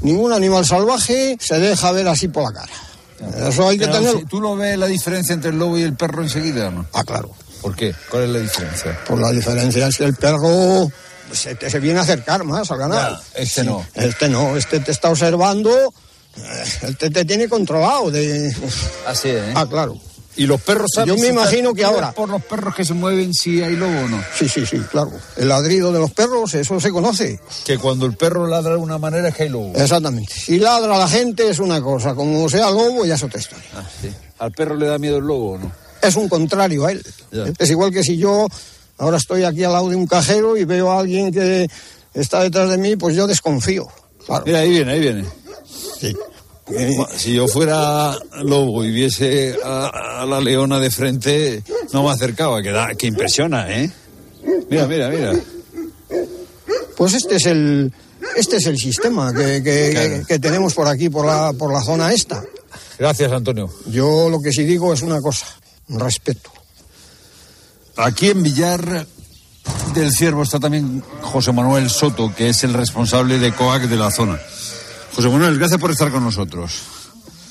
Ningún 0.00 0.32
animal 0.32 0.64
salvaje 0.64 1.36
se 1.40 1.58
deja 1.58 1.92
ver 1.92 2.08
así 2.08 2.28
por 2.28 2.44
la 2.44 2.52
cara. 2.60 3.48
Eso 3.48 3.68
hay 3.68 3.76
que 3.78 3.84
Pero 3.86 3.98
tenerlo. 3.98 4.20
si 4.20 4.24
¿Tú 4.26 4.40
lo 4.40 4.56
ves 4.56 4.78
la 4.78 4.86
diferencia 4.86 5.34
entre 5.34 5.50
el 5.50 5.58
lobo 5.58 5.76
y 5.76 5.82
el 5.82 5.94
perro 5.94 6.22
enseguida 6.22 6.68
o 6.68 6.70
no? 6.70 6.86
Ah, 6.94 7.02
claro. 7.04 7.30
¿Por 7.60 7.74
qué? 7.74 7.92
¿Cuál 8.08 8.22
es 8.22 8.28
la 8.30 8.38
diferencia? 8.38 8.98
Pues 9.06 9.20
la 9.20 9.32
diferencia 9.32 9.88
es 9.88 9.96
que 9.96 10.04
el 10.04 10.14
perro 10.14 10.88
se, 11.32 11.78
viene 11.80 11.98
a 11.98 12.02
acercar 12.02 12.44
más 12.44 12.70
al 12.70 12.78
ganado. 12.78 13.16
Ya, 13.16 13.40
este 13.40 13.64
no. 13.64 13.84
Este 13.94 14.28
no, 14.28 14.56
este 14.56 14.80
te 14.80 14.92
está 14.92 15.10
observando, 15.10 15.92
eh, 16.36 16.64
este 16.82 17.10
te 17.10 17.24
tiene 17.24 17.48
controlado. 17.48 18.10
De... 18.10 18.54
Así, 19.06 19.28
¿eh? 19.28 19.52
Ah, 19.54 19.66
claro. 19.68 19.98
¿Y 20.38 20.46
los 20.46 20.60
perros 20.60 20.92
saben 20.94 21.16
Yo 21.16 21.20
me 21.20 21.28
imagino 21.28 21.74
que 21.74 21.84
ahora- 21.84 22.12
por 22.12 22.28
los 22.28 22.42
perros 22.44 22.72
que 22.72 22.84
se 22.84 22.94
mueven 22.94 23.34
si 23.34 23.60
hay 23.60 23.74
lobo 23.74 23.98
o 23.98 24.08
no? 24.08 24.22
Sí, 24.38 24.48
sí, 24.48 24.64
sí, 24.64 24.78
claro. 24.88 25.10
El 25.36 25.48
ladrido 25.48 25.92
de 25.92 25.98
los 25.98 26.12
perros, 26.12 26.54
eso 26.54 26.78
se 26.78 26.92
conoce. 26.92 27.40
Que 27.64 27.76
cuando 27.76 28.06
el 28.06 28.16
perro 28.16 28.46
ladra 28.46 28.70
de 28.70 28.76
una 28.76 28.98
manera 28.98 29.28
es 29.28 29.34
que 29.34 29.42
hay 29.42 29.48
lobo. 29.48 29.72
Exactamente. 29.74 30.32
Si 30.32 30.60
ladra 30.60 30.96
la 30.96 31.08
gente 31.08 31.48
es 31.50 31.58
una 31.58 31.82
cosa, 31.82 32.14
como 32.14 32.48
sea 32.48 32.70
lobo 32.70 33.04
ya 33.04 33.16
es 33.16 33.22
otra 33.24 33.40
historia. 33.40 33.64
Ah, 33.74 33.84
sí. 34.00 34.10
¿Al 34.38 34.52
perro 34.52 34.76
le 34.76 34.86
da 34.86 34.96
miedo 34.98 35.18
el 35.18 35.24
lobo 35.24 35.54
o 35.54 35.58
no? 35.58 35.72
Es 36.00 36.14
un 36.14 36.28
contrario 36.28 36.86
a 36.86 36.92
él. 36.92 37.04
Ya. 37.32 37.46
Es 37.58 37.70
igual 37.70 37.90
que 37.90 38.04
si 38.04 38.16
yo 38.16 38.46
ahora 38.98 39.16
estoy 39.16 39.44
aquí 39.44 39.64
al 39.64 39.72
lado 39.72 39.88
de 39.88 39.96
un 39.96 40.06
cajero 40.06 40.56
y 40.56 40.64
veo 40.64 40.90
a 40.90 41.00
alguien 41.00 41.32
que 41.32 41.68
está 42.14 42.42
detrás 42.42 42.68
de 42.70 42.78
mí, 42.78 42.96
pues 42.96 43.16
yo 43.16 43.26
desconfío. 43.26 43.88
Claro. 44.26 44.44
Mira, 44.46 44.60
ahí 44.60 44.70
viene, 44.70 44.92
ahí 44.92 45.00
viene. 45.00 45.24
Sí. 46.00 46.14
Si 47.16 47.32
yo 47.34 47.48
fuera 47.48 48.14
lobo 48.42 48.84
y 48.84 48.90
viese 48.90 49.56
a, 49.64 50.20
a 50.22 50.26
la 50.26 50.38
leona 50.40 50.78
de 50.78 50.90
frente, 50.90 51.62
no 51.94 52.02
me 52.02 52.10
acercaba, 52.10 52.62
que, 52.62 52.70
da, 52.70 52.94
que 52.94 53.06
impresiona, 53.06 53.74
¿eh? 53.74 53.90
Mira, 54.68 54.86
mira, 54.86 55.08
mira. 55.08 55.32
Pues 56.96 57.14
este 57.14 57.36
es 57.36 57.46
el 57.46 57.92
este 58.36 58.56
es 58.56 58.66
el 58.66 58.76
sistema 58.78 59.32
que, 59.32 59.62
que- 59.62 59.90
Claro. 59.92 60.10
que- 60.20 60.24
que 60.26 60.38
tenemos 60.38 60.74
por 60.74 60.88
aquí, 60.88 61.08
por 61.08 61.24
la, 61.24 61.52
por 61.54 61.72
la 61.72 61.80
zona 61.82 62.12
esta. 62.12 62.44
Gracias, 62.98 63.32
Antonio. 63.32 63.70
Yo 63.86 64.28
lo 64.28 64.40
que 64.40 64.52
sí 64.52 64.64
digo 64.64 64.92
es 64.92 65.02
una 65.02 65.20
cosa, 65.22 65.46
respeto. 65.88 66.50
Aquí 67.98 68.28
en 68.30 68.42
Villar 68.42 69.06
del 69.94 70.12
Ciervo 70.12 70.42
está 70.42 70.60
también 70.60 71.02
José 71.20 71.52
Manuel 71.52 71.90
Soto, 71.90 72.32
que 72.34 72.48
es 72.48 72.62
el 72.64 72.72
responsable 72.74 73.38
de 73.38 73.52
COAC 73.52 73.82
de 73.88 73.96
la 73.96 74.10
zona. 74.10 74.38
José 75.14 75.28
Manuel, 75.28 75.58
gracias 75.58 75.80
por 75.80 75.90
estar 75.90 76.10
con 76.10 76.22
nosotros. 76.22 76.72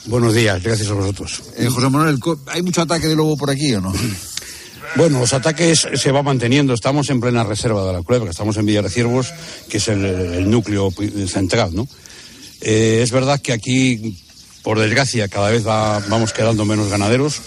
Buenos 0.05 0.33
días, 0.33 0.63
gracias 0.63 0.89
a 0.89 0.93
vosotros. 0.93 1.43
Eh, 1.57 1.67
José 1.67 1.89
Manuel, 1.89 2.17
¿hay 2.47 2.61
mucho 2.61 2.81
ataque 2.81 3.07
de 3.07 3.15
lobo 3.15 3.35
por 3.35 3.49
aquí 3.49 3.73
o 3.73 3.81
no? 3.81 3.93
Bueno, 4.95 5.19
los 5.19 5.33
ataques 5.33 5.85
se 5.93 6.11
va 6.13 6.23
manteniendo. 6.23 6.73
Estamos 6.73 7.09
en 7.09 7.19
plena 7.19 7.43
reserva 7.43 7.85
de 7.85 7.91
la 7.93 8.01
culebra. 8.01 8.31
Estamos 8.31 8.55
en 8.55 8.65
Villar 8.65 8.85
de 8.85 8.89
Ciervos, 8.89 9.31
que 9.69 9.77
es 9.77 9.87
el, 9.89 10.03
el 10.03 10.49
núcleo 10.49 10.91
central, 11.27 11.71
¿no? 11.75 11.87
Eh, 12.61 13.01
es 13.03 13.11
verdad 13.11 13.39
que 13.41 13.51
aquí, 13.51 14.17
por 14.63 14.79
desgracia, 14.79 15.27
cada 15.27 15.49
vez 15.49 15.67
va- 15.67 15.99
vamos 16.07 16.31
quedando 16.31 16.63
menos 16.65 16.87
ganaderos 16.89 17.41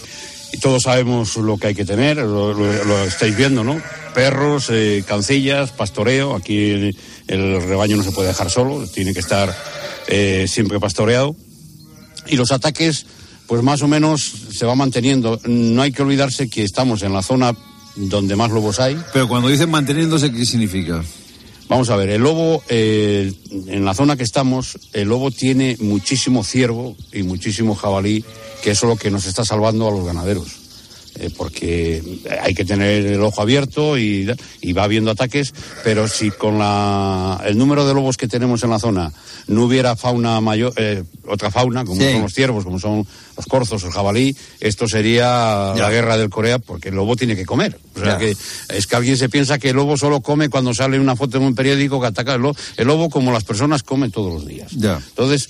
y 0.51 0.57
todos 0.57 0.83
sabemos 0.83 1.37
lo 1.37 1.57
que 1.57 1.67
hay 1.67 1.75
que 1.75 1.85
tener. 1.85 2.17
Lo, 2.17 3.03
estáis 3.03 3.35
viendo, 3.35 3.63
¿no? 3.63 3.81
Perros, 4.13 4.67
eh, 4.69 5.03
cancillas, 5.07 5.71
pastoreo. 5.71 6.35
Aquí 6.35 6.71
el, 6.71 6.97
el 7.27 7.61
rebaño 7.61 7.97
no 7.97 8.03
se 8.03 8.11
puede 8.11 8.29
dejar 8.29 8.49
solo, 8.49 8.85
tiene 8.87 9.13
que 9.13 9.19
estar 9.19 9.55
eh, 10.07 10.45
siempre 10.47 10.79
pastoreado. 10.79 11.35
Y 12.27 12.35
los 12.35 12.51
ataques, 12.51 13.05
pues 13.47 13.63
más 13.63 13.81
o 13.81 13.87
menos 13.87 14.31
se 14.51 14.65
va 14.65 14.75
manteniendo. 14.75 15.39
No 15.45 15.81
hay 15.81 15.91
que 15.91 16.01
olvidarse 16.01 16.49
que 16.49 16.63
estamos 16.63 17.01
en 17.03 17.13
la 17.13 17.23
zona 17.23 17.53
donde 17.95 18.35
más 18.35 18.51
lobos 18.51 18.79
hay. 18.79 18.97
Pero 19.13 19.27
cuando 19.27 19.47
dicen 19.47 19.69
manteniéndose, 19.69 20.31
¿qué 20.31 20.45
significa? 20.45 21.03
Vamos 21.71 21.89
a 21.89 21.95
ver, 21.95 22.09
el 22.09 22.21
lobo, 22.21 22.61
eh, 22.67 23.31
en 23.49 23.85
la 23.85 23.93
zona 23.93 24.17
que 24.17 24.23
estamos, 24.23 24.77
el 24.91 25.07
lobo 25.07 25.31
tiene 25.31 25.77
muchísimo 25.79 26.43
ciervo 26.43 26.97
y 27.13 27.23
muchísimo 27.23 27.75
jabalí, 27.75 28.25
que 28.61 28.71
eso 28.71 28.87
es 28.87 28.89
lo 28.89 28.97
que 28.97 29.09
nos 29.09 29.25
está 29.25 29.45
salvando 29.45 29.87
a 29.87 29.91
los 29.91 30.03
ganaderos. 30.03 30.60
Eh, 31.19 31.29
porque 31.35 32.01
hay 32.41 32.53
que 32.53 32.63
tener 32.63 33.05
el 33.05 33.21
ojo 33.21 33.41
abierto 33.41 33.97
y, 33.97 34.31
y 34.61 34.73
va 34.73 34.85
habiendo 34.85 35.11
ataques, 35.11 35.53
pero 35.83 36.07
si 36.07 36.31
con 36.31 36.57
la, 36.57 37.41
el 37.45 37.57
número 37.57 37.85
de 37.85 37.93
lobos 37.93 38.15
que 38.15 38.29
tenemos 38.29 38.63
en 38.63 38.69
la 38.69 38.79
zona 38.79 39.11
no 39.47 39.65
hubiera 39.65 39.97
fauna 39.97 40.39
mayor, 40.39 40.73
eh, 40.77 41.03
otra 41.27 41.51
fauna, 41.51 41.83
como 41.83 41.99
Sí. 42.01 42.13
son 42.13 42.21
los 42.21 42.33
ciervos, 42.33 42.63
como 42.63 42.79
son 42.79 43.05
los 43.35 43.45
corzos, 43.45 43.83
el 43.83 43.91
jabalí, 43.91 44.35
esto 44.61 44.87
sería 44.87 45.73
Ya. 45.75 45.83
la 45.83 45.89
guerra 45.91 46.15
del 46.17 46.29
Corea, 46.29 46.59
porque 46.59 46.89
el 46.89 46.95
lobo 46.95 47.17
tiene 47.17 47.35
que 47.35 47.45
comer. 47.45 47.77
O 47.95 47.99
sea 47.99 48.13
Ya. 48.13 48.17
que 48.17 48.35
es 48.69 48.87
que 48.87 48.95
alguien 48.95 49.17
se 49.17 49.27
piensa 49.27 49.59
que 49.59 49.71
el 49.71 49.75
lobo 49.75 49.97
solo 49.97 50.21
come 50.21 50.47
cuando 50.47 50.73
sale 50.73 50.97
una 50.97 51.17
foto 51.17 51.37
en 51.37 51.43
un 51.43 51.55
periódico 51.55 51.99
que 51.99 52.07
ataca 52.07 52.35
el 52.35 52.41
lobo. 52.41 52.55
El 52.77 52.87
lobo, 52.87 53.09
como 53.09 53.33
las 53.33 53.43
personas, 53.43 53.83
come 53.83 54.09
todos 54.09 54.33
los 54.33 54.47
días. 54.47 54.71
Ya. 54.71 54.95
Entonces, 55.09 55.49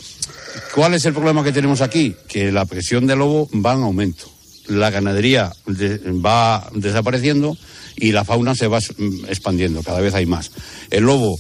¿cuál 0.74 0.96
es 0.96 1.06
el 1.06 1.14
problema 1.14 1.44
que 1.44 1.52
tenemos 1.52 1.82
aquí? 1.82 2.16
Que 2.28 2.52
la 2.52 2.66
presión 2.66 3.06
del 3.06 3.20
lobo 3.20 3.48
va 3.54 3.74
en 3.74 3.84
aumento. 3.84 4.26
La 4.68 4.90
ganadería 4.90 5.52
de- 5.66 5.98
va 6.24 6.70
desapareciendo 6.74 7.58
y 7.96 8.12
la 8.12 8.24
fauna 8.26 8.56
se 8.56 8.68
va 8.68 8.80
mm, 8.80 9.26
expandiendo, 9.28 9.84
cada 9.84 10.00
vez 10.02 10.14
hay 10.14 10.26
más. 10.26 10.52
El 10.90 11.04
lobo, 11.04 11.38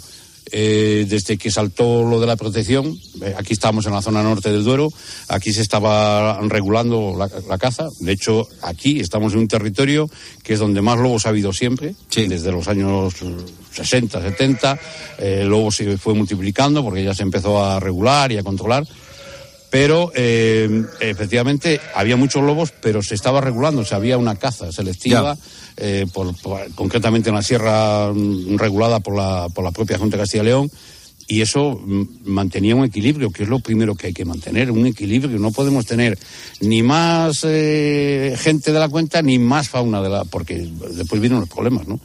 eh, 0.53 1.05
desde 1.07 1.37
que 1.37 1.49
saltó 1.49 2.03
lo 2.03 2.19
de 2.19 2.27
la 2.27 2.35
protección, 2.35 2.97
eh, 3.21 3.33
aquí 3.37 3.53
estamos 3.53 3.85
en 3.85 3.93
la 3.93 4.01
zona 4.01 4.21
norte 4.21 4.51
del 4.51 4.63
Duero, 4.65 4.91
aquí 5.29 5.53
se 5.53 5.61
estaba 5.61 6.39
regulando 6.41 7.15
la, 7.17 7.29
la 7.47 7.57
caza. 7.57 7.87
De 7.99 8.11
hecho, 8.11 8.47
aquí 8.61 8.99
estamos 8.99 9.31
en 9.33 9.39
un 9.39 9.47
territorio 9.47 10.09
que 10.43 10.53
es 10.53 10.59
donde 10.59 10.81
más 10.81 10.97
lobos 10.99 11.25
ha 11.25 11.29
habido 11.29 11.53
siempre, 11.53 11.95
desde 12.27 12.51
los 12.51 12.67
años 12.67 13.13
60, 13.71 14.21
70. 14.21 14.79
eh, 15.19 15.39
el 15.43 15.47
lobo 15.47 15.71
se 15.71 15.97
fue 15.97 16.15
multiplicando 16.15 16.83
porque 16.83 17.03
ya 17.03 17.13
se 17.13 17.23
empezó 17.23 17.63
a 17.63 17.79
regular 17.79 18.31
y 18.31 18.37
a 18.37 18.43
controlar 18.43 18.85
pero 19.71 20.11
eh, 20.13 20.83
efectivamente 20.99 21.79
había 21.95 22.17
muchos 22.17 22.43
lobos, 22.43 22.71
pero 22.81 23.01
se 23.01 23.15
estaba 23.15 23.41
regulando, 23.41 23.81
o 23.81 23.85
sea, 23.85 23.97
había 23.97 24.17
una 24.19 24.35
caza 24.35 24.71
selectiva, 24.71 25.35
eh, 25.77 26.05
por- 26.13 26.35
por- 26.41 26.69
concretamente 26.75 27.29
en 27.29 27.35
la 27.35 27.41
sierra 27.41 28.11
mm, 28.13 28.57
regulada 28.57 28.99
por 28.99 29.15
la, 29.15 29.47
por 29.49 29.63
la 29.63 29.71
propia 29.71 29.97
Junta 29.97 30.17
de 30.17 30.23
Castilla 30.23 30.43
y 30.43 30.45
León, 30.47 30.71
y 31.27 31.39
eso 31.39 31.79
mm, 31.83 32.03
mantenía 32.25 32.75
un 32.75 32.83
equilibrio, 32.83 33.29
que 33.31 33.43
es 33.43 33.49
lo 33.49 33.59
primero 33.59 33.95
que 33.95 34.07
hay 34.07 34.13
que 34.13 34.25
mantener, 34.25 34.69
un 34.71 34.85
equilibrio. 34.85 35.39
No 35.39 35.51
podemos 35.51 35.85
tener 35.85 36.19
ni 36.59 36.83
más 36.83 37.45
eh, 37.45 38.35
gente 38.37 38.73
de 38.73 38.79
la 38.79 38.89
cuenta 38.89 39.21
ni 39.21 39.39
más 39.39 39.69
fauna 39.69 40.01
de 40.01 40.09
la, 40.09 40.25
porque 40.25 40.67
después 40.93 41.21
vienen 41.21 41.39
los 41.39 41.47
problemas, 41.49 41.87
¿no? 41.87 41.99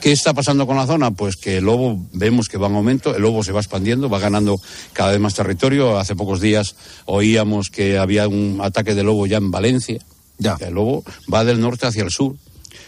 ¿Qué 0.00 0.12
está 0.12 0.32
pasando 0.32 0.66
con 0.66 0.76
la 0.76 0.86
zona? 0.86 1.10
Pues 1.10 1.36
que 1.36 1.56
el 1.56 1.64
lobo 1.64 1.98
vemos 2.12 2.48
que 2.48 2.56
va 2.56 2.68
en 2.68 2.76
aumento, 2.76 3.16
el 3.16 3.22
lobo 3.22 3.42
se 3.42 3.50
va 3.50 3.60
expandiendo, 3.60 4.08
va 4.08 4.20
ganando 4.20 4.56
cada 4.92 5.10
vez 5.10 5.20
más 5.20 5.34
territorio. 5.34 5.98
Hace 5.98 6.14
pocos 6.14 6.40
días 6.40 6.76
oíamos 7.06 7.68
que 7.68 7.98
había 7.98 8.28
un 8.28 8.60
ataque 8.62 8.94
de 8.94 9.02
lobo 9.02 9.26
ya 9.26 9.38
en 9.38 9.50
Valencia. 9.50 9.98
Ya. 10.38 10.56
El 10.60 10.74
lobo 10.74 11.04
va 11.32 11.44
del 11.44 11.60
norte 11.60 11.86
hacia 11.86 12.04
el 12.04 12.10
sur. 12.10 12.36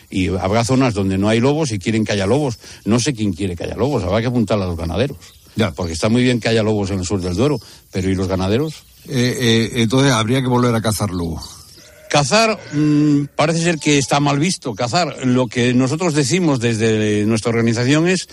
Y 0.08 0.28
habrá 0.28 0.64
zonas 0.64 0.94
donde 0.94 1.18
no 1.18 1.28
hay 1.28 1.40
lobos 1.40 1.72
y 1.72 1.78
quieren 1.78 2.04
que 2.04 2.12
haya 2.12 2.26
lobos. 2.26 2.58
No 2.84 3.00
sé 3.00 3.12
quién 3.12 3.32
quiere 3.32 3.56
que 3.56 3.64
haya 3.64 3.76
lobos, 3.76 4.04
habrá 4.04 4.20
que 4.20 4.28
apuntar 4.28 4.60
a 4.60 4.66
los 4.66 4.76
ganaderos. 4.76 5.18
Ya. 5.56 5.72
Porque 5.72 5.94
está 5.94 6.08
muy 6.08 6.22
bien 6.22 6.38
que 6.38 6.48
haya 6.48 6.62
lobos 6.62 6.90
en 6.90 7.00
el 7.00 7.04
sur 7.04 7.20
del 7.20 7.34
Duero, 7.34 7.58
pero 7.90 8.08
¿y 8.08 8.14
los 8.14 8.28
ganaderos? 8.28 8.84
Eh, 9.08 9.36
eh, 9.40 9.70
entonces 9.82 10.12
habría 10.12 10.40
que 10.40 10.48
volver 10.48 10.74
a 10.74 10.80
cazar 10.80 11.10
lobo. 11.10 11.40
Cazar 12.10 12.58
mm, 12.72 13.26
parece 13.36 13.62
ser 13.62 13.78
que 13.78 13.96
está 13.98 14.18
mal 14.20 14.38
visto. 14.38 14.74
Cazar, 14.74 15.24
lo 15.26 15.46
que 15.46 15.72
nosotros 15.74 16.12
decimos 16.12 16.58
desde 16.60 17.24
nuestra 17.24 17.50
organización 17.50 18.08
es 18.08 18.28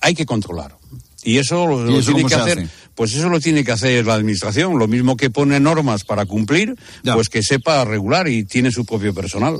hay 0.00 0.14
que 0.14 0.26
controlar. 0.26 0.76
Y 1.24 1.38
eso 1.38 1.66
lo, 1.66 1.88
¿Y 1.88 1.92
lo 1.92 1.98
eso 2.00 2.12
tiene 2.12 2.28
que 2.28 2.34
hacer. 2.34 2.58
hace? 2.58 2.68
Pues 2.94 3.14
eso 3.14 3.28
lo 3.30 3.40
tiene 3.40 3.64
que 3.64 3.72
hacer 3.72 4.04
la 4.04 4.14
administración. 4.14 4.78
Lo 4.78 4.86
mismo 4.86 5.16
que 5.16 5.30
pone 5.30 5.58
normas 5.60 6.04
para 6.04 6.26
cumplir, 6.26 6.74
Ya. 7.04 7.14
pues 7.14 7.28
que 7.30 7.42
sepa 7.42 7.84
regular 7.86 8.28
y 8.28 8.44
tiene 8.44 8.70
su 8.70 8.84
propio 8.84 9.14
personal. 9.14 9.58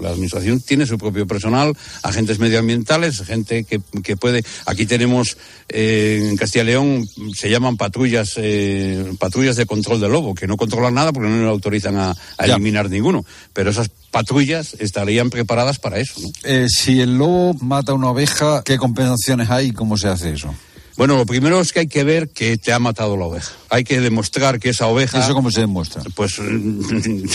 La 0.00 0.10
administración 0.10 0.60
tiene 0.60 0.86
su 0.86 0.98
propio 0.98 1.26
personal, 1.26 1.76
agentes 2.02 2.38
medioambientales, 2.38 3.22
gente 3.22 3.64
que, 3.64 3.80
que 4.02 4.16
puede. 4.16 4.44
Aquí 4.66 4.86
tenemos 4.86 5.36
eh, 5.68 6.28
en 6.30 6.36
Castilla 6.36 6.64
y 6.64 6.66
León 6.66 7.08
se 7.34 7.50
llaman 7.50 7.76
patrullas 7.76 8.34
eh, 8.36 9.12
patrullas 9.18 9.56
de 9.56 9.66
control 9.66 10.00
del 10.00 10.12
lobo, 10.12 10.34
que 10.34 10.46
no 10.46 10.56
controlan 10.56 10.94
nada 10.94 11.12
porque 11.12 11.28
no 11.28 11.42
le 11.42 11.48
autorizan 11.48 11.96
a, 11.96 12.16
eliminar 12.38 12.88
ninguno. 12.88 13.24
Pero 13.52 13.70
esas 13.70 13.90
patrullas 14.10 14.76
estarían 14.78 15.30
preparadas 15.30 15.78
para 15.78 15.98
eso. 15.98 16.20
¿no? 16.20 16.28
Eh, 16.44 16.66
si 16.68 17.00
el 17.00 17.18
lobo 17.18 17.54
mata 17.54 17.94
una 17.94 18.10
oveja, 18.10 18.62
¿qué 18.64 18.76
compensaciones 18.76 19.50
hay 19.50 19.68
y 19.68 19.72
cómo 19.72 19.96
se 19.96 20.08
hace 20.08 20.32
eso? 20.32 20.54
Bueno, 20.96 21.16
lo 21.16 21.26
primero 21.26 21.60
es 21.60 21.72
que 21.72 21.80
hay 21.80 21.86
que 21.88 22.04
ver 22.04 22.30
que 22.30 22.56
te 22.56 22.72
ha 22.72 22.78
matado 22.78 23.16
la 23.16 23.26
oveja. 23.26 23.52
Hay 23.68 23.84
que 23.84 24.00
demostrar 24.00 24.58
que 24.58 24.70
esa 24.70 24.86
oveja. 24.86 25.18
¿Eso 25.22 25.34
cómo 25.34 25.50
se 25.50 25.60
demuestra? 25.60 26.02
Pues 26.14 26.38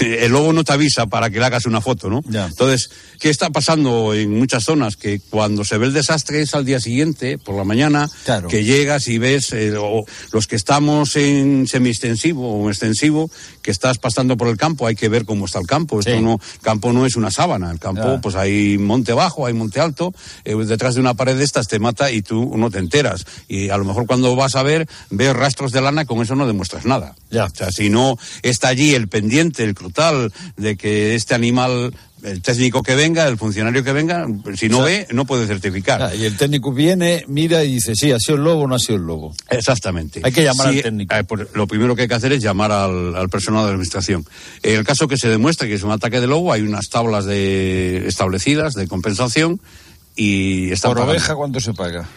el 0.02 0.32
lobo 0.32 0.54
no 0.54 0.63
te 0.63 0.74
avisa 0.74 1.06
para 1.08 1.30
que 1.30 1.39
le 1.39 1.45
hagas 1.45 1.65
una 1.65 1.82
foto, 1.82 2.10
¿no? 2.10 2.21
Ya. 2.28 2.47
Entonces, 2.47 2.89
¿qué 3.19 3.30
está 3.30 3.50
pasando 3.50 4.13
en 4.13 4.32
muchas 4.38 4.63
zonas? 4.63 4.95
Que 4.97 5.19
cuando 5.30 5.63
se 5.63 5.78
ve 5.78 5.86
el 5.88 5.93
desastre 5.93 6.41
es 6.41 6.54
al 6.56 6.65
día 6.65 6.80
siguiente, 6.80 7.38
por 7.38 7.56
la 7.56 7.63
mañana, 7.63 8.10
Claro. 8.26 8.47
que 8.47 8.63
llegas 8.63 9.08
y 9.08 9.17
ves 9.17 9.52
eh, 9.54 9.74
o 9.78 10.06
los 10.32 10.47
que 10.47 10.56
estamos 10.56 11.15
en 11.15 11.67
semi-extensivo 11.67 12.63
o 12.63 12.69
extensivo, 12.69 13.30
que 13.62 13.71
estás 13.71 13.97
pasando 13.97 14.38
por 14.38 14.47
el 14.47 14.58
campo, 14.58 14.88
hay 14.88 14.95
que 14.95 15.10
ver 15.10 15.26
cómo 15.26 15.45
está 15.45 15.60
el 15.60 15.67
campo. 15.67 16.00
Esto 16.00 16.19
no, 16.21 16.34
el 16.54 16.60
campo 16.62 16.93
no 16.93 17.06
es 17.06 17.15
una 17.15 17.30
sábana, 17.32 17.71
el 17.71 17.80
campo, 17.80 18.04
Ya. 18.15 18.21
pues 18.21 18.36
hay 18.36 18.78
monte 18.78 19.13
bajo, 19.13 19.45
hay 19.45 19.54
monte 19.54 19.80
alto, 19.80 20.13
eh, 20.45 20.56
detrás 20.56 20.95
de 20.95 21.02
una 21.02 21.13
pared 21.13 21.38
de 21.38 21.43
estas 21.43 21.67
te 21.67 21.80
mata 21.80 22.12
y 22.12 22.21
tú 22.21 22.58
no 22.58 22.69
te 22.71 22.80
enteras. 22.80 23.26
Y 23.53 23.69
a 23.69 23.75
lo 23.77 23.83
mejor 23.83 24.05
cuando 24.07 24.33
vas 24.35 24.55
a 24.55 24.63
ver, 24.63 24.87
ves 25.09 25.35
rastros 25.35 25.73
de 25.73 25.81
lana, 25.81 26.05
con 26.05 26.21
eso 26.21 26.35
no 26.35 26.47
demuestras 26.47 26.85
nada. 26.85 27.15
Ya. 27.31 27.45
O 27.45 27.49
sea, 27.53 27.69
si 27.71 27.89
no 27.89 28.17
está 28.43 28.69
allí 28.69 28.95
el 28.95 29.09
pendiente, 29.09 29.63
el 29.65 29.73
crutal, 29.75 30.31
de 30.55 30.77
que 30.77 31.15
este 31.15 31.35
animal 31.35 31.93
el 32.23 32.41
técnico 32.43 32.83
que 32.83 32.93
venga, 32.95 33.27
el 33.27 33.37
funcionario 33.37 33.83
que 33.83 33.91
venga, 33.93 34.27
si 34.55 34.69
no 34.69 34.81
ve, 34.83 35.07
no 35.11 35.25
puede 35.25 35.47
certificar. 35.47 36.01
Ah, 36.03 36.15
y 36.15 36.23
el 36.23 36.37
técnico 36.37 36.71
viene, 36.71 37.25
mira 37.27 37.63
y 37.63 37.73
dice, 37.73 37.93
sí, 37.95 38.11
ha 38.11 38.19
sido 38.19 38.35
el 38.37 38.43
lobo 38.43 38.61
o 38.61 38.67
no 38.67 38.75
ha 38.75 38.79
sido 38.79 38.95
el 38.97 39.01
lobo. 39.07 39.33
Exactamente. 39.49 40.21
Hay 40.23 40.31
que 40.31 40.43
llamar 40.43 40.69
Sí, 40.71 40.77
al 40.77 40.83
técnico. 40.83 41.15
eh, 41.15 41.23
pues, 41.23 41.47
lo 41.55 41.65
primero 41.67 41.95
que 41.95 42.03
hay 42.03 42.07
que 42.07 42.13
hacer 42.13 42.31
es 42.31 42.41
llamar 42.43 42.71
al, 42.71 43.15
al 43.15 43.27
personal 43.27 43.63
de 43.65 43.71
administración. 43.71 44.23
En 44.61 44.77
el 44.77 44.85
caso 44.85 45.07
que 45.07 45.17
se 45.17 45.27
demuestre 45.29 45.67
que 45.67 45.73
es 45.73 45.83
un 45.83 45.91
ataque 45.91 46.21
de 46.21 46.27
lobo, 46.27 46.53
hay 46.53 46.61
unas 46.61 46.89
tablas 46.89 47.25
de, 47.25 48.07
establecidas 48.07 48.75
de 48.75 48.87
compensación 48.87 49.59
y 50.15 50.71
están 50.71 50.91
Por 50.91 50.99
pagando. 50.99 51.13
oveja, 51.13 51.35
¿cuánto 51.35 51.59
se 51.59 51.73
paga? 51.73 52.07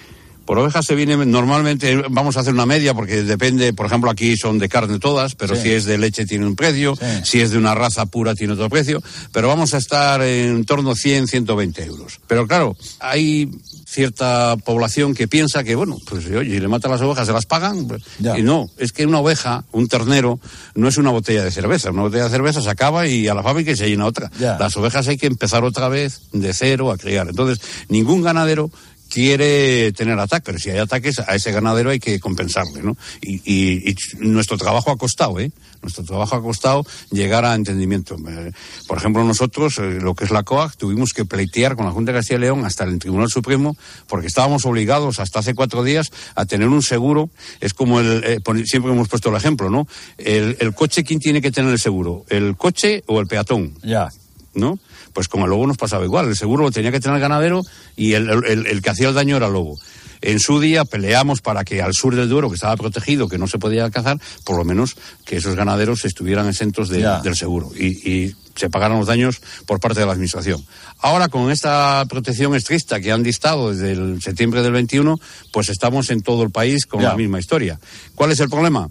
Por 0.45 0.59
oveja 0.59 0.83
se 0.83 0.95
viene 0.95 1.17
normalmente, 1.25 1.97
vamos 2.11 2.37
a 2.37 2.41
hacer 2.41 2.53
una 2.53 2.67
media 2.67 2.95
porque 2.95 3.23
depende, 3.23 3.73
por 3.73 3.87
ejemplo, 3.87 4.11
aquí 4.11 4.37
son 4.37 4.59
de 4.59 4.69
carne 4.69 4.99
todas, 4.99 5.35
pero 5.35 5.55
Sí. 5.57 5.63
si 5.63 5.71
es 5.73 5.85
de 5.85 5.99
leche 5.99 6.27
tiene 6.27 6.47
un 6.47 6.57
precio, 6.57 6.97
Sí. 6.97 7.07
si 7.25 7.41
es 7.41 7.51
de 7.51 7.59
una 7.59 7.75
raza 7.75 8.07
pura 8.07 8.35
tiene 8.35 8.53
otro 8.53 8.69
precio, 8.69 9.03
pero 9.33 9.49
vamos 9.49 9.75
a 9.75 9.79
estar 9.79 10.21
en 10.23 10.65
torno 10.65 10.91
a 10.91 10.95
100, 10.97 11.27
120 11.29 11.85
euros. 11.85 12.21
Pero 12.27 12.47
claro, 12.47 12.77
hay 13.01 13.51
cierta 13.87 14.57
población 14.65 15.15
que 15.15 15.29
piensa 15.29 15.63
que, 15.63 15.75
bueno, 15.77 15.99
pues 16.09 16.27
oye, 16.27 16.59
le 16.61 16.69
matan 16.69 16.91
las 16.91 17.01
ovejas, 17.01 17.27
se 17.27 17.33
las 17.33 17.47
pagan. 17.47 17.87
Ya. 18.19 18.37
Y 18.39 18.43
no, 18.43 18.69
es 18.77 18.93
que 18.93 19.07
una 19.07 19.21
oveja, 19.21 19.65
un 19.73 19.87
ternero, 19.89 20.41
no 20.75 20.89
es 20.89 20.97
una 20.97 21.11
botella 21.11 21.45
de 21.45 21.51
cerveza. 21.53 21.91
Una 21.91 22.03
botella 22.03 22.25
de 22.25 22.31
cerveza 22.31 22.61
se 22.61 22.69
acaba 22.71 23.07
y 23.07 23.29
a 23.29 23.35
la 23.35 23.43
fábrica 23.43 23.71
y 23.71 23.77
se 23.77 23.89
llena 23.89 24.07
otra. 24.07 24.31
Ya. 24.41 24.59
Las 24.59 24.77
ovejas 24.77 25.07
hay 25.09 25.17
que 25.17 25.27
empezar 25.29 25.65
otra 25.65 25.89
vez 25.89 26.23
de 26.33 26.53
cero 26.53 26.91
a 26.91 26.99
criar. 26.99 27.29
Entonces, 27.29 27.61
ningún 27.89 28.23
ganadero 28.23 28.71
quiere 29.15 29.93
tener 29.93 30.19
ataques, 30.19 30.45
pero 30.45 30.59
si 30.59 30.71
hay 30.71 30.79
ataques 30.79 31.21
a 31.21 31.37
ese 31.37 31.53
ganadero 31.53 31.91
hay 31.91 32.01
que 32.01 32.19
compensarle, 32.19 32.83
¿no? 32.83 32.97
Y, 33.23 33.37
y- 33.45 33.91
y 33.91 33.95
nuestro 34.19 34.59
trabajo 34.59 34.91
ha 34.91 34.97
costado, 34.99 35.39
¿eh? 35.39 35.53
Nuestro 35.83 36.03
trabajo 36.03 36.35
ha 36.35 36.43
costado 36.43 36.85
llegar 37.13 37.45
a 37.45 37.55
entendimiento. 37.55 38.17
Eh, 38.29 38.51
Por 38.89 38.99
ejemplo, 38.99 39.23
nosotros, 39.23 39.79
eh, 39.79 39.99
lo 40.01 40.15
que 40.17 40.25
es 40.25 40.31
la 40.33 40.43
COAC, 40.43 40.77
tuvimos 40.77 41.13
que 41.13 41.25
pleitear 41.25 41.77
con 41.77 41.85
la 41.87 41.93
Junta 41.93 42.11
de 42.11 42.19
Castilla 42.19 42.39
y 42.39 42.41
León 42.41 42.65
hasta 42.65 42.83
el 42.85 42.99
Tribunal 42.99 43.29
Supremo 43.31 43.77
porque 44.09 44.27
estábamos 44.27 44.65
obligados 44.67 45.21
hasta 45.21 45.39
hace 45.39 45.55
cuatro 45.55 45.85
días 45.85 46.11
a 46.35 46.45
tener 46.47 46.69
un 46.69 46.83
seguro. 46.83 47.31
Es 47.61 47.73
como 47.73 48.01
el, 48.01 48.23
eh, 48.25 48.41
siempre 48.65 48.91
hemos 48.93 49.09
puesto 49.09 49.29
el 49.31 49.37
ejemplo, 49.37 49.71
¿no? 49.71 49.87
El, 50.19 50.57
el 50.59 50.75
coche, 50.75 51.05
¿quién 51.05 51.21
tiene 51.21 51.41
que 51.41 51.53
tener 51.53 51.71
el 51.71 51.79
seguro? 51.79 52.25
¿El 52.31 52.57
coche 52.57 53.05
o 53.07 53.21
el 53.21 53.27
peatón? 53.27 53.75
Ya. 53.85 54.09
¿No? 54.55 54.79
Pues 55.13 55.29
con 55.29 55.43
el 55.43 55.51
lobo 55.51 55.67
nos 55.67 55.77
pasaba 55.77 56.05
igual. 56.05 56.29
El 56.29 56.37
seguro 56.37 56.65
lo 56.65 56.71
tenía 56.71 56.91
que 56.93 57.01
tener 57.01 57.17
el 57.17 57.21
ganadero 57.23 57.63
y 57.97 58.13
el, 58.15 58.29
el- 58.47 58.67
el 58.67 58.83
que 58.83 58.91
hacía 58.91 59.09
el 59.09 59.15
daño 59.15 59.37
era 59.37 59.47
el 59.47 59.53
lobo. 59.53 59.79
En 60.21 60.41
su 60.41 60.59
día 60.59 60.85
peleamos 60.87 61.43
para 61.43 61.65
que 61.65 61.83
al 61.83 61.93
sur 61.93 62.15
del 62.17 62.29
Duero, 62.31 62.49
que 62.49 62.55
estaba 62.55 62.77
protegido, 62.79 63.29
que 63.29 63.37
no 63.37 63.47
se 63.47 63.59
podía 63.59 63.91
cazar, 63.91 64.19
por 64.45 64.57
lo 64.57 64.65
menos 64.65 64.97
que 65.27 65.37
esos 65.37 65.55
ganaderos 65.55 66.05
estuvieran 66.07 66.49
exentos 66.49 66.89
de- 66.89 67.07
del 67.23 67.37
seguro 67.37 67.71
y, 67.79 67.87
y 68.11 68.35
se 68.57 68.71
pagaran 68.71 68.97
los 68.99 69.07
daños 69.09 69.41
por 69.67 69.81
parte 69.81 70.01
de 70.01 70.07
la 70.07 70.13
Administración. 70.13 70.65
Ahora, 71.01 71.29
con 71.29 71.51
esta 71.51 72.07
protección 72.09 72.55
estricta 72.55 73.01
que 73.01 73.13
han 73.13 73.23
dictado 73.23 73.71
desde 73.75 73.93
el 73.93 74.23
septiembre 74.23 74.63
del 74.63 74.73
21, 74.73 75.19
pues 75.53 75.69
estamos 75.69 76.09
en 76.11 76.23
todo 76.23 76.43
el 76.45 76.51
país 76.51 76.87
con 76.87 77.03
Ya. 77.03 77.09
la 77.11 77.17
misma 77.17 77.39
historia. 77.41 77.79
¿Cuál 78.15 78.31
es 78.31 78.41
el 78.41 78.49
problema? 78.49 78.89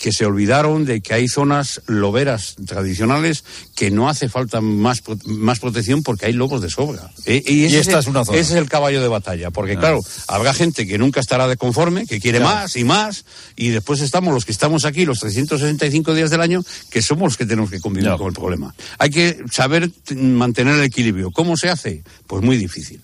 Que 0.00 0.12
se 0.12 0.24
olvidaron 0.24 0.86
de 0.86 1.02
que 1.02 1.12
hay 1.12 1.28
zonas 1.28 1.82
loberas 1.86 2.56
tradicionales 2.66 3.44
que 3.76 3.90
no 3.90 4.08
hace 4.08 4.30
falta 4.30 4.62
más, 4.62 5.02
más 5.26 5.58
protección 5.60 6.02
porque 6.02 6.24
hay 6.24 6.32
lobos 6.32 6.62
de 6.62 6.70
sobra. 6.70 7.10
Eh, 7.26 7.42
Y 7.46 7.66
ese 7.66 7.80
esta 7.80 7.98
es, 7.98 8.06
es 8.06 8.06
una 8.08 8.24
zona. 8.24 8.38
Ese 8.38 8.54
es 8.54 8.58
el 8.58 8.66
caballo 8.68 9.02
de 9.02 9.08
batalla, 9.08 9.50
porque 9.50 9.74
Ah. 9.74 9.78
claro, 9.80 10.00
habrá 10.26 10.54
gente 10.54 10.86
que 10.86 10.96
nunca 10.96 11.20
estará 11.20 11.46
de 11.48 11.58
conforme, 11.58 12.06
que 12.06 12.18
quiere 12.18 12.40
más 12.40 12.76
y 12.76 12.84
más, 12.84 13.26
y 13.56 13.68
después 13.68 14.00
estamos 14.00 14.32
los 14.32 14.46
que 14.46 14.52
estamos 14.52 14.86
aquí 14.86 15.04
los 15.04 15.18
365 15.20 16.14
días 16.14 16.30
del 16.30 16.40
año, 16.40 16.64
que 16.88 17.02
somos 17.02 17.24
los 17.24 17.36
que 17.36 17.44
tenemos 17.44 17.68
que 17.70 17.78
convivir 17.78 18.10
con 18.16 18.28
el 18.28 18.32
problema. 18.32 18.74
Hay 18.98 19.10
que 19.10 19.38
saber 19.52 19.90
mantener 20.16 20.76
el 20.76 20.84
equilibrio. 20.84 21.30
¿Cómo 21.30 21.58
se 21.58 21.68
hace? 21.68 22.02
Pues 22.26 22.42
muy 22.42 22.56
difícil. 22.56 23.02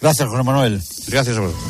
Gracias, 0.00 0.28
José 0.28 0.42
Manuel. 0.42 0.82
Gracias 1.06 1.36
a 1.36 1.40
vosotros. 1.40 1.62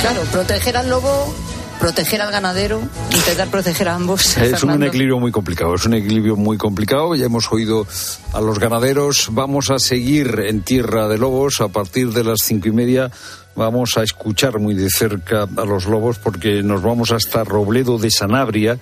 Claro, 0.00 0.22
proteger 0.30 0.76
al 0.76 0.88
lobo, 0.88 1.34
proteger 1.78 2.20
al 2.20 2.30
ganadero, 2.30 2.80
intentar 3.10 3.48
proteger 3.48 3.88
a 3.88 3.94
ambos. 3.94 4.36
Es 4.36 4.62
un 4.62 4.82
equilibrio 4.82 5.18
muy 5.18 5.32
complicado, 5.32 5.74
es 5.74 5.86
un 5.86 5.94
equilibrio 5.94 6.36
muy 6.36 6.58
complicado. 6.58 7.14
Ya 7.14 7.26
hemos 7.26 7.50
oído 7.52 7.86
a 8.32 8.40
los 8.40 8.58
ganaderos. 8.58 9.28
Vamos 9.32 9.70
a 9.70 9.78
seguir 9.78 10.44
en 10.46 10.62
Tierra 10.62 11.08
de 11.08 11.18
Lobos 11.18 11.60
a 11.60 11.68
partir 11.68 12.10
de 12.10 12.24
las 12.24 12.40
cinco 12.42 12.68
y 12.68 12.72
media. 12.72 13.10
Vamos 13.54 13.96
a 13.96 14.02
escuchar 14.02 14.58
muy 14.58 14.74
de 14.74 14.88
cerca 14.90 15.42
a 15.56 15.64
los 15.64 15.86
lobos 15.86 16.18
porque 16.18 16.62
nos 16.62 16.82
vamos 16.82 17.10
hasta 17.10 17.44
Robledo 17.44 17.98
de 17.98 18.10
Sanabria. 18.10 18.78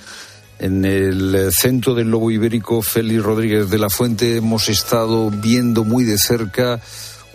En 0.59 0.85
el 0.85 1.51
centro 1.53 1.95
del 1.95 2.11
lobo 2.11 2.31
ibérico, 2.31 2.81
Félix 2.81 3.23
Rodríguez 3.23 3.69
de 3.69 3.79
la 3.79 3.91
Fuente, 3.91 4.37
hemos 4.37 4.69
estado 4.69 5.31
viendo 5.31 5.85
muy 5.85 6.05
de 6.05 6.19
cerca 6.19 6.81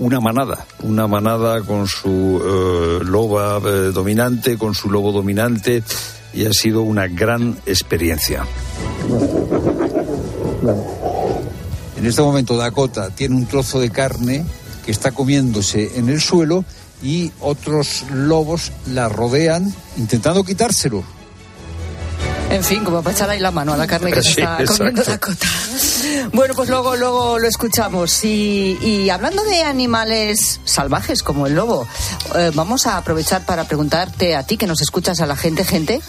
una 0.01 0.19
manada, 0.19 0.65
una 0.81 1.07
manada 1.07 1.61
con 1.61 1.87
su 1.87 2.41
eh, 2.43 3.03
loba 3.05 3.57
eh, 3.57 3.91
dominante, 3.93 4.57
con 4.57 4.73
su 4.73 4.89
lobo 4.89 5.11
dominante, 5.11 5.83
y 6.33 6.45
ha 6.45 6.53
sido 6.53 6.81
una 6.81 7.07
gran 7.07 7.55
experiencia. 7.67 8.43
En 11.97 12.05
este 12.05 12.21
momento 12.23 12.57
Dakota 12.57 13.11
tiene 13.11 13.35
un 13.35 13.45
trozo 13.45 13.79
de 13.79 13.91
carne 13.91 14.43
que 14.83 14.89
está 14.89 15.11
comiéndose 15.11 15.91
en 15.95 16.09
el 16.09 16.19
suelo 16.19 16.65
y 17.03 17.31
otros 17.39 18.05
lobos 18.11 18.71
la 18.87 19.07
rodean 19.07 19.71
intentando 19.97 20.43
quitárselo. 20.43 21.03
En 22.49 22.63
fin, 22.63 22.83
como 22.83 23.03
para 23.03 23.15
echar 23.15 23.29
ahí 23.29 23.39
la 23.39 23.51
mano 23.51 23.73
a 23.73 23.77
la 23.77 23.85
carne 23.85 24.11
que 24.11 24.23
se 24.23 24.29
está 24.31 24.59
exacto. 24.59 24.77
comiendo 24.77 25.03
Dakota. 25.03 25.47
Bueno, 26.33 26.53
pues 26.55 26.69
luego, 26.69 26.95
luego 26.95 27.39
lo 27.39 27.47
escuchamos. 27.47 28.23
Y, 28.23 28.77
y 28.81 29.09
hablando 29.09 29.43
de 29.43 29.63
animales 29.63 30.59
salvajes 30.63 31.23
como 31.23 31.47
el 31.47 31.55
lobo, 31.55 31.87
eh, 32.35 32.51
vamos 32.53 32.87
a 32.87 32.97
aprovechar 32.97 33.45
para 33.45 33.65
preguntarte 33.65 34.35
a 34.35 34.43
ti 34.43 34.57
que 34.57 34.67
nos 34.67 34.81
escuchas 34.81 35.19
a 35.21 35.25
la 35.25 35.35
gente, 35.35 35.63
gente, 35.63 36.01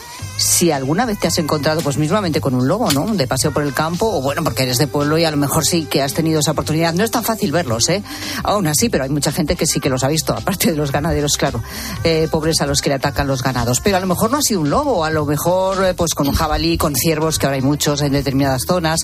si 0.42 0.70
alguna 0.72 1.06
vez 1.06 1.18
te 1.18 1.28
has 1.28 1.38
encontrado 1.38 1.80
pues 1.82 1.96
mismamente 1.98 2.40
con 2.40 2.54
un 2.54 2.66
lobo, 2.66 2.90
¿no? 2.92 3.06
De 3.14 3.26
paseo 3.26 3.52
por 3.52 3.62
el 3.62 3.72
campo, 3.72 4.06
o 4.06 4.20
bueno, 4.22 4.42
porque 4.42 4.64
eres 4.64 4.78
de 4.78 4.86
pueblo 4.86 5.16
y 5.18 5.24
a 5.24 5.30
lo 5.30 5.36
mejor 5.36 5.64
sí 5.64 5.86
que 5.88 6.02
has 6.02 6.14
tenido 6.14 6.40
esa 6.40 6.50
oportunidad. 6.50 6.94
No 6.94 7.04
es 7.04 7.10
tan 7.10 7.22
fácil 7.24 7.52
verlos, 7.52 7.88
¿eh? 7.88 8.02
Aún 8.42 8.66
así, 8.66 8.88
pero 8.88 9.04
hay 9.04 9.10
mucha 9.10 9.30
gente 9.32 9.54
que 9.56 9.66
sí 9.66 9.78
que 9.80 9.88
los 9.88 10.02
ha 10.04 10.08
visto, 10.08 10.32
aparte 10.36 10.70
de 10.72 10.76
los 10.76 10.90
ganaderos, 10.92 11.36
claro. 11.36 11.62
Eh, 12.04 12.28
pobres 12.30 12.60
a 12.60 12.66
los 12.66 12.80
que 12.80 12.88
le 12.88 12.96
atacan 12.96 13.26
los 13.26 13.42
ganados. 13.42 13.80
Pero 13.80 13.96
a 13.96 14.00
lo 14.00 14.06
mejor 14.06 14.30
no 14.30 14.38
ha 14.38 14.42
sido 14.42 14.60
un 14.60 14.70
lobo, 14.70 15.04
a 15.04 15.10
lo 15.10 15.24
mejor 15.26 15.84
eh, 15.84 15.94
pues 15.94 16.14
con 16.14 16.26
un 16.28 16.34
jabalí, 16.34 16.76
con 16.76 16.94
ciervos, 16.94 17.38
que 17.38 17.46
ahora 17.46 17.56
hay 17.56 17.62
muchos 17.62 18.02
en 18.02 18.12
determinadas 18.12 18.62
zonas, 18.66 19.00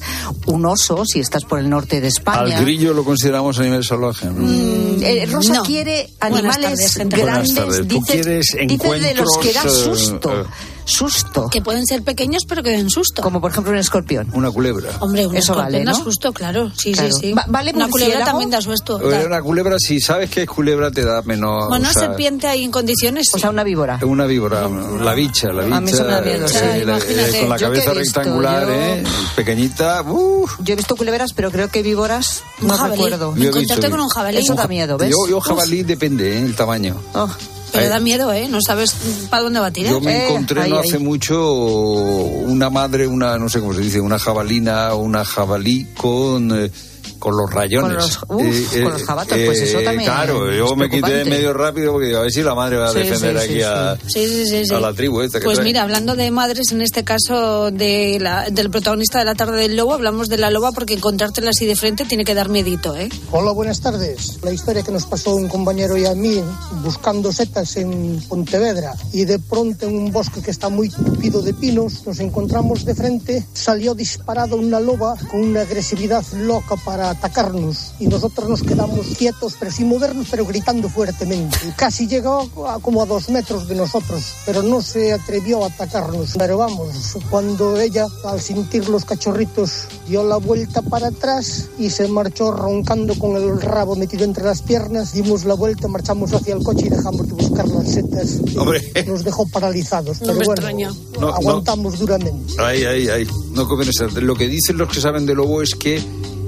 un 0.46 0.66
oso, 0.66 1.04
si 1.04 1.20
estás 1.20 1.44
por 1.44 1.58
el 1.60 1.70
norte 1.70 2.00
de 2.00 2.08
Al 2.08 2.12
España. 2.12 2.60
grillo 2.60 2.92
lo 2.94 3.04
consideramos 3.04 3.58
animal 3.58 3.84
salvaje. 3.84 4.26
¿no? 4.26 4.32
Mm, 4.44 5.02
eh, 5.02 5.26
Rosa 5.30 5.54
No. 5.54 5.62
quiere 5.62 6.10
animales 6.20 6.94
tardes, 6.94 6.96
grandes. 6.96 7.20
Buenas 7.20 7.54
tardes. 7.54 7.88
Tú 7.88 7.94
dice- 8.00 8.12
quieres 8.12 8.46
dice 8.66 8.88
de 8.98 9.14
los 9.14 9.38
que 9.38 9.50
encuentros, 9.50 9.78
susto. 9.98 10.46
Eh, 10.88 10.92
Susto. 10.96 11.48
Que 11.50 11.60
pueden 11.62 11.86
ser 11.86 12.02
pequeños, 12.02 12.44
pero 12.48 12.62
que 12.62 12.70
den 12.70 12.90
susto. 12.90 13.22
Como 13.22 13.40
por 13.40 13.50
ejemplo 13.50 13.72
un 13.72 13.78
escorpión. 13.78 14.28
Una 14.32 14.50
culebra. 14.50 14.90
Hombre, 15.00 15.26
un 15.26 15.36
Eso 15.36 15.54
vale, 15.54 15.78
escorpión 15.78 15.84
da 15.84 15.92
¿no? 15.98 16.04
susto, 16.04 16.32
claro. 16.32 16.72
Sí, 16.76 16.92
Claro. 16.92 17.14
sí, 17.14 17.20
sí. 17.20 17.32
Va- 17.32 17.44
¿vale 17.48 17.72
Una 17.74 17.88
culebra 17.88 18.24
también 18.24 18.50
da 18.50 18.60
susto. 18.60 19.00
Eh, 19.00 19.10
da- 19.20 19.26
Una 19.26 19.42
culebra, 19.42 19.76
si 19.78 20.00
sabes 20.00 20.30
que 20.30 20.42
es 20.42 20.48
culebra, 20.48 20.90
te 20.90 21.04
da 21.04 21.22
menos. 21.22 21.68
Bueno, 21.68 21.88
o 21.88 21.92
sea, 21.92 22.02
serpiente 22.08 22.46
ahí 22.46 22.64
en 22.64 22.70
condiciones. 22.70 23.28
O 23.34 23.38
sea, 23.38 23.50
una 23.50 23.64
víbora. 23.64 23.98
Una 24.02 24.26
víbora, 24.26 24.68
la 24.68 25.14
bicha, 25.14 25.48
la 25.52 25.62
bicha. 25.64 25.76
A 25.76 25.80
mí 25.80 25.90
eso 25.90 26.04
me 26.04 26.10
da 26.12 26.20
miedo, 26.22 26.48
sí, 26.48 26.56
Imagínate. 26.58 27.40
con 27.40 27.48
la 27.48 27.56
cabeza 27.58 27.92
rectangular, 27.94 28.66
yo- 28.66 28.72
¿eh? 28.74 29.04
Pequeñita. 29.36 30.02
uf. 30.02 30.56
Yo 30.60 30.72
he 30.72 30.76
visto 30.76 30.96
culebras, 30.96 31.32
pero 31.34 31.50
creo 31.50 31.68
que 31.68 31.82
víboras 31.82 32.42
Un 32.60 32.68
no 32.68 32.74
jabalí. 32.76 32.92
recuerdo. 33.02 33.34
Yo 33.36 33.42
he 33.44 33.46
Encontrarte 33.48 33.90
con 33.90 34.00
un 34.00 34.08
jabalí. 34.08 34.38
Eso 34.38 34.54
da 34.54 34.66
miedo, 34.66 34.96
¿ves? 34.98 35.10
Yo, 35.10 35.28
yo 35.28 35.40
jabalí 35.40 35.82
depende, 35.82 36.38
¿eh? 36.38 36.42
El 36.42 36.54
tamaño. 36.56 36.96
Oh, 37.14 37.28
Pero 37.78 37.90
da 37.90 38.00
miedo, 38.00 38.32
¿eh? 38.32 38.48
No 38.48 38.58
sabes 38.64 38.94
para 39.30 39.42
dónde 39.42 39.60
va 39.60 39.66
a 39.66 39.70
tirar. 39.72 39.92
Yo 39.92 40.00
me 40.00 40.16
Eh, 40.16 40.28
encontré 40.28 40.62
ahí, 40.62 40.70
no 40.70 40.78
ahí. 40.78 40.88
hace 40.88 40.98
mucho 40.98 41.52
una 41.54 42.70
madre, 42.70 43.06
una, 43.06 43.38
no 43.38 43.48
sé 43.48 43.60
cómo 43.60 43.74
se 43.74 43.80
dice, 43.80 44.00
una 44.00 44.18
jabalina, 44.18 44.94
una 44.94 45.24
jabalí 45.24 45.86
con, 45.96 46.50
eh, 46.64 46.70
con 47.18 47.36
los 47.36 47.52
rayones. 47.52 48.16
Con 48.18 48.38
los- 48.46 48.56
uf, 48.56 48.72
con 48.82 48.92
los 48.92 49.02
jabatos, 49.04 49.38
pues 49.44 49.60
eso 49.60 49.80
también 49.80 50.04
Claro, 50.10 50.52
yo 50.52 50.74
me 50.76 50.88
quité 50.88 51.10
de 51.12 51.24
medio 51.24 51.52
rápido 51.52 51.92
porque 51.92 52.06
digo, 52.08 52.18
a 52.18 52.22
ver 52.22 52.32
si 52.32 52.42
la 52.42 52.54
madre 52.54 52.76
va 52.78 52.88
a 52.88 52.92
Sí, 52.92 52.98
defender 52.98 53.38
sí, 53.38 53.44
aquí 53.44 53.54
sí, 53.54 53.62
a, 53.62 53.96
Sí, 54.06 54.26
sí, 54.28 54.46
sí, 54.46 54.62
sí. 54.66 54.74
a 54.74 54.80
la 54.80 54.92
tribu 54.92 55.20
esta 55.20 55.38
que 55.40 55.44
Pues 55.44 55.56
trae. 55.58 55.64
mira, 55.66 55.82
hablando 55.82 56.14
de 56.16 56.30
madres, 56.30 56.72
en 56.72 56.80
este 56.82 57.04
caso 57.04 57.70
de 57.70 58.18
la- 58.20 58.48
del 58.50 58.70
protagonista 58.70 59.18
de 59.18 59.24
la 59.24 59.34
tarde 59.34 59.58
del 59.60 59.76
lobo, 59.76 59.92
hablamos 59.94 60.28
de 60.28 60.38
la 60.38 60.50
loba 60.50 60.72
porque 60.72 60.94
encontrártela 60.94 61.50
así 61.50 61.66
de 61.66 61.76
frente 61.76 62.04
tiene 62.04 62.24
que 62.24 62.34
dar 62.34 62.48
miedito, 62.48 62.96
¿eh? 62.96 63.08
Hola, 63.32 63.52
buenas 63.52 63.80
tardes. 63.80 64.38
La 64.42 64.52
historia 64.52 64.82
que 64.82 64.92
nos 64.92 65.06
pasó 65.06 65.34
un 65.34 65.48
compañero 65.48 65.96
y 65.96 66.06
a 66.06 66.14
mí 66.14 66.42
buscando 66.82 67.32
setas 67.32 67.76
en 67.76 68.20
Pontevedra 68.28 68.94
y 69.12 69.24
de 69.24 69.38
pronto 69.38 69.86
en 69.86 69.96
un 69.96 70.12
bosque 70.12 70.40
que 70.42 70.50
está 70.50 70.68
muy 70.68 70.88
tupido 70.88 71.42
de 71.42 71.54
pinos 71.54 72.06
nos 72.06 72.18
encontramos 72.20 72.84
de 72.84 72.94
frente, 72.94 73.46
salió 73.52 73.94
disparada 73.94 74.54
una 74.54 74.80
loba 74.80 75.16
con 75.30 75.40
una 75.40 75.62
agresividad 75.62 76.24
loca 76.34 76.76
para 76.84 77.07
para 77.08 77.18
atacarnos 77.18 77.92
y 77.98 78.06
nosotros 78.06 78.48
nos 78.48 78.62
quedamos 78.62 79.06
quietos, 79.16 79.54
pero 79.58 79.72
sin 79.72 79.88
movernos, 79.88 80.26
pero 80.30 80.44
gritando 80.44 80.88
fuertemente. 80.88 81.56
Casi 81.76 82.06
llegó 82.06 82.48
a 82.68 82.78
como 82.80 83.02
a 83.02 83.06
dos 83.06 83.30
metros 83.30 83.66
de 83.66 83.74
nosotros, 83.74 84.22
pero 84.44 84.62
no 84.62 84.82
se 84.82 85.12
atrevió 85.12 85.64
a 85.64 85.68
atacarnos. 85.68 86.34
Pero 86.38 86.58
vamos, 86.58 87.16
cuando 87.30 87.78
ella, 87.80 88.06
al 88.24 88.40
sentir 88.40 88.88
los 88.88 89.04
cachorritos, 89.04 89.86
dio 90.06 90.22
la 90.22 90.36
vuelta 90.36 90.82
para 90.82 91.08
atrás 91.08 91.68
y 91.78 91.90
se 91.90 92.08
marchó 92.08 92.50
roncando 92.50 93.18
con 93.18 93.36
el 93.36 93.60
rabo 93.60 93.96
metido 93.96 94.24
entre 94.24 94.44
las 94.44 94.60
piernas, 94.62 95.12
dimos 95.14 95.44
la 95.44 95.54
vuelta, 95.54 95.88
marchamos 95.88 96.32
hacia 96.32 96.54
el 96.54 96.62
coche 96.62 96.86
y 96.86 96.90
dejamos 96.90 97.26
de 97.26 97.32
buscar 97.34 97.66
las 97.68 97.88
setas. 97.90 98.38
Hombre. 98.56 98.92
Nos 99.06 99.24
dejó 99.24 99.46
paralizados, 99.48 100.20
No 100.20 100.26
pero 100.26 100.38
me 100.40 100.44
bueno, 100.44 100.52
extraña. 100.52 100.90
No, 101.14 101.20
no. 101.20 101.28
aguantamos 101.28 101.98
duramente. 101.98 102.54
Ay, 102.58 102.84
ay, 102.84 103.08
ay. 103.08 103.26
No 103.52 103.66
comen 103.66 103.88
esas. 103.88 104.12
Lo 104.14 104.34
que 104.34 104.46
dicen 104.46 104.76
los 104.76 104.88
que 104.92 105.00
saben 105.00 105.24
de 105.24 105.34
lobo 105.34 105.62
es 105.62 105.74
que 105.74 106.02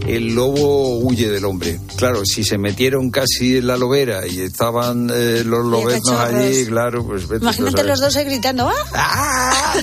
el 0.06 0.34
lobo 0.34 0.98
huye 0.98 1.30
del 1.30 1.44
hombre. 1.44 1.78
Claro, 1.96 2.24
si 2.24 2.44
se 2.44 2.58
metieron 2.58 3.10
casi 3.10 3.58
en 3.58 3.66
la 3.66 3.76
lobera 3.76 4.26
y 4.26 4.40
estaban 4.40 5.10
eh, 5.12 5.42
los 5.44 5.64
lobeznos 5.64 6.16
cachorros. 6.16 6.42
allí, 6.42 6.66
claro, 6.66 7.06
pues 7.06 7.28
vete 7.28 7.44
Imagínate 7.44 7.84
los 7.84 8.00
dos 8.00 8.16
ahí 8.16 8.24
gritando, 8.24 8.70
¡ah! 8.94 9.74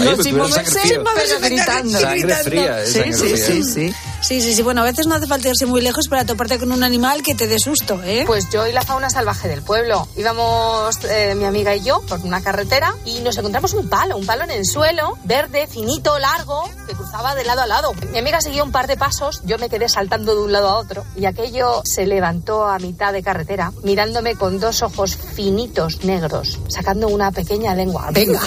Ay, 0.00 0.04
No, 0.08 0.14
pues 0.14 0.22
sin 0.26 0.36
moverse, 0.36 0.80
fría. 0.80 1.00
pero 1.14 1.40
gritando. 1.40 1.98
Sangre 1.98 2.34
fría, 2.36 2.82
eh, 2.82 2.86
Sí, 2.86 2.92
sangre 2.92 3.12
sí, 3.14 3.28
fría. 3.28 3.36
sí, 3.46 3.62
sí. 3.64 3.94
Sí, 4.20 4.40
sí, 4.42 4.52
sí. 4.54 4.62
Bueno, 4.62 4.80
a 4.82 4.84
veces 4.84 5.06
no 5.06 5.14
hace 5.14 5.26
falta 5.28 5.48
irse 5.48 5.64
muy 5.64 5.80
lejos 5.80 6.08
para 6.08 6.24
toparte 6.24 6.58
con 6.58 6.72
un 6.72 6.82
animal 6.82 7.22
que 7.22 7.34
te 7.36 7.46
dé 7.46 7.58
susto, 7.60 8.00
¿eh? 8.02 8.24
Pues 8.26 8.50
yo 8.50 8.66
y 8.66 8.72
la 8.72 8.82
fauna 8.82 9.08
salvaje 9.10 9.46
del 9.48 9.62
pueblo. 9.62 10.08
Íbamos 10.16 10.96
eh, 11.04 11.34
mi 11.36 11.44
amiga 11.44 11.74
y 11.76 11.82
yo 11.84 12.00
por 12.02 12.18
una 12.20 12.42
carretera 12.42 12.94
y 13.04 13.20
nos 13.20 13.38
encontramos 13.38 13.74
un 13.74 13.88
palo, 13.88 14.16
un 14.16 14.26
palo 14.26 14.42
en 14.44 14.50
el 14.50 14.66
suelo, 14.66 15.16
verde, 15.24 15.68
finito, 15.68 16.18
largo, 16.18 16.68
que 16.88 16.94
cruzaba 16.94 17.36
de 17.36 17.44
lado 17.44 17.62
a 17.62 17.66
lado. 17.68 17.92
Mi 18.12 18.18
amiga 18.18 18.40
siguió 18.40 18.64
un 18.64 18.72
par 18.72 18.88
de 18.88 18.96
pasos, 18.96 19.40
yo 19.44 19.56
me 19.58 19.68
quedé 19.68 19.88
saltando 19.88 20.34
de 20.34 20.42
un 20.42 20.50
lado 20.52 20.68
a 20.68 20.78
otro 20.78 21.04
y 21.16 21.24
aquello 21.26 21.82
se 21.84 22.04
levantó 22.04 22.66
a 22.66 22.78
mitad 22.80 23.12
de 23.12 23.22
carretera, 23.22 23.72
mirándome 23.84 24.34
con 24.34 24.58
dos 24.58 24.82
ojos 24.82 25.16
finitos 25.16 26.04
negros, 26.04 26.58
sacando 26.68 27.06
una 27.08 27.30
pequeña 27.30 27.74
lengua. 27.76 28.08
Venga. 28.12 28.40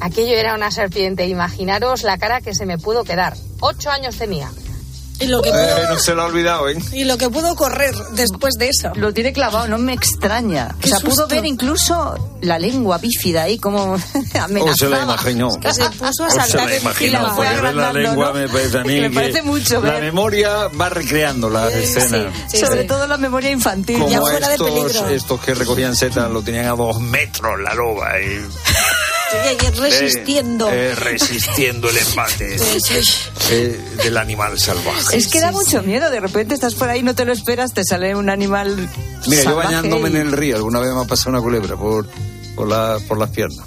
Aquello 0.00 0.36
era 0.36 0.49
una 0.54 0.70
serpiente, 0.70 1.26
imaginaros 1.26 2.02
la 2.02 2.18
cara 2.18 2.40
que 2.40 2.54
se 2.54 2.66
me 2.66 2.78
pudo 2.78 3.04
quedar. 3.04 3.34
Ocho 3.60 3.90
años 3.90 4.16
tenía. 4.16 4.50
Y 5.22 5.26
lo 5.26 5.42
que 5.42 5.50
Eh, 5.50 5.52
pudo, 5.52 5.88
no 5.90 5.98
se 5.98 6.14
lo 6.14 6.22
ha 6.22 6.24
olvidado, 6.24 6.66
¿eh? 6.70 6.78
y 6.92 7.04
lo 7.04 7.18
que 7.18 7.28
pudo 7.28 7.54
correr 7.54 7.94
después 8.12 8.54
de 8.54 8.70
eso. 8.70 8.90
Lo 8.94 9.12
tiene 9.12 9.34
clavado, 9.34 9.68
no 9.68 9.76
me 9.76 9.92
extraña. 9.92 10.74
O 10.74 10.78
Qué 10.80 10.88
sea, 10.88 10.98
pudo 11.00 11.10
susto. 11.10 11.28
ver 11.28 11.44
incluso 11.44 12.38
la 12.40 12.58
lengua 12.58 12.96
bífida 12.96 13.42
ahí 13.42 13.58
como 13.58 13.96
amenazaba. 14.40 14.70
O 14.70 14.74
se 14.74 14.88
la 14.88 15.02
imaginó. 15.02 15.50
Que 15.60 15.74
se 15.74 15.84
puso 15.90 16.24
a 16.24 16.26
O 16.28 16.30
se 16.30 16.36
saltar 16.36 16.70
la 16.70 16.76
imaginó, 16.78 16.94
fila. 17.18 17.30
fue 17.34 17.44
porque 17.48 17.60
ver 17.60 17.74
la 17.74 17.92
lengua 17.92 18.26
¿no? 18.28 18.32
me 18.32 18.48
parece 18.48 18.78
a 18.78 18.82
mí 18.82 18.98
Me 18.98 19.10
parece 19.10 19.42
mucho 19.42 19.82
La 19.82 19.90
ver. 19.90 20.04
memoria 20.04 20.68
va 20.68 20.88
recreando 20.88 21.50
las 21.50 21.70
escenas. 21.74 22.32
sí, 22.48 22.56
Sobre 22.56 22.80
sí. 22.80 22.86
todo 22.88 23.06
la 23.06 23.18
memoria 23.18 23.50
infantil. 23.50 23.98
Como 23.98 24.10
Ya 24.10 24.20
fuera 24.22 24.48
de 24.48 24.54
estos, 24.54 24.70
peligro. 24.70 25.08
estos 25.10 25.40
que 25.42 25.52
recogían 25.52 25.94
setas 25.96 26.30
lo 26.30 26.40
tenían 26.40 26.64
a 26.64 26.70
dos 26.70 26.98
metros 26.98 27.60
la 27.60 27.74
loba 27.74 28.18
y 28.22 28.40
Y 29.32 29.48
ahí 29.48 29.70
resistiendo. 29.78 30.68
eh, 30.70 30.90
eh, 30.90 30.94
resistiendo 30.96 31.88
el 31.88 31.98
embate 31.98 32.58
Sí, 32.80 32.80
sí. 32.80 33.14
eh, 33.50 33.80
del 34.02 34.16
animal 34.16 34.58
salvaje. 34.58 35.16
Es 35.16 35.28
que 35.28 35.40
da 35.40 35.52
mucho 35.52 35.82
miedo, 35.82 36.10
de 36.10 36.20
repente 36.20 36.54
estás 36.54 36.74
por 36.74 36.88
ahí, 36.88 37.02
no 37.02 37.14
te 37.14 37.24
lo 37.24 37.32
esperas, 37.32 37.72
te 37.72 37.84
sale 37.84 38.14
un 38.14 38.28
animal. 38.30 38.88
Mira, 39.26 39.42
yo 39.44 39.56
bañándome 39.56 40.08
y- 40.08 40.12
en 40.12 40.16
el 40.20 40.32
río, 40.32 40.56
alguna 40.56 40.80
vez 40.80 40.92
me 40.92 41.00
ha 41.00 41.04
pasado 41.04 41.30
una 41.30 41.40
culebra 41.40 41.76
por, 41.76 42.06
por, 42.56 42.68
la, 42.68 42.98
por 43.08 43.18
las 43.18 43.30
piernas. 43.30 43.66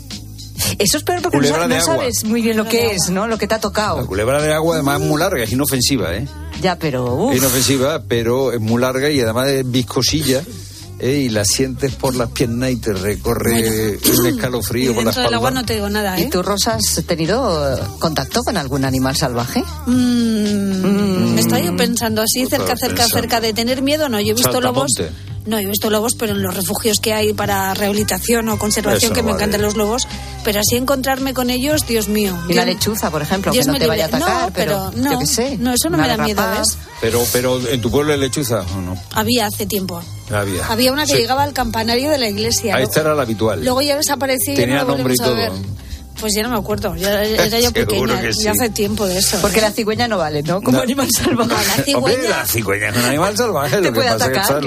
Eso 0.80 0.97
es 0.97 1.04
peor 1.04 1.21
porque 1.21 1.38
no, 1.38 1.43
Culebra 1.43 1.67
no 1.67 1.76
agua. 1.76 1.95
sabes 1.97 2.23
muy 2.23 2.41
bien 2.41 2.58
lo 2.58 2.65
que 2.65 2.91
es, 2.91 3.10
¿no? 3.10 3.28
Lo 3.28 3.38
que 3.38 3.47
te 3.47 3.54
ha 3.54 3.58
La 3.58 3.62
tocado. 3.62 4.06
culebra 4.08 4.41
de 4.41 4.54
agua 4.54 4.76
además 4.76 5.02
es 5.02 5.08
muy 5.08 5.19
larga, 5.19 5.43
es 5.43 5.52
inofensiva, 5.52 6.13
¿eh? 6.15 6.28
Ya, 6.62 6.78
pero. 6.78 7.06
uf. 7.13 7.32
Es 7.34 7.39
inofensiva, 7.39 8.02
pero 8.08 8.52
es 8.54 8.60
muy 8.60 8.82
larga 8.82 9.10
y 9.10 9.19
además 9.19 9.49
es 9.49 9.69
viscosilla. 9.69 10.41
¿Eh? 11.03 11.17
Y 11.25 11.29
la 11.29 11.43
sientes 11.45 11.93
por 11.95 12.15
las 12.15 12.29
piernas 12.31 12.71
y 12.71 12.77
te 12.77 12.93
recorre 12.93 13.97
un 13.97 14.25
Y 14.25 14.29
escalofrío 14.29 14.93
por 14.93 15.03
la 15.03 15.11
dentro 15.11 15.23
del 15.23 15.33
agua 15.33 15.49
espalda. 15.49 15.61
no 15.61 15.65
te 15.65 15.73
digo 15.73 15.89
nada, 15.89 16.19
¿Y 16.19 16.23
¿eh? 16.23 16.29
tú, 16.31 16.41
Rosa, 16.41 16.75
has 16.75 17.03
tenido 17.05 17.75
eh, 17.75 17.79
contacto 17.99 18.41
con 18.43 18.57
algún 18.57 18.85
animal 18.85 19.15
salvaje? 19.15 19.63
Mm, 19.85 21.37
Estaba 21.37 21.61
yo 21.61 21.75
pensando 21.75 22.21
así, 22.21 22.45
cerca, 22.45 22.75
cerca, 22.75 22.87
pensando. 23.03 23.13
cerca 23.15 23.41
de 23.41 23.53
tener 23.53 23.81
miedo, 23.81 24.09
no. 24.09 24.19
Yo 24.19 24.31
he 24.31 24.33
visto 24.33 24.61
lobos. 24.61 24.91
No, 25.45 25.60
yo 25.60 25.67
he 25.67 25.71
visto 25.71 25.89
lobos, 25.89 26.15
pero 26.15 26.32
en 26.34 26.41
los 26.41 26.56
refugios 26.56 26.99
que 27.01 27.13
hay 27.13 27.34
para 27.34 27.73
rehabilitación 27.73 28.47
o 28.49 28.58
conservación, 28.58 29.12
Eso 29.12 29.13
que 29.13 29.21
me 29.23 29.32
vale. 29.32 29.43
encantan 29.43 29.62
los 29.62 29.75
lobos. 29.75 30.08
Pero 30.45 30.60
así 30.62 30.75
encontrarme 30.77 31.34
con 31.34 31.49
ellos, 31.49 31.86
Dios 31.86 32.08
mío. 32.08 32.38
Y 32.47 32.53
la 32.53 32.63
lechuza, 32.65 33.12
por 33.12 33.21
ejemplo, 33.21 33.51
Dios 33.51 33.65
que 33.65 33.67
no 33.67 33.73
me 33.73 33.79
te 33.79 33.88
vaya 33.88 34.06
a 34.06 34.08
atacar, 34.08 34.47
No, 34.49 34.53
pero 34.53 34.91
pero, 34.93 35.03
no, 35.03 35.12
yo 35.13 35.19
qué 35.19 35.25
sé. 35.25 35.58
no, 35.58 35.73
eso 35.73 35.89
no 35.89 35.97
me 35.97 36.08
da 36.08 36.17
miedo. 36.17 36.41
Pero, 37.01 37.21
pero 37.34 37.67
¿en 37.67 37.82
tu 37.82 37.91
pueblo 37.91 38.13
hay 38.13 38.19
lechuza 38.19 38.62
o 38.75 38.82
no? 38.82 38.97
Había 39.13 39.47
hace 39.47 39.65
tiempo. 39.65 40.01
Había. 40.32 40.65
Había 40.67 40.93
una 40.93 41.06
que 41.06 41.13
Sí. 41.13 41.17
llegaba 41.19 41.43
al 41.43 41.53
campanario 41.53 42.10
de 42.10 42.17
la 42.17 42.29
iglesia. 42.29 42.75
Ah, 42.75 42.79
¿no? 42.79 42.84
esta 42.86 43.01
era 43.01 43.13
la 43.13 43.23
habitual. 43.23 43.63
Luego 43.63 43.82
ya 43.82 43.97
desapareció 43.97 44.53
y 44.53 44.56
Tenía 44.56 44.84
no 44.84 44.91
la 44.91 44.95
nombre 44.97 45.13
y 45.13 45.17
todo. 45.17 45.36
Pues 46.23 46.36
ya 46.38 46.43
no 46.43 46.49
me 46.51 46.57
acuerdo, 46.57 46.95
ya 46.95 47.21
era 47.21 47.59
yo 47.59 47.73
pequeña, 47.73 48.21
que 48.21 48.31
sí. 48.31 48.43
ya 48.45 48.51
hace 48.51 48.69
tiempo 48.69 49.05
de 49.05 49.17
eso. 49.17 49.39
Porque 49.41 49.59
¿eh? 49.59 49.62
la 49.63 49.71
cigüeña 49.71 50.07
no 50.07 50.17
vale, 50.17 50.41
¿no? 50.41 50.62
Como 50.62 50.77
No. 50.77 50.83
animal 50.83 51.09
salvaje. 51.12 51.49
No, 51.49 51.57
la 51.57 51.83
cigüeña- 51.83 51.97
Hombre, 51.97 52.29
la 52.29 52.45
cigüeña 52.47 52.89
es 52.91 52.95
un 52.97 53.03
animal 53.03 53.36
salvaje. 53.36 53.77
Te 53.81 53.91
puede 53.91 54.07
es 54.07 54.13
atacar, 54.13 54.63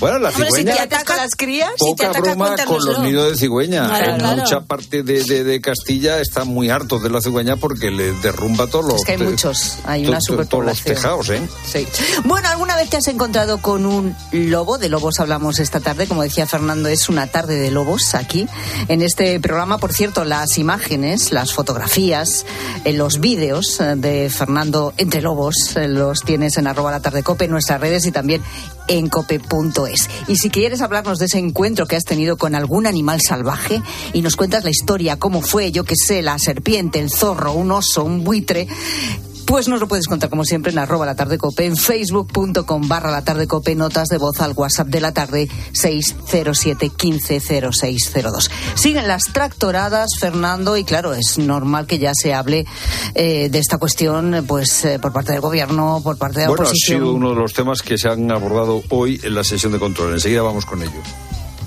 Bueno, 0.00 0.18
la 0.18 0.28
Hombre, 0.30 0.50
si 0.50 0.56
cigüeña... 0.56 0.72
te 0.72 0.86
¿Te 0.88 0.94
ataca- 0.96 1.16
las 1.16 1.30
crías? 1.36 1.70
si 1.78 1.94
te 1.94 2.06
Poca 2.06 2.08
ataca, 2.10 2.20
broma 2.34 2.56
con 2.66 2.84
los 2.84 2.98
nidos 2.98 3.30
de 3.30 3.36
cigüeña. 3.38 3.86
Claro, 3.88 4.10
en 4.14 4.18
claro. 4.18 4.36
mucha 4.42 4.60
parte 4.62 5.04
de, 5.04 5.22
de- 5.22 5.44
de 5.44 5.60
Castilla 5.60 6.18
están 6.20 6.48
muy 6.48 6.70
hartos 6.70 7.04
de 7.04 7.10
la 7.10 7.20
cigüeña 7.20 7.54
porque 7.56 7.92
le 7.92 8.10
derrumba 8.14 8.66
todos 8.66 8.84
los... 8.86 8.94
Es 8.96 9.04
que 9.04 9.12
hay 9.12 9.18
muchos, 9.18 9.78
hay 9.84 10.06
una 10.08 10.18
to- 10.18 10.44
Todos 10.46 10.64
los 10.64 10.82
tejados, 10.82 11.28
¿eh? 11.30 11.40
Sí. 11.72 11.86
Bueno, 12.24 12.48
¿alguna 12.48 12.74
vez 12.74 12.90
te 12.90 12.96
has 12.96 13.06
encontrado 13.06 13.58
con 13.62 13.86
un 13.86 14.16
lobo? 14.32 14.76
De 14.78 14.88
lobos 14.88 15.20
hablamos 15.20 15.60
esta 15.60 15.78
tarde. 15.78 16.08
Como 16.08 16.22
decía 16.24 16.46
Fernando, 16.46 16.88
es 16.88 17.08
una 17.08 17.28
tarde 17.28 17.54
de 17.56 17.70
lobos 17.70 18.16
aquí 18.16 18.48
en 18.88 19.02
este 19.02 19.38
programa. 19.38 19.78
Por 19.78 19.92
cierto, 19.92 20.24
las 20.24 20.58
imágenes, 20.64 21.30
las 21.30 21.52
fotografías, 21.52 22.46
eh, 22.86 22.94
los 22.94 23.20
vídeos 23.20 23.78
eh, 23.80 23.96
de 23.96 24.30
Fernando 24.30 24.94
entre 24.96 25.20
lobos 25.20 25.76
eh, 25.76 25.88
los 25.88 26.22
tienes 26.22 26.56
en 26.56 26.66
arroba 26.66 26.90
la 26.90 27.00
tarde 27.00 27.22
en 27.40 27.50
nuestras 27.50 27.80
redes 27.82 28.06
y 28.06 28.12
también 28.12 28.42
en 28.88 29.10
cope.es. 29.10 30.08
Y 30.26 30.36
si 30.36 30.48
quieres 30.48 30.80
hablarnos 30.80 31.18
de 31.18 31.26
ese 31.26 31.38
encuentro 31.38 31.86
que 31.86 31.96
has 31.96 32.04
tenido 32.04 32.38
con 32.38 32.54
algún 32.54 32.86
animal 32.86 33.20
salvaje 33.20 33.82
y 34.14 34.22
nos 34.22 34.36
cuentas 34.36 34.64
la 34.64 34.70
historia, 34.70 35.18
cómo 35.18 35.42
fue, 35.42 35.70
yo 35.70 35.84
qué 35.84 35.96
sé, 35.96 36.22
la 36.22 36.38
serpiente, 36.38 36.98
el 36.98 37.10
zorro, 37.10 37.52
un 37.52 37.70
oso, 37.70 38.02
un 38.04 38.24
buitre, 38.24 38.66
pues 39.46 39.68
nos 39.68 39.80
lo 39.80 39.88
puedes 39.88 40.06
contar 40.06 40.30
como 40.30 40.44
siempre 40.44 40.72
en 40.72 40.78
arroba 40.78 41.06
la 41.06 41.14
tarde 41.14 41.38
cope, 41.38 41.66
en 41.66 41.76
facebook.com 41.76 42.88
barra 42.88 43.10
la 43.10 43.22
tarde 43.24 43.46
cope, 43.46 43.74
notas 43.74 44.08
de 44.08 44.18
voz 44.18 44.40
al 44.40 44.52
WhatsApp 44.52 44.88
de 44.88 45.00
la 45.00 45.12
tarde 45.12 45.48
607 45.72 46.90
150602. 46.90 48.50
Siguen 48.74 49.08
las 49.08 49.24
tractoradas, 49.32 50.10
Fernando, 50.18 50.76
y 50.76 50.84
claro, 50.84 51.14
es 51.14 51.38
normal 51.38 51.86
que 51.86 51.98
ya 51.98 52.12
se 52.14 52.34
hable 52.34 52.64
eh, 53.14 53.48
de 53.50 53.58
esta 53.58 53.78
cuestión 53.78 54.44
pues 54.46 54.84
eh, 54.84 54.98
por 54.98 55.12
parte 55.12 55.32
del 55.32 55.40
gobierno, 55.40 56.00
por 56.02 56.18
parte 56.18 56.40
de 56.40 56.44
la 56.46 56.48
Bueno, 56.50 56.64
ha 56.64 56.66
oposición. 56.66 57.00
sido 57.00 57.12
uno 57.12 57.30
de 57.30 57.36
los 57.36 57.52
temas 57.52 57.82
que 57.82 57.98
se 57.98 58.08
han 58.08 58.30
abordado 58.32 58.82
hoy 58.90 59.20
en 59.22 59.34
la 59.34 59.44
sesión 59.44 59.72
de 59.72 59.78
control. 59.78 60.12
Enseguida 60.14 60.42
vamos 60.42 60.66
con 60.66 60.82
ello. 60.82 60.92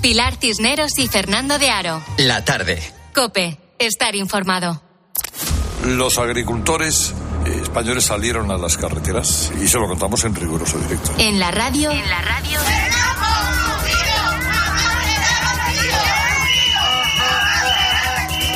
Pilar 0.00 0.36
Cisneros 0.40 0.98
y 0.98 1.08
Fernando 1.08 1.58
de 1.58 1.70
Aro. 1.70 2.02
La 2.18 2.44
tarde. 2.44 2.80
Cope, 3.14 3.58
estar 3.78 4.14
informado. 4.14 4.80
Los 5.84 6.18
agricultores 6.18 7.14
españoles 7.62 8.04
salieron 8.04 8.50
a 8.50 8.58
las 8.58 8.76
carreteras 8.76 9.52
y 9.60 9.68
se 9.68 9.78
lo 9.78 9.86
contamos 9.88 10.24
en 10.24 10.34
riguroso 10.34 10.78
directo. 10.78 11.12
En 11.18 11.38
la 11.38 11.50
radio. 11.50 11.90
En 11.90 12.08
la 12.08 12.20
radio. 12.20 12.58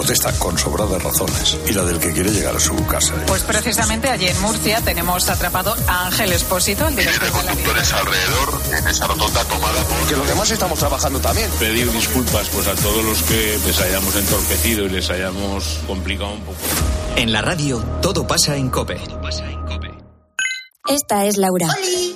protesta 0.00 0.32
con 0.38 0.56
sobradas 0.56 1.02
razones 1.02 1.58
y 1.68 1.74
la 1.74 1.82
del 1.84 1.98
que 1.98 2.10
quiere 2.10 2.30
llegar 2.30 2.56
a 2.56 2.58
su 2.58 2.74
casa. 2.86 3.12
Pues 3.26 3.42
precisamente 3.42 4.08
allí 4.08 4.28
en 4.28 4.40
Murcia 4.40 4.80
tenemos 4.80 5.28
atrapado 5.28 5.76
a 5.86 6.06
Ángel 6.06 6.32
Espósito, 6.32 6.88
el 6.88 6.96
director 6.96 7.20
de 7.20 7.26
la 7.26 7.42
Conductores 7.42 7.92
alrededor 7.92 8.60
en 8.78 8.88
esa 8.88 9.06
rotonda 9.06 9.44
tomada 9.44 9.84
por... 9.84 10.08
Que 10.08 10.16
los 10.16 10.26
demás 10.26 10.50
estamos 10.50 10.78
trabajando 10.78 11.20
también. 11.20 11.50
Pedir 11.58 11.92
disculpas 11.92 12.48
pues 12.48 12.66
a 12.66 12.74
todos 12.76 13.04
los 13.04 13.22
que 13.24 13.60
les 13.66 13.78
hayamos 13.78 14.16
entorpecido 14.16 14.86
y 14.86 14.88
les 14.88 15.10
hayamos 15.10 15.80
complicado 15.86 16.32
un 16.32 16.40
poco. 16.44 16.58
En 17.16 17.32
la 17.32 17.42
radio, 17.42 17.84
todo 18.00 18.26
pasa 18.26 18.56
en 18.56 18.70
Cope. 18.70 18.98
Esta 20.88 21.26
es 21.26 21.36
Laura, 21.36 21.68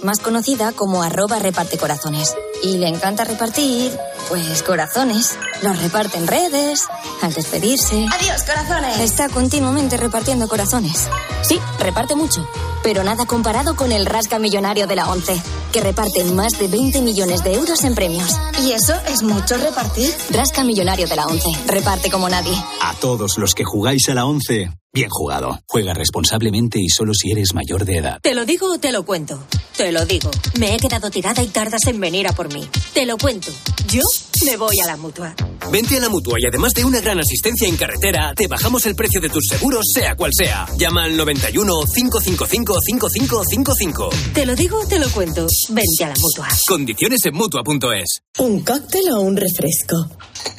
más 0.03 0.21
conocida 0.21 0.73
como 0.73 1.03
arroba 1.03 1.39
reparte 1.39 1.77
corazones. 1.77 2.35
Y 2.63 2.79
le 2.79 2.89
encanta 2.89 3.25
repartir 3.25 3.93
Pues 4.29 4.63
corazones. 4.63 5.39
Los 5.63 5.81
reparte 5.81 6.19
en 6.19 6.27
redes, 6.27 6.87
al 7.23 7.33
despedirse. 7.33 8.07
Adiós, 8.11 8.43
corazones. 8.43 9.01
Está 9.01 9.29
continuamente 9.29 9.97
repartiendo 9.97 10.49
corazones. 10.49 11.09
Sí, 11.43 11.59
reparte 11.79 12.17
mucho. 12.17 12.49
Pero 12.83 13.03
nada 13.05 13.27
comparado 13.27 13.77
con 13.77 13.93
el 13.93 14.07
Rasca 14.07 14.39
Millonario 14.39 14.87
de 14.87 14.97
la 14.97 15.09
ONCE, 15.11 15.41
que 15.73 15.81
reparte 15.81 16.25
más 16.25 16.59
de 16.59 16.69
20 16.69 17.03
millones 17.03 17.43
de 17.43 17.55
euros 17.55 17.85
en 17.85 17.95
premios. 17.95 18.37
¿Y 18.63 18.73
eso 18.73 18.95
es 19.09 19.23
mucho 19.23 19.57
repartir? 19.57 20.13
Rasca 20.31 20.65
Millonario 20.65 21.07
de 21.07 21.17
la 21.17 21.27
ONCE. 21.27 21.51
Reparte 21.67 22.11
como 22.11 22.29
nadie. 22.29 22.55
A 22.83 22.95
todos 22.95 23.39
los 23.39 23.55
que 23.55 23.65
jugáis 23.65 24.09
a 24.09 24.15
la 24.15 24.27
ONCE, 24.27 24.71
bien 24.93 25.09
jugado. 25.11 25.61
Juega 25.67 25.95
responsablemente 25.95 26.79
y 26.79 26.89
solo 26.89 27.15
si 27.15 27.31
eres 27.31 27.55
mayor 27.55 27.85
de 27.85 27.99
edad. 27.99 28.19
¿Te 28.23 28.35
lo 28.35 28.45
digo 28.45 28.73
o 28.73 28.79
te 28.79 28.93
lo 28.93 29.05
cuento? 29.05 29.39
Te 29.77 29.91
lo 29.91 30.05
digo. 30.05 30.31
Me 30.59 30.75
he 30.75 30.79
quedado 30.79 31.11
tirada 31.11 31.43
y 31.43 31.49
tardas 31.49 31.87
en 31.87 32.01
venir 32.01 32.29
a 32.29 32.33
por 32.33 32.53
mí. 32.53 32.69
Te 32.93 33.07
lo 33.07 33.17
cuento. 33.19 33.51
Yo 33.89 34.03
me 34.45 34.57
voy 34.57 34.81
a 34.81 34.87
la 34.87 34.97
mutua. 34.97 35.35
Vente 35.71 35.97
a 35.97 36.01
la 36.01 36.09
mutua 36.09 36.35
y 36.39 36.47
además 36.47 36.73
de 36.73 36.85
una 36.85 37.01
gran 37.01 37.19
asistencia 37.19 37.69
en 37.69 37.77
carretera, 37.77 38.33
te 38.35 38.47
bajamos 38.47 38.85
el 38.87 38.95
precio 38.95 39.21
de 39.21 39.29
tus 39.29 39.45
seguros, 39.49 39.85
sea 39.93 40.17
cual 40.17 40.31
sea. 40.35 40.67
Llama 40.77 41.05
al 41.05 41.17
91 41.17 41.73
555 41.95 42.79
5555. 42.81 44.11
Te 44.35 44.47
lo 44.47 44.55
digo 44.55 44.81
o 44.81 44.87
te 44.87 44.99
lo 44.99 45.09
cuento. 45.11 45.47
Vente 45.71 46.05
a 46.05 46.09
la 46.09 46.15
mutua. 46.21 46.49
Condiciones 46.69 47.25
en 47.25 47.35
mutua.es. 47.35 48.21
¿Un 48.39 48.61
cóctel 48.61 49.11
o 49.13 49.21
un 49.21 49.37
refresco? 49.37 49.97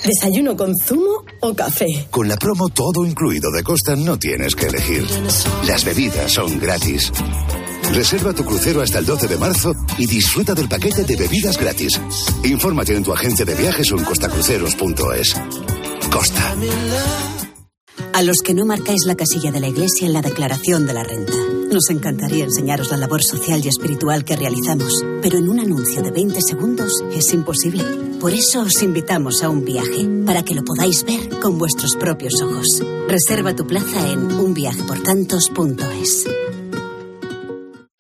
¿Desayuno 0.04 0.56
con 0.56 0.74
zumo 0.78 1.24
o 1.42 1.54
café? 1.54 2.08
Con 2.10 2.28
la 2.28 2.38
promo 2.38 2.70
todo 2.70 3.06
incluido 3.06 3.52
de 3.52 3.64
Costa 3.64 3.96
no 3.96 4.18
tienes 4.18 4.56
que 4.56 4.68
elegir. 4.68 5.06
Las 5.68 5.84
bebidas 5.84 6.32
son 6.32 6.60
gratis. 6.60 7.12
Reserva 7.94 8.34
tu 8.34 8.44
crucero 8.44 8.82
hasta 8.82 9.00
el 9.00 9.06
12 9.06 9.28
de 9.28 9.38
marzo 9.38 9.74
y 9.98 10.06
disfruta 10.08 10.54
del 10.54 10.68
paquete 10.68 11.04
de 11.04 11.16
bebidas 11.16 11.58
gratis. 11.58 12.00
Infórmate 12.44 12.96
en 12.96 13.04
tu 13.04 13.14
agencia 13.14 13.46
de 13.46 13.56
viajes 13.56 13.92
o 13.92 13.98
en 13.98 14.04
costacruceros.es. 14.04 15.36
Costa. 16.12 16.56
A 18.14 18.22
los 18.22 18.38
que 18.38 18.54
no 18.54 18.66
marcáis 18.66 19.06
la 19.06 19.16
casilla 19.16 19.52
de 19.52 19.60
la 19.60 19.68
Iglesia 19.68 20.08
en 20.08 20.14
la 20.14 20.22
declaración 20.22 20.86
de 20.86 20.94
la 20.94 21.04
renta. 21.04 21.34
Nos 21.72 21.90
encantaría 21.90 22.46
enseñaros 22.46 22.92
la 22.92 22.98
labor 22.98 23.22
social 23.24 23.60
y 23.64 23.68
espiritual 23.68 24.24
que 24.24 24.38
realizamos, 24.38 25.04
pero 25.22 25.38
en 25.38 25.50
un 25.50 25.60
anuncio 25.60 26.02
de 26.02 26.12
20 26.12 26.42
segundos 26.42 27.04
es 27.14 27.34
imposible. 27.34 27.84
Por 28.22 28.32
eso 28.32 28.62
os 28.62 28.82
invitamos 28.82 29.44
a 29.44 29.50
un 29.50 29.66
viaje, 29.66 30.08
para 30.26 30.44
que 30.44 30.56
lo 30.56 30.64
podáis 30.64 31.04
ver 31.04 31.40
con 31.42 31.58
vuestros 31.58 31.96
propios 31.98 32.42
ojos. 32.42 32.82
Reserva 33.10 33.54
tu 33.56 33.68
plaza 33.68 34.10
en 34.10 34.32
unviajeportantos.es. 34.32 36.26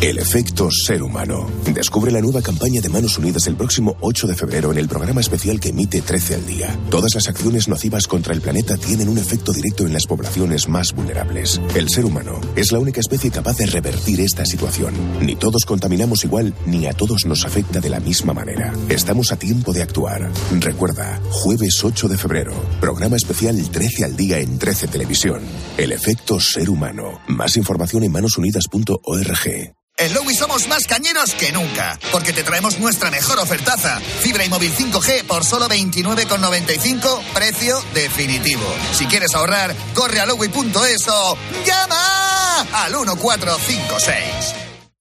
El 0.00 0.16
efecto 0.16 0.70
ser 0.70 1.02
humano. 1.02 1.46
Descubre 1.74 2.10
la 2.10 2.22
nueva 2.22 2.40
campaña 2.40 2.80
de 2.80 2.88
Manos 2.88 3.18
Unidas 3.18 3.46
el 3.48 3.56
próximo 3.56 3.98
8 4.00 4.28
de 4.28 4.34
febrero 4.34 4.72
en 4.72 4.78
el 4.78 4.88
programa 4.88 5.20
especial 5.20 5.60
que 5.60 5.68
emite 5.68 6.00
13 6.00 6.36
al 6.36 6.46
día. 6.46 6.74
Todas 6.88 7.14
las 7.14 7.28
acciones 7.28 7.68
nocivas 7.68 8.06
contra 8.06 8.32
el 8.32 8.40
planeta 8.40 8.78
tienen 8.78 9.10
un 9.10 9.18
efecto 9.18 9.52
directo 9.52 9.84
en 9.84 9.92
las 9.92 10.06
poblaciones 10.06 10.68
más 10.70 10.94
vulnerables. 10.94 11.60
El 11.74 11.90
ser 11.90 12.06
humano 12.06 12.40
es 12.56 12.72
la 12.72 12.78
única 12.78 12.98
especie 13.00 13.30
capaz 13.30 13.58
de 13.58 13.66
revertir 13.66 14.22
esta 14.22 14.46
situación. 14.46 14.94
Ni 15.20 15.36
todos 15.36 15.66
contaminamos 15.66 16.24
igual, 16.24 16.54
ni 16.64 16.86
a 16.86 16.94
todos 16.94 17.26
nos 17.26 17.44
afecta 17.44 17.80
de 17.80 17.90
la 17.90 18.00
misma 18.00 18.32
manera. 18.32 18.72
Estamos 18.88 19.32
a 19.32 19.38
tiempo 19.38 19.74
de 19.74 19.82
actuar. 19.82 20.30
Recuerda, 20.60 21.20
jueves 21.28 21.84
8 21.84 22.08
de 22.08 22.16
febrero, 22.16 22.54
programa 22.80 23.16
especial 23.16 23.60
13 23.70 24.06
al 24.06 24.16
día 24.16 24.38
en 24.38 24.58
13 24.58 24.88
Televisión. 24.88 25.42
El 25.76 25.92
efecto 25.92 26.40
ser 26.40 26.70
humano. 26.70 27.20
Más 27.28 27.58
información 27.58 28.02
en 28.04 28.12
manosunidas.org. 28.12 29.74
En 30.00 30.14
Lowy 30.14 30.34
somos 30.34 30.66
más 30.66 30.86
cañeros 30.86 31.34
que 31.34 31.52
nunca, 31.52 31.98
porque 32.10 32.32
te 32.32 32.42
traemos 32.42 32.78
nuestra 32.78 33.10
mejor 33.10 33.38
ofertaza. 33.38 34.00
Fibra 34.00 34.42
y 34.46 34.48
móvil 34.48 34.72
5G 34.74 35.24
por 35.24 35.44
solo 35.44 35.68
29,95, 35.68 37.22
precio 37.34 37.84
definitivo. 37.92 38.64
Si 38.94 39.04
quieres 39.04 39.34
ahorrar, 39.34 39.74
corre 39.92 40.20
a 40.20 40.24
lowy.es 40.24 41.06
o 41.06 41.36
llama 41.66 42.60
al 42.72 42.92
1456. 42.92 44.24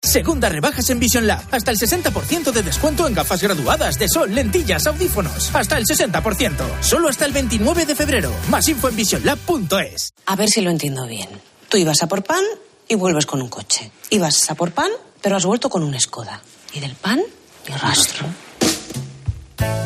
Segunda 0.01 0.49
rebajas 0.49 0.89
en 0.89 0.99
Vision 0.99 1.27
Lab. 1.27 1.43
Hasta 1.49 1.71
el 1.71 1.77
60% 1.77 2.51
de 2.51 2.61
descuento 2.61 3.07
en 3.07 3.13
gafas 3.13 3.41
graduadas 3.41 3.97
de 3.99 4.09
sol, 4.09 4.35
lentillas, 4.35 4.85
audífonos. 4.85 5.55
Hasta 5.55 5.77
el 5.77 5.85
60%. 5.85 6.81
Solo 6.81 7.07
hasta 7.07 7.25
el 7.25 7.31
29 7.31 7.85
de 7.85 7.95
febrero. 7.95 8.33
Más 8.49 8.67
info 8.67 8.89
en 8.89 8.97
visionlab.es. 8.97 10.13
A 10.25 10.35
ver 10.35 10.49
si 10.49 10.59
lo 10.59 10.69
entiendo 10.71 11.07
bien. 11.07 11.29
Tú 11.69 11.77
ibas 11.77 12.03
a 12.03 12.07
por 12.07 12.21
pan 12.21 12.43
y 12.89 12.95
vuelves 12.95 13.25
con 13.25 13.41
un 13.41 13.47
coche. 13.47 13.91
Ibas 14.09 14.51
a 14.51 14.55
por 14.55 14.71
pan, 14.71 14.91
pero 15.21 15.37
has 15.37 15.45
vuelto 15.45 15.69
con 15.69 15.83
un 15.83 15.97
Skoda. 15.97 16.41
Y 16.73 16.81
del 16.81 16.95
pan, 16.95 17.21
ni 17.67 17.75
rastro. 17.75 18.25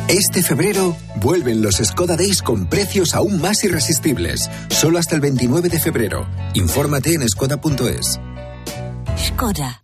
Este 0.08 0.42
febrero 0.42 0.96
vuelven 1.16 1.62
los 1.62 1.76
Skoda 1.76 2.16
Days 2.16 2.42
con 2.42 2.68
precios 2.68 3.14
aún 3.14 3.40
más 3.40 3.62
irresistibles. 3.64 4.50
Solo 4.70 4.98
hasta 4.98 5.14
el 5.14 5.20
29 5.20 5.68
de 5.68 5.80
febrero. 5.80 6.28
Infórmate 6.54 7.14
en 7.14 7.28
skoda.es. 7.28 8.18
Skoda. 9.16 9.83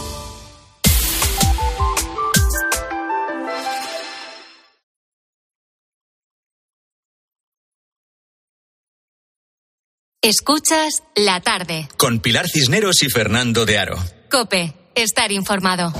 Escuchas 10.23 11.01
la 11.15 11.41
tarde. 11.41 11.89
Con 11.97 12.19
Pilar 12.19 12.47
Cisneros 12.47 13.01
y 13.01 13.09
Fernando 13.09 13.65
de 13.65 13.79
Aro. 13.79 13.97
Cope, 14.29 14.75
estar 14.93 15.31
informado. 15.31 15.91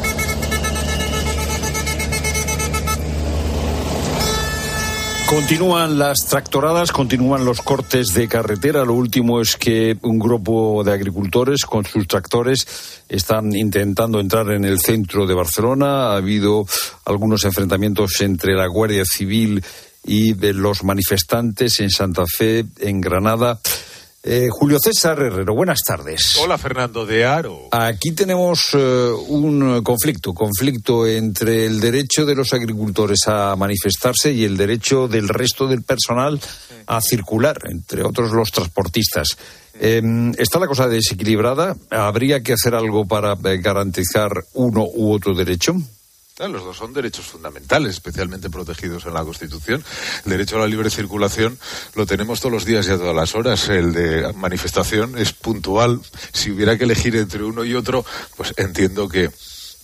Continúan 5.28 5.98
las 5.98 6.28
tractoradas, 6.28 6.92
continúan 6.92 7.46
los 7.46 7.64
cortes 7.64 8.14
de 8.14 8.28
carretera. 8.28 8.86
Lo 8.86 8.94
último 8.94 9.42
es 9.42 9.56
que 9.56 9.98
un 10.04 10.20
grupo 10.20 10.84
de 10.84 10.94
agricultores 10.94 11.66
con 11.66 11.84
sus 11.84 12.08
tractores 12.08 13.04
están 13.10 13.56
intentando 13.56 14.20
entrar 14.20 14.52
en 14.52 14.66
el 14.66 14.80
centro 14.80 15.26
de 15.26 15.34
Barcelona. 15.34 16.12
Ha 16.12 16.18
habido 16.18 16.68
algunos 17.06 17.44
enfrentamientos 17.44 18.22
entre 18.22 18.54
la 18.54 18.68
Guardia 18.68 19.04
Civil 19.04 19.64
y 20.06 20.36
los 20.36 20.84
manifestantes 20.84 21.80
en 21.80 21.90
Santa 21.90 22.26
Fe, 22.28 22.66
en 22.82 23.02
Granada. 23.02 23.60
Eh, 24.24 24.50
Julio 24.52 24.78
César 24.80 25.20
Herrero, 25.20 25.56
buenas 25.56 25.80
tardes. 25.82 26.38
Hola 26.40 26.60
Fernando 26.60 27.08
de 27.08 27.26
Aro. 27.26 27.70
Aquí 27.72 28.12
tenemos 28.12 28.70
eh, 28.74 29.12
un 29.30 29.82
conflicto, 29.82 30.32
conflicto 30.32 31.08
entre 31.08 31.66
el 31.66 31.80
derecho 31.80 32.24
de 32.24 32.36
los 32.36 32.54
agricultores 32.54 33.22
a 33.26 33.56
manifestarse 33.56 34.32
y 34.32 34.44
el 34.44 34.58
derecho 34.58 35.08
del 35.08 35.28
resto 35.28 35.68
del 35.68 35.82
personal 35.82 36.40
a 36.86 37.02
circular, 37.02 37.58
entre 37.72 38.04
otros 38.04 38.32
los 38.32 38.52
transportistas. 38.52 39.30
Eh, 39.80 40.04
¿Está 40.38 40.60
la 40.60 40.68
cosa 40.68 40.88
desequilibrada? 40.88 41.76
¿Habría 41.90 42.44
que 42.44 42.54
hacer 42.54 42.76
algo 42.76 43.08
para 43.08 43.34
garantizar 43.36 44.32
uno 44.54 44.86
u 44.86 45.14
otro 45.14 45.34
derecho? 45.34 45.78
Los 46.40 46.64
dos 46.64 46.78
son 46.78 46.94
derechos 46.94 47.26
fundamentales, 47.26 47.92
especialmente 47.92 48.50
protegidos 48.50 49.06
en 49.06 49.14
la 49.14 49.24
Constitución. 49.24 49.84
El 50.26 50.32
derecho 50.32 50.56
a 50.56 50.62
la 50.62 50.68
libre 50.68 50.90
circulación 50.90 51.60
lo 51.94 52.06
tenemos 52.08 52.40
todos 52.40 52.54
los 52.54 52.66
días 52.66 52.88
y 52.88 52.92
a 52.92 52.98
todas 52.98 53.16
las 53.16 53.36
horas. 53.36 53.70
El 53.70 53.94
de 53.94 54.34
manifestación 54.34 55.18
es 55.18 55.34
puntual. 55.34 56.02
Si 56.34 56.50
hubiera 56.50 56.78
que 56.78 56.86
elegir 56.86 57.16
entre 57.16 57.44
uno 57.44 57.64
y 57.64 57.76
otro, 57.76 58.04
pues 58.38 58.54
entiendo 58.58 59.08
que 59.08 59.30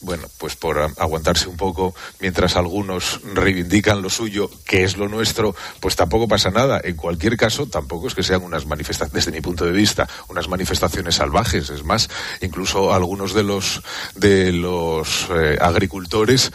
bueno, 0.01 0.27
pues 0.37 0.55
por 0.55 0.79
aguantarse 0.79 1.49
un 1.49 1.57
poco 1.57 1.95
mientras 2.19 2.55
algunos 2.55 3.19
reivindican 3.33 4.01
lo 4.01 4.09
suyo, 4.09 4.49
que 4.65 4.83
es 4.83 4.97
lo 4.97 5.07
nuestro, 5.07 5.55
pues 5.79 5.95
tampoco 5.95 6.27
pasa 6.27 6.49
nada. 6.49 6.79
En 6.83 6.95
cualquier 6.95 7.37
caso, 7.37 7.67
tampoco 7.67 8.07
es 8.07 8.15
que 8.15 8.23
sean 8.23 8.43
unas 8.43 8.65
manifestaciones, 8.65 9.25
desde 9.25 9.31
mi 9.31 9.41
punto 9.41 9.65
de 9.65 9.71
vista, 9.71 10.07
unas 10.29 10.47
manifestaciones 10.47 11.15
salvajes. 11.15 11.69
Es 11.69 11.83
más, 11.83 12.09
incluso 12.41 12.93
algunos 12.93 13.33
de 13.33 13.43
los 13.43 13.81
de 14.15 14.51
los 14.51 15.27
eh, 15.31 15.57
agricultores 15.59 16.51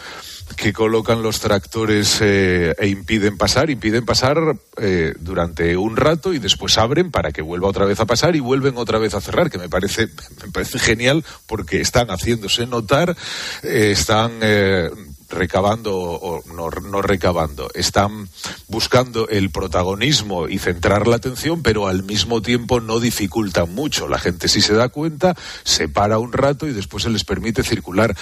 que 0.55 0.73
colocan 0.73 1.21
los 1.21 1.39
tractores 1.39 2.19
eh, 2.21 2.73
e 2.77 2.87
impiden 2.87 3.37
pasar, 3.37 3.69
impiden 3.69 4.05
pasar 4.05 4.37
eh, 4.77 5.13
durante 5.19 5.75
un 5.77 5.95
rato 5.95 6.33
y 6.33 6.39
después 6.39 6.77
abren 6.77 7.11
para 7.11 7.31
que 7.31 7.41
vuelva 7.41 7.67
otra 7.67 7.85
vez 7.85 7.99
a 7.99 8.05
pasar 8.05 8.35
y 8.35 8.39
vuelven 8.39 8.77
otra 8.77 8.99
vez 8.99 9.13
a 9.13 9.21
cerrar, 9.21 9.49
que 9.49 9.57
me 9.57 9.69
parece, 9.69 10.07
me 10.43 10.51
parece 10.51 10.79
genial 10.79 11.23
porque 11.47 11.81
están 11.81 12.07
haciéndose 12.07 12.65
notar, 12.67 13.15
eh, 13.63 13.91
están 13.91 14.31
recabando 15.33 15.95
o 15.95 16.43
no, 16.53 16.69
no, 16.69 17.01
recabando, 17.01 17.69
están 17.73 18.29
buscando 18.67 19.27
el 19.29 19.49
protagonismo 19.49 20.47
y 20.47 20.59
centrar 20.59 21.07
la 21.07 21.17
atención, 21.17 21.63
pero 21.63 21.87
al 21.87 22.03
mismo 22.03 22.41
tiempo 22.41 22.79
no 22.79 22.99
dificultan 22.99 23.73
mucho. 23.73 24.07
La 24.07 24.19
gente 24.19 24.47
si 24.47 24.61
se 24.61 24.73
da 24.73 24.89
cuenta, 24.89 25.35
se 25.63 25.89
para 25.89 26.19
un 26.19 26.33
rato 26.33 26.67
y 26.67 26.73
después 26.73 27.03
se 27.03 27.09
les 27.09 27.23
permite 27.23 27.63
circular. 27.63 28.15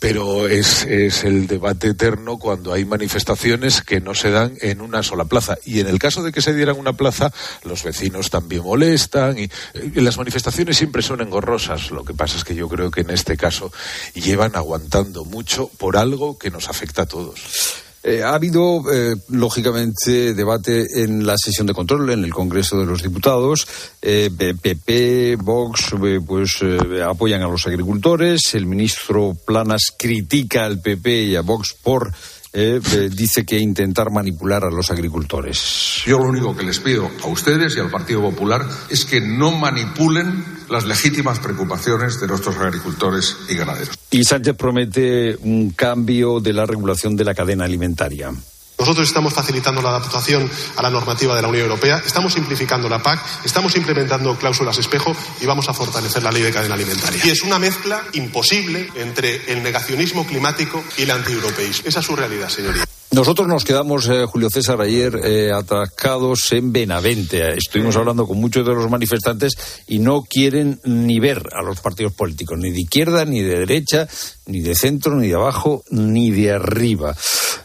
Pero 0.00 0.48
es, 0.48 0.84
es 0.84 1.24
el 1.24 1.46
debate 1.46 1.88
eterno 1.88 2.38
cuando 2.38 2.72
hay 2.72 2.84
manifestaciones 2.84 3.82
que 3.82 4.00
no 4.00 4.14
se 4.14 4.30
dan 4.30 4.54
en 4.60 4.80
una 4.80 5.02
sola 5.02 5.24
plaza. 5.24 5.56
Y 5.64 5.80
en 5.80 5.88
el 5.88 5.98
caso 5.98 6.22
de 6.22 6.32
que 6.32 6.42
se 6.42 6.54
dieran 6.54 6.78
una 6.78 6.94
plaza, 6.94 7.32
los 7.64 7.82
vecinos 7.82 8.30
también 8.30 8.62
molestan 8.62 9.38
y, 9.38 9.50
y 9.74 10.00
las 10.00 10.18
manifestaciones 10.18 10.76
siempre 10.76 11.02
son 11.02 11.20
engorrosas. 11.20 11.90
Lo 11.90 12.04
que 12.04 12.14
pasa 12.14 12.36
es 12.36 12.44
que 12.44 12.54
yo 12.54 12.68
creo 12.68 12.90
que 12.90 13.02
en 13.02 13.10
este 13.10 13.36
caso 13.36 13.72
llevan 14.14 14.56
aguantando 14.56 15.24
mucho 15.24 15.68
por 15.78 15.96
algo 15.96 16.23
que 16.38 16.50
nos 16.50 16.68
afecta 16.68 17.02
a 17.02 17.06
todos. 17.06 17.40
Eh, 18.06 18.22
ha 18.22 18.34
habido, 18.34 18.82
eh, 18.92 19.16
lógicamente, 19.30 20.34
debate 20.34 21.02
en 21.02 21.26
la 21.26 21.36
sesión 21.38 21.66
de 21.66 21.72
control 21.72 22.10
en 22.10 22.22
el 22.22 22.34
Congreso 22.34 22.78
de 22.78 22.84
los 22.84 23.02
Diputados. 23.02 23.66
PP, 23.98 25.36
Vox, 25.36 25.94
eh, 26.04 26.20
pues 26.24 26.58
eh, 26.60 27.02
apoyan 27.02 27.40
a 27.40 27.48
los 27.48 27.66
agricultores. 27.66 28.54
El 28.54 28.66
ministro 28.66 29.34
Planas 29.46 29.86
critica 29.98 30.66
al 30.66 30.82
PP 30.82 31.22
y 31.22 31.36
a 31.36 31.40
Vox 31.40 31.74
por 31.82 32.12
eh, 32.54 32.80
eh, 32.92 33.10
dice 33.12 33.44
que 33.44 33.58
intentar 33.58 34.10
manipular 34.12 34.64
a 34.64 34.70
los 34.70 34.90
agricultores. 34.90 36.02
Yo 36.06 36.20
lo 36.20 36.26
único 36.26 36.56
que 36.56 36.62
les 36.62 36.78
pido 36.78 37.10
a 37.22 37.26
ustedes 37.26 37.76
y 37.76 37.80
al 37.80 37.90
Partido 37.90 38.22
Popular 38.22 38.64
es 38.88 39.04
que 39.04 39.20
no 39.20 39.50
manipulen 39.50 40.44
las 40.68 40.84
legítimas 40.86 41.40
preocupaciones 41.40 42.20
de 42.20 42.28
nuestros 42.28 42.56
agricultores 42.56 43.36
y 43.48 43.54
ganaderos. 43.54 43.98
Y 44.12 44.22
Sánchez 44.22 44.54
promete 44.56 45.36
un 45.42 45.70
cambio 45.70 46.38
de 46.38 46.52
la 46.52 46.64
regulación 46.64 47.16
de 47.16 47.24
la 47.24 47.34
cadena 47.34 47.64
alimentaria. 47.64 48.32
Nosotros 48.84 49.08
estamos 49.08 49.32
facilitando 49.32 49.80
la 49.80 49.88
adaptación 49.88 50.50
a 50.76 50.82
la 50.82 50.90
normativa 50.90 51.34
de 51.34 51.40
la 51.40 51.48
Unión 51.48 51.62
Europea, 51.62 52.02
estamos 52.04 52.34
simplificando 52.34 52.86
la 52.86 53.02
PAC, 53.02 53.18
estamos 53.42 53.74
implementando 53.76 54.36
cláusulas 54.36 54.76
espejo 54.76 55.16
y 55.40 55.46
vamos 55.46 55.70
a 55.70 55.72
fortalecer 55.72 56.22
la 56.22 56.30
ley 56.30 56.42
de 56.42 56.52
cadena 56.52 56.74
alimentaria. 56.74 57.18
Y 57.24 57.30
es 57.30 57.40
una 57.44 57.58
mezcla 57.58 58.02
imposible 58.12 58.90
entre 58.96 59.50
el 59.50 59.62
negacionismo 59.62 60.26
climático 60.26 60.84
y 60.98 61.04
el 61.04 61.12
antieuropeísmo. 61.12 61.88
Esa 61.88 62.00
es 62.00 62.04
su 62.04 62.14
realidad, 62.14 62.50
señoría. 62.50 62.84
Nosotros 63.14 63.46
nos 63.46 63.64
quedamos, 63.64 64.08
eh, 64.08 64.24
Julio 64.26 64.48
César, 64.50 64.80
ayer 64.80 65.14
eh, 65.22 65.52
atascados 65.52 66.50
en 66.50 66.72
Benavente. 66.72 67.54
Estuvimos 67.56 67.94
hablando 67.94 68.26
con 68.26 68.40
muchos 68.40 68.66
de 68.66 68.74
los 68.74 68.90
manifestantes 68.90 69.52
y 69.86 70.00
no 70.00 70.22
quieren 70.22 70.80
ni 70.82 71.20
ver 71.20 71.40
a 71.52 71.62
los 71.62 71.80
partidos 71.80 72.12
políticos, 72.12 72.58
ni 72.58 72.72
de 72.72 72.80
izquierda, 72.80 73.24
ni 73.24 73.40
de 73.40 73.60
derecha, 73.60 74.08
ni 74.46 74.60
de 74.60 74.74
centro, 74.74 75.16
ni 75.16 75.28
de 75.28 75.34
abajo, 75.34 75.82
ni 75.90 76.30
de 76.30 76.52
arriba. 76.52 77.14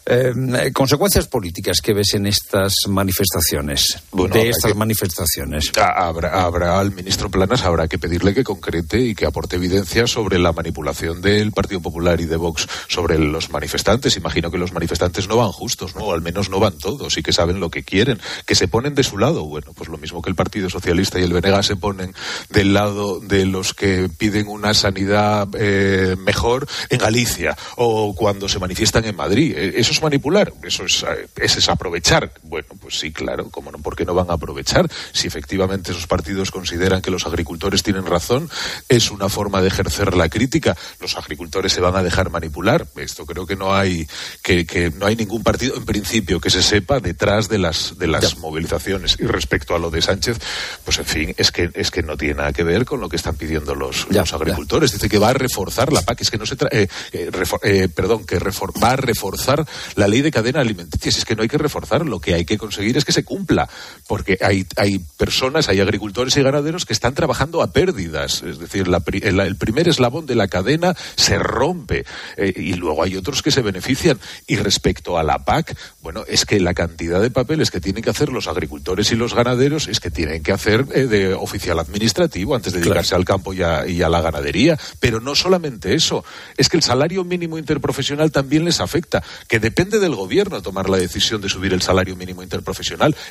Eh, 0.06 0.72
consecuencias 0.74 1.28
políticas 1.28 1.82
que 1.82 1.94
ves 1.94 2.14
en 2.14 2.26
estas 2.26 2.74
manifestaciones, 2.88 4.02
Bueno, 4.12 4.34
de 4.34 4.50
estas 4.50 4.72
que- 4.72 4.78
manifestaciones. 4.78 5.72
Ah, 5.78 6.08
Habrá, 6.08 6.42
habrá 6.44 6.80
al 6.80 6.92
ministro 6.94 7.30
Planas 7.30 7.64
habrá 7.64 7.88
que 7.88 8.00
pedirle 8.00 8.34
que 8.34 8.44
concrete 8.44 9.00
y 9.00 9.14
que 9.16 9.26
aporte 9.26 9.58
evidencia 9.58 10.08
sobre 10.08 10.40
la 10.40 10.54
manipulación 10.54 11.22
del 11.22 11.52
Partido 11.52 11.82
Popular 11.82 12.20
y 12.22 12.26
de 12.26 12.38
Vox 12.38 12.68
sobre 12.88 13.20
los 13.20 13.50
manifestantes. 13.52 14.16
Imagino 14.18 14.50
que 14.50 14.58
los 14.58 14.72
manifestantes 14.74 15.28
no 15.28 15.38
van 15.38 15.52
justos, 15.52 15.96
¿no? 15.96 16.06
O 16.06 16.14
al 16.14 16.22
menos 16.22 16.50
no 16.50 16.60
van 16.60 16.78
todos 16.78 17.18
y 17.18 17.24
que 17.24 17.34
saben 17.34 17.60
lo 17.60 17.70
que 17.70 17.84
quieren, 17.84 18.20
que 18.46 18.56
se 18.56 18.68
ponen 18.68 18.96
de 18.96 19.04
su 19.04 19.18
lado. 19.18 19.46
Bueno, 19.46 19.74
pues 19.76 19.90
lo 19.90 19.98
mismo 19.98 20.22
que 20.22 20.30
el 20.30 20.36
Partido 20.36 20.70
Socialista 20.70 21.20
y 21.20 21.24
el 21.24 21.34
Benega 21.34 21.62
se 21.62 21.76
ponen 21.76 22.14
del 22.50 22.74
lado 22.74 23.20
de 23.20 23.46
los 23.46 23.74
que 23.74 24.10
piden 24.18 24.48
una 24.48 24.74
sanidad 24.74 25.48
eh, 25.58 26.16
mejor 26.18 26.68
en 26.90 26.98
Galicia 26.98 27.58
o 27.78 28.14
cuando 28.16 28.48
se 28.50 28.60
manifiestan 28.60 29.06
en 29.06 29.16
Madrid. 29.16 29.56
Eh, 29.58 29.74
Eso 29.76 29.92
es 29.92 30.02
manipular, 30.02 30.52
eso 30.64 30.84
es, 30.86 31.04
eh, 31.04 31.28
es 31.38 31.70
aprovechar. 31.70 32.32
Bueno, 32.44 32.68
pues 32.90 33.00
sí, 33.00 33.12
claro, 33.12 33.50
¿cómo 33.52 33.72
no? 33.72 33.78
¿por 33.78 33.96
qué 33.96 34.04
no 34.04 34.16
van 34.16 34.32
a 34.32 34.34
aprovechar? 34.34 34.90
Si 35.14 35.28
efectivamente 35.28 35.92
esos 35.92 36.08
partidos 36.08 36.50
consideran 36.50 37.04
que 37.04 37.12
los 37.12 37.28
agricultores 37.28 37.84
tienen 37.84 38.08
razón, 38.08 38.50
es 38.90 39.12
una 39.12 39.30
forma 39.30 39.62
de 39.62 39.68
ejercer 39.68 40.16
la 40.16 40.28
crítica. 40.28 40.76
Los 41.00 41.16
agricultores 41.16 41.72
se 41.72 41.82
van 41.82 41.96
a 41.96 42.02
dejar 42.02 42.32
manipular. 42.32 42.88
Esto 42.96 43.28
creo 43.28 43.46
que 43.46 43.56
no 43.56 43.76
hay 43.76 44.08
que, 44.42 44.66
que 44.66 44.90
no 44.90 45.06
hay 45.06 45.16
ningún 45.16 45.44
partido 45.44 45.76
en 45.76 45.86
principio 45.86 46.40
que 46.42 46.50
se 46.50 46.64
sepa 46.64 47.00
detrás 47.00 47.48
de 47.48 47.60
las 47.60 47.96
de 48.00 48.08
las 48.08 48.22
movilizaciones. 48.40 49.18
Y 49.20 49.28
respecto 49.28 49.76
a 49.76 49.80
lo 49.80 49.92
de 49.92 50.02
Sánchez, 50.02 50.40
pues 50.84 50.98
en 50.98 51.06
fin, 51.06 51.36
es 51.38 51.52
que 51.52 51.70
es 51.76 51.92
que 51.92 52.02
no 52.02 52.18
tiene 52.18 52.34
nada 52.36 52.54
que 52.54 52.64
ver 52.64 52.86
con 52.86 53.00
lo 53.02 53.08
que 53.08 53.18
están 53.18 53.36
pidiendo 53.36 53.76
los, 53.76 54.08
los 54.10 54.34
agricultores. 54.34 54.92
Dice 54.94 55.10
que 55.10 55.20
va 55.20 55.30
a 55.30 55.34
reforzar 55.34 55.94
la 55.94 56.02
PAC, 56.02 56.22
es 56.22 56.32
que 56.32 56.40
no 56.40 56.48
se 56.48 56.58
tra- 56.58 56.70
eh, 56.72 56.88
eh, 57.12 57.30
eh, 57.62 57.88
perdón, 57.94 58.26
que 58.26 58.40
refor- 58.40 58.74
va 58.84 58.94
a 58.94 58.96
reforzar 58.96 59.64
la 59.94 60.08
ley 60.08 60.22
de 60.24 60.32
cadena 60.32 60.62
alimenticia. 60.62 61.12
Si 61.12 61.20
es 61.20 61.26
que 61.26 61.36
no 61.36 61.44
hay 61.44 61.48
que 61.48 61.60
reforzar, 61.60 62.04
lo 62.04 62.20
que 62.20 62.34
hay 62.34 62.46
que 62.46 62.58
conseguir 62.58 62.79
es 62.80 63.06
que 63.06 63.12
se 63.12 63.24
cumpla, 63.24 63.70
porque 64.08 64.38
hay, 64.42 64.66
hay 64.76 65.00
personas, 65.18 65.70
hay 65.70 65.80
agricultores 65.80 66.36
y 66.38 66.44
ganaderos 66.44 66.86
que 66.86 66.94
están 66.94 67.14
trabajando 67.14 67.62
a 67.62 67.72
pérdidas. 67.72 68.44
Es 68.44 68.60
decir, 68.60 68.88
la 68.88 69.04
el, 69.12 69.40
el 69.40 69.56
primer 69.56 69.88
eslabón 69.88 70.26
de 70.26 70.36
la 70.36 70.48
cadena 70.48 70.96
se 71.16 71.38
rompe 71.38 72.06
eh, 72.38 72.54
y 72.56 72.74
luego 72.74 73.04
hay 73.04 73.16
otros 73.16 73.42
que 73.42 73.52
se 73.52 73.62
benefician. 73.62 74.20
Y 74.48 74.58
respecto 74.58 75.18
a 75.18 75.24
la 75.24 75.46
PAC, 75.46 75.76
bueno, 76.02 76.24
es 76.28 76.46
que 76.46 76.60
la 76.60 76.74
cantidad 76.74 77.22
de 77.22 77.32
papeles 77.32 77.72
que 77.72 77.82
tienen 77.82 78.04
que 78.04 78.10
hacer 78.10 78.30
los 78.30 78.48
agricultores 78.48 79.12
y 79.12 79.16
los 79.16 79.34
ganaderos 79.34 79.88
es 79.88 80.00
que 80.00 80.12
tienen 80.12 80.44
que 80.44 80.52
hacer 80.52 80.86
eh, 80.94 81.06
de 81.06 81.34
oficial 81.34 81.80
administrativo 81.80 82.56
antes 82.56 82.74
de 82.74 82.80
dedicarse 82.80 83.16
al 83.16 83.26
campo 83.26 83.54
y 83.54 83.62
a, 83.62 83.88
y 83.88 84.02
a 84.02 84.10
la 84.10 84.22
ganadería. 84.22 84.78
Pero 85.00 85.20
no 85.20 85.36
solamente 85.36 85.94
eso, 85.94 86.24
es 86.58 86.70
que 86.70 86.78
el 86.78 86.84
salario 86.84 87.24
mínimo 87.24 87.58
interprofesional 87.58 88.32
también 88.32 88.66
les 88.66 88.80
afecta, 88.80 89.24
que 89.48 89.60
depende 89.60 90.00
del 90.00 90.16
gobierno 90.16 90.62
tomar 90.62 90.90
la 90.90 90.98
decisión 90.98 91.42
de 91.42 91.50
subir 91.50 91.74
el 91.74 91.82
salario 91.82 92.16
mínimo 92.16 92.44
interprofesional. 92.44 92.69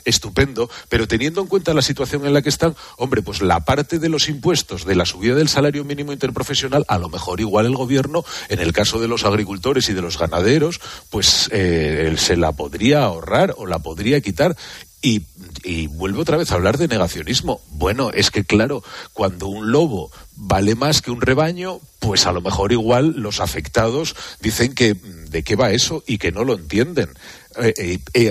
Estupendo, 0.05 0.71
pero 0.89 1.09
teniendo 1.09 1.41
en 1.41 1.47
cuenta 1.47 1.75
la 1.75 1.83
situación 1.83 2.27
en 2.27 2.35
la 2.35 2.43
que 2.43 2.49
están, 2.49 2.75
hombre, 2.97 3.23
pues 3.23 3.43
la 3.43 3.61
parte 3.65 3.99
de 3.99 4.09
los 4.09 4.29
impuestos 4.29 4.85
de 4.85 4.95
la 4.95 5.05
subida 5.05 5.35
del 5.35 5.49
salario 5.49 5.85
mínimo 5.85 6.13
interprofesional, 6.13 6.85
a 6.89 6.99
lo 6.99 7.09
mejor 7.09 7.41
igual 7.41 7.67
el 7.67 7.77
gobierno, 7.77 8.25
en 8.49 8.61
el 8.61 8.73
caso 8.73 9.01
de 9.01 9.09
los 9.09 9.25
agricultores 9.25 9.89
y 9.89 9.95
de 9.95 10.03
los 10.03 10.19
ganaderos, 10.19 10.81
pues 11.11 11.49
eh, 11.53 12.15
se 12.17 12.37
la 12.37 12.53
podría 12.53 13.05
ahorrar 13.05 13.55
o 13.57 13.67
la 13.67 13.79
podría 13.79 14.21
quitar. 14.21 14.57
Y, 15.01 15.27
y 15.63 15.87
vuelve 15.87 16.21
otra 16.21 16.37
vez 16.37 16.51
a 16.51 16.57
hablar 16.57 16.77
de 16.77 16.89
negacionismo. 16.89 17.61
Bueno, 17.71 18.11
es 18.11 18.33
que 18.33 18.45
claro, 18.45 18.83
cuando 19.13 19.47
un 19.47 19.71
lobo 19.71 20.11
vale 20.35 20.75
más 20.75 21.03
que 21.03 21.13
un 21.13 21.21
rebaño, 21.21 21.81
pues 22.01 22.27
a 22.27 22.33
lo 22.33 22.41
mejor 22.41 22.73
igual 22.73 23.15
los 23.17 23.41
afectados 23.41 24.17
dicen 24.41 24.75
que 24.75 24.95
mm, 24.95 25.27
de 25.31 25.43
qué 25.45 25.57
va 25.57 25.71
eso 25.71 26.03
y 26.07 26.19
que 26.19 26.33
no 26.33 26.43
lo 26.43 26.55
entienden. 26.55 27.11
Eh, 27.57 27.73
eh, 27.77 27.99
eh, 28.13 28.31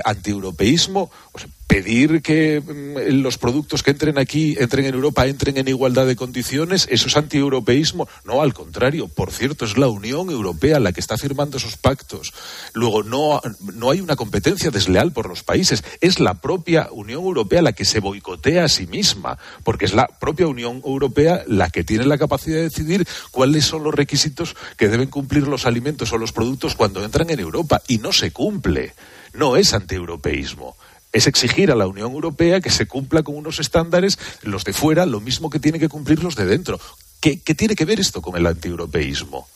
pedir 1.68 2.22
que 2.22 2.61
mm, 2.61 3.22
los 3.22 3.38
productos 3.38 3.84
que 3.84 3.91
entren 3.91 4.18
aquí, 4.18 4.55
entren 4.57 4.86
en 4.86 4.95
Europa, 4.95 5.28
entren 5.28 5.57
en 5.57 5.68
igualdad 5.68 6.07
de 6.07 6.15
condiciones, 6.15 6.88
eso 6.89 7.07
es 7.07 7.18
antieuropeísmo. 7.18 8.07
No, 8.26 8.41
al 8.41 8.53
contrario. 8.53 9.07
Por 9.07 9.32
cierto, 9.32 9.65
es 9.65 9.78
la 9.78 9.89
Unión 9.89 10.30
Europea 10.30 10.80
la 10.80 10.93
que 10.93 11.01
está 11.01 11.18
firmando 11.18 11.57
esos 11.57 11.78
pactos. 11.78 12.34
Luego, 12.74 13.03
no, 13.03 13.41
no 13.74 13.91
hay 13.91 14.01
una 14.01 14.15
competencia 14.15 14.72
desleal 14.72 15.11
por 15.11 15.28
los 15.28 15.43
países. 15.43 15.84
Es 16.01 16.20
la 16.20 16.36
propia 16.36 16.89
Unión 16.91 17.24
Europea 17.24 17.61
la 17.61 17.74
que 17.74 17.86
se 17.86 17.99
boicotea 17.99 18.63
a 18.63 18.70
sí 18.70 18.88
misma, 18.88 19.38
porque 19.63 19.86
es 19.86 19.93
la 19.93 20.07
propia 20.07 20.47
Unión 20.47 20.82
Europea 20.86 21.43
la 21.47 21.70
que 21.70 21.84
tiene 21.84 22.05
la 22.05 22.18
capacidad 22.18 22.57
de 22.57 22.63
decidir 22.63 23.07
cuáles 23.32 23.65
son 23.65 23.84
los 23.84 23.93
requisitos 23.93 24.55
que 24.78 24.88
deben 24.88 25.09
cumplir 25.09 25.47
los 25.47 25.65
alimentos 25.65 26.13
o 26.13 26.18
los 26.18 26.32
productos 26.32 26.76
cuando 26.76 27.03
entran 27.03 27.30
en 27.30 27.39
Europa. 27.39 27.82
Y 27.88 27.97
no 27.97 28.13
se 28.13 28.32
cumple. 28.32 28.93
No 29.34 29.57
es 29.57 29.74
antieuropeísmo 29.74 30.76
es 31.18 31.28
exigir 31.28 31.72
a 31.72 31.76
la 31.76 31.88
Unión 31.88 32.11
Europea 32.11 32.61
que 32.61 32.70
se 32.70 32.86
cumpla 32.86 33.24
con 33.24 33.36
unos 33.36 33.59
estándares, 33.59 34.18
los 34.43 34.63
de 34.63 34.74
fuera, 34.74 35.05
lo 35.05 35.20
mismo 35.20 35.49
que 35.49 35.59
tienen 35.59 35.82
que 35.82 35.89
cumplir 35.89 36.24
los 36.24 36.36
de 36.36 36.45
dentro. 36.45 36.80
¿Qué, 37.20 37.39
qué 37.41 37.55
tiene 37.55 37.76
que 37.76 37.86
ver 37.86 37.99
esto 37.99 38.22
con 38.22 38.38
el 38.38 38.45
antieuropeísmo? 38.45 39.47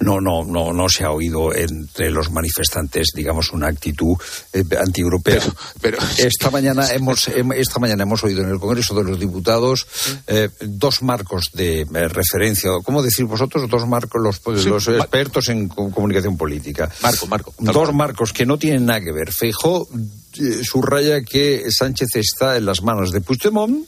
no, 0.00 0.20
no, 0.20 0.44
no, 0.44 0.72
no 0.72 0.88
se 0.88 1.04
ha 1.04 1.10
oído 1.10 1.54
entre 1.54 2.10
los 2.10 2.30
manifestantes, 2.30 3.08
digamos, 3.14 3.52
una 3.52 3.68
actitud 3.68 4.16
eh, 4.52 4.64
antieuropea. 4.78 5.42
Pero, 5.80 5.98
esta 6.18 6.50
mañana 6.50 6.90
hemos, 6.92 7.28
esta 7.28 7.78
mañana 7.78 8.02
hemos 8.02 8.22
oído 8.24 8.42
en 8.42 8.50
el 8.50 8.58
Congreso 8.58 8.94
de 8.94 9.04
los 9.04 9.18
Diputados 9.18 9.86
eh, 10.26 10.48
dos 10.60 11.02
marcos 11.02 11.50
de 11.52 11.82
eh, 11.82 12.08
referencia, 12.08 12.70
¿cómo 12.84 13.02
decir 13.02 13.24
vosotros? 13.24 13.68
Dos 13.68 13.86
marcos, 13.86 14.20
los, 14.22 14.38
pues, 14.40 14.64
los 14.66 14.88
expertos 14.88 15.48
en 15.48 15.68
comunicación 15.68 16.36
política. 16.36 16.90
Marco, 17.02 17.26
Marco. 17.26 17.54
Dos 17.58 17.94
marcos 17.94 18.32
que 18.32 18.46
no 18.46 18.58
tienen 18.58 18.86
nada 18.86 19.00
que 19.00 19.12
ver. 19.12 19.32
Feijó 19.32 19.88
subraya 20.64 21.22
que 21.22 21.70
Sánchez 21.70 22.08
está 22.14 22.56
en 22.56 22.66
las 22.66 22.82
manos 22.82 23.12
de 23.12 23.20
Puigdemont 23.20 23.86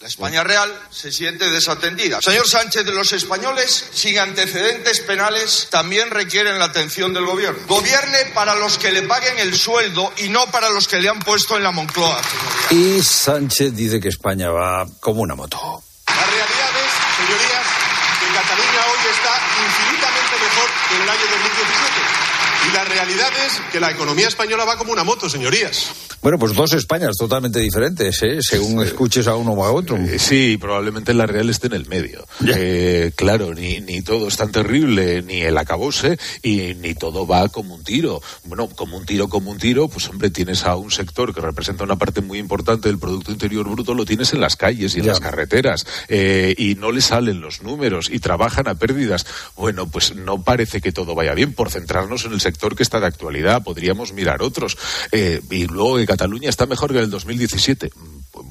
la 0.00 0.08
España 0.08 0.44
real 0.44 0.70
se 0.90 1.10
siente 1.10 1.48
desatendida. 1.48 2.20
Señor 2.20 2.46
Sánchez, 2.46 2.84
los 2.86 3.12
españoles 3.12 3.86
sin 3.94 4.18
antecedentes 4.18 5.00
penales 5.00 5.68
también 5.70 6.10
requieren 6.10 6.58
la 6.58 6.66
atención 6.66 7.14
del 7.14 7.24
gobierno. 7.24 7.58
Gobierne 7.66 8.26
para 8.34 8.54
los 8.54 8.76
que 8.76 8.92
le 8.92 9.02
paguen 9.02 9.38
el 9.38 9.56
sueldo 9.56 10.12
y 10.18 10.28
no 10.28 10.46
para 10.50 10.68
los 10.68 10.86
que 10.86 11.00
le 11.00 11.08
han 11.08 11.18
puesto 11.20 11.56
en 11.56 11.62
la 11.62 11.72
Moncloa. 11.72 12.20
Y 12.70 13.02
Sánchez 13.02 13.74
dice 13.74 13.98
que 13.98 14.08
España 14.08 14.50
va 14.50 14.86
como 15.00 15.22
una 15.22 15.34
moto. 15.34 15.82
La 16.06 16.14
realidad 16.14 16.70
es, 16.76 16.92
señorías, 17.16 17.66
que 18.20 18.26
Cataluña 18.36 18.82
hoy 18.92 19.02
está 19.10 19.32
infinitamente 19.64 20.34
mejor 20.44 20.70
que 20.88 20.94
en 20.94 21.02
el 21.02 21.08
año 21.08 21.26
2017. 21.30 22.26
Y 22.68 22.72
la 22.72 22.84
realidad 22.96 23.28
es 23.46 23.60
que 23.70 23.78
la 23.78 23.90
economía 23.90 24.26
española 24.26 24.64
va 24.64 24.78
como 24.78 24.90
una 24.90 25.04
moto, 25.04 25.28
señorías. 25.28 25.90
Bueno, 26.22 26.38
pues 26.38 26.54
dos 26.54 26.72
Españas 26.72 27.14
totalmente 27.18 27.60
diferentes, 27.60 28.22
¿eh? 28.22 28.38
según 28.40 28.82
escuches 28.82 29.28
a 29.28 29.36
uno 29.36 29.52
o 29.52 29.64
a 29.64 29.70
otro. 29.70 29.96
Eh, 29.98 30.18
sí, 30.18 30.56
probablemente 30.58 31.12
la 31.12 31.26
real 31.26 31.50
esté 31.50 31.66
en 31.66 31.74
el 31.74 31.86
medio. 31.86 32.26
Eh, 32.46 33.12
claro, 33.14 33.54
ni, 33.54 33.80
ni 33.80 34.00
todo 34.00 34.28
es 34.28 34.36
tan 34.38 34.50
terrible, 34.50 35.22
ni 35.22 35.42
el 35.42 35.58
acabose, 35.58 36.18
y 36.42 36.74
ni 36.74 36.94
todo 36.94 37.26
va 37.26 37.48
como 37.50 37.74
un 37.74 37.84
tiro. 37.84 38.22
Bueno, 38.44 38.66
como 38.68 38.96
un 38.96 39.04
tiro, 39.04 39.28
como 39.28 39.50
un 39.50 39.58
tiro, 39.58 39.88
pues 39.88 40.08
hombre, 40.08 40.30
tienes 40.30 40.64
a 40.64 40.74
un 40.76 40.90
sector 40.90 41.34
que 41.34 41.42
representa 41.42 41.84
una 41.84 41.96
parte 41.96 42.22
muy 42.22 42.38
importante 42.38 42.88
del 42.88 42.98
Producto 42.98 43.30
Interior 43.30 43.68
Bruto, 43.68 43.92
lo 43.92 44.06
tienes 44.06 44.32
en 44.32 44.40
las 44.40 44.56
calles 44.56 44.96
y 44.96 45.00
en 45.00 45.06
las 45.06 45.20
carreteras, 45.20 45.86
y 46.08 46.76
no 46.76 46.92
le 46.92 47.02
salen 47.02 47.42
los 47.42 47.62
números, 47.62 48.08
y 48.10 48.20
trabajan 48.20 48.68
a 48.68 48.74
pérdidas. 48.74 49.26
Bueno, 49.54 49.86
pues 49.86 50.16
no 50.16 50.42
parece 50.42 50.80
que 50.80 50.92
todo 50.92 51.14
vaya 51.14 51.34
bien. 51.34 51.52
Por 51.52 51.70
centrarnos 51.70 52.24
en 52.24 52.32
el 52.32 52.40
sector 52.40 52.74
que 52.74 52.85
está 52.86 53.00
de 53.00 53.06
actualidad, 53.06 53.62
podríamos 53.62 54.12
mirar 54.12 54.42
otros. 54.42 54.78
y 55.12 55.66
luego 55.66 55.98
Cataluña 56.06 56.48
está 56.48 56.66
mejor 56.66 56.92
que 56.92 56.98
en 56.98 57.04
el 57.04 57.10
2017. 57.10 57.90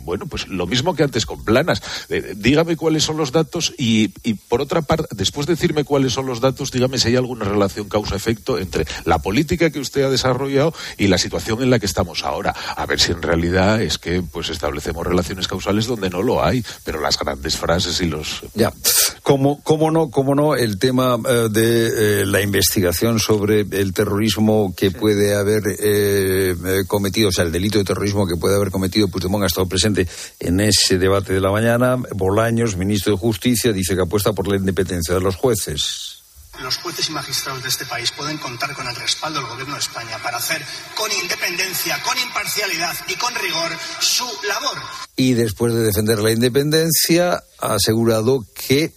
Bueno, 0.04 0.26
pues 0.28 0.48
lo 0.48 0.68
mismo 0.68 0.96
que 0.96 1.04
antes 1.04 1.26
con 1.26 1.44
planas. 1.44 1.82
Eh, 2.10 2.34
dígame 2.36 2.76
cuáles 2.76 3.04
son 3.04 3.18
los 3.18 3.32
datos 3.32 3.74
y, 3.78 4.10
por 4.50 4.62
otra 4.62 4.82
parte, 4.82 5.08
después 5.12 5.48
de 5.48 5.54
decirme 5.54 5.84
cuáles 5.84 6.14
son 6.14 6.26
los 6.26 6.42
datos, 6.42 6.72
dígame 6.72 6.98
si 6.98 7.10
hay 7.10 7.16
alguna 7.16 7.46
relación 7.46 7.90
causa-efecto 7.90 8.60
entre 8.60 8.86
la 9.06 9.20
política 9.20 9.70
que 9.70 9.80
usted 9.80 10.04
ha 10.04 10.10
desarrollado 10.10 10.74
y 10.98 11.08
la 11.08 11.18
situación 11.18 11.62
en 11.62 11.70
la 11.70 11.80
que 11.80 11.86
estamos 11.86 12.24
ahora. 12.24 12.56
A 12.76 12.86
ver 12.86 13.00
si 13.00 13.12
en 13.12 13.22
realidad 13.22 13.82
es 13.82 13.98
que 13.98 14.22
pues 14.22 14.50
establecemos 14.50 15.06
relaciones 15.06 15.48
causales 15.48 15.86
donde 15.86 16.10
no 16.10 16.22
lo 16.22 16.44
hay, 16.44 16.64
pero 16.84 17.00
las 17.00 17.18
grandes 17.18 17.58
frases 17.58 18.02
y 18.02 18.06
los... 18.06 18.44
Ya, 18.54 18.74
¿cómo, 19.26 19.60
cómo 19.64 19.90
no, 19.90 20.12
cómo 20.12 20.36
no 20.36 20.56
el 20.56 20.78
tema 20.78 21.18
eh, 21.28 21.48
de 21.50 22.22
eh, 22.22 22.26
la 22.28 22.42
investigación 22.42 23.20
sobre 23.20 23.62
el 23.62 23.92
terrorismo 23.92 24.74
que 24.78 24.92
puede 24.92 25.36
haber 25.36 25.64
cometido, 26.88 27.30
o 27.30 27.32
sea, 27.32 27.44
el 27.44 27.52
delito 27.52 27.80
de 27.80 27.84
terrorismo 27.84 28.28
que 28.28 28.38
puede 28.38 28.56
haber 28.56 28.70
cometido 28.70 29.08
Puigdemont 29.08 29.44
ha 29.44 29.48
estado 29.48 29.68
presente 29.68 30.08
en 30.40 30.60
ese 30.60 31.00
debate 31.00 31.34
de 31.34 31.42
la 31.42 31.52
mañana. 31.52 31.98
Bolaños, 32.16 32.78
ministro 32.78 33.14
de 33.14 33.20
Justicia, 33.20 33.74
dice 33.74 33.96
que 33.96 34.04
apuesta 34.04 34.32
por 34.32 34.48
la 34.48 34.58
independencia 34.58 35.16
de 35.16 35.22
los 35.22 35.36
jueces 35.36 36.16
los 36.62 36.78
jueces 36.78 37.10
y 37.10 37.12
magistrados 37.12 37.64
de 37.64 37.70
este 37.70 37.86
país 37.86 38.12
pueden 38.12 38.38
contar 38.38 38.74
con 38.74 38.88
el 38.88 38.96
respaldo 38.96 39.40
del 39.40 39.50
Gobierno 39.50 39.74
de 39.74 39.80
España 39.80 40.18
para 40.24 40.38
hacer 40.38 40.64
con 40.96 41.12
independencia, 41.12 42.02
con 42.04 42.18
imparcialidad 42.18 42.96
y 43.08 43.16
con 43.16 43.34
rigor 43.36 43.72
su 44.00 44.26
labor. 44.48 44.78
Y 45.16 45.34
después 45.34 45.74
de 45.74 45.84
defender 45.84 46.20
la 46.20 46.32
independencia, 46.32 47.44
ha 47.60 47.74
asegurado 47.74 48.46
que 48.68 48.94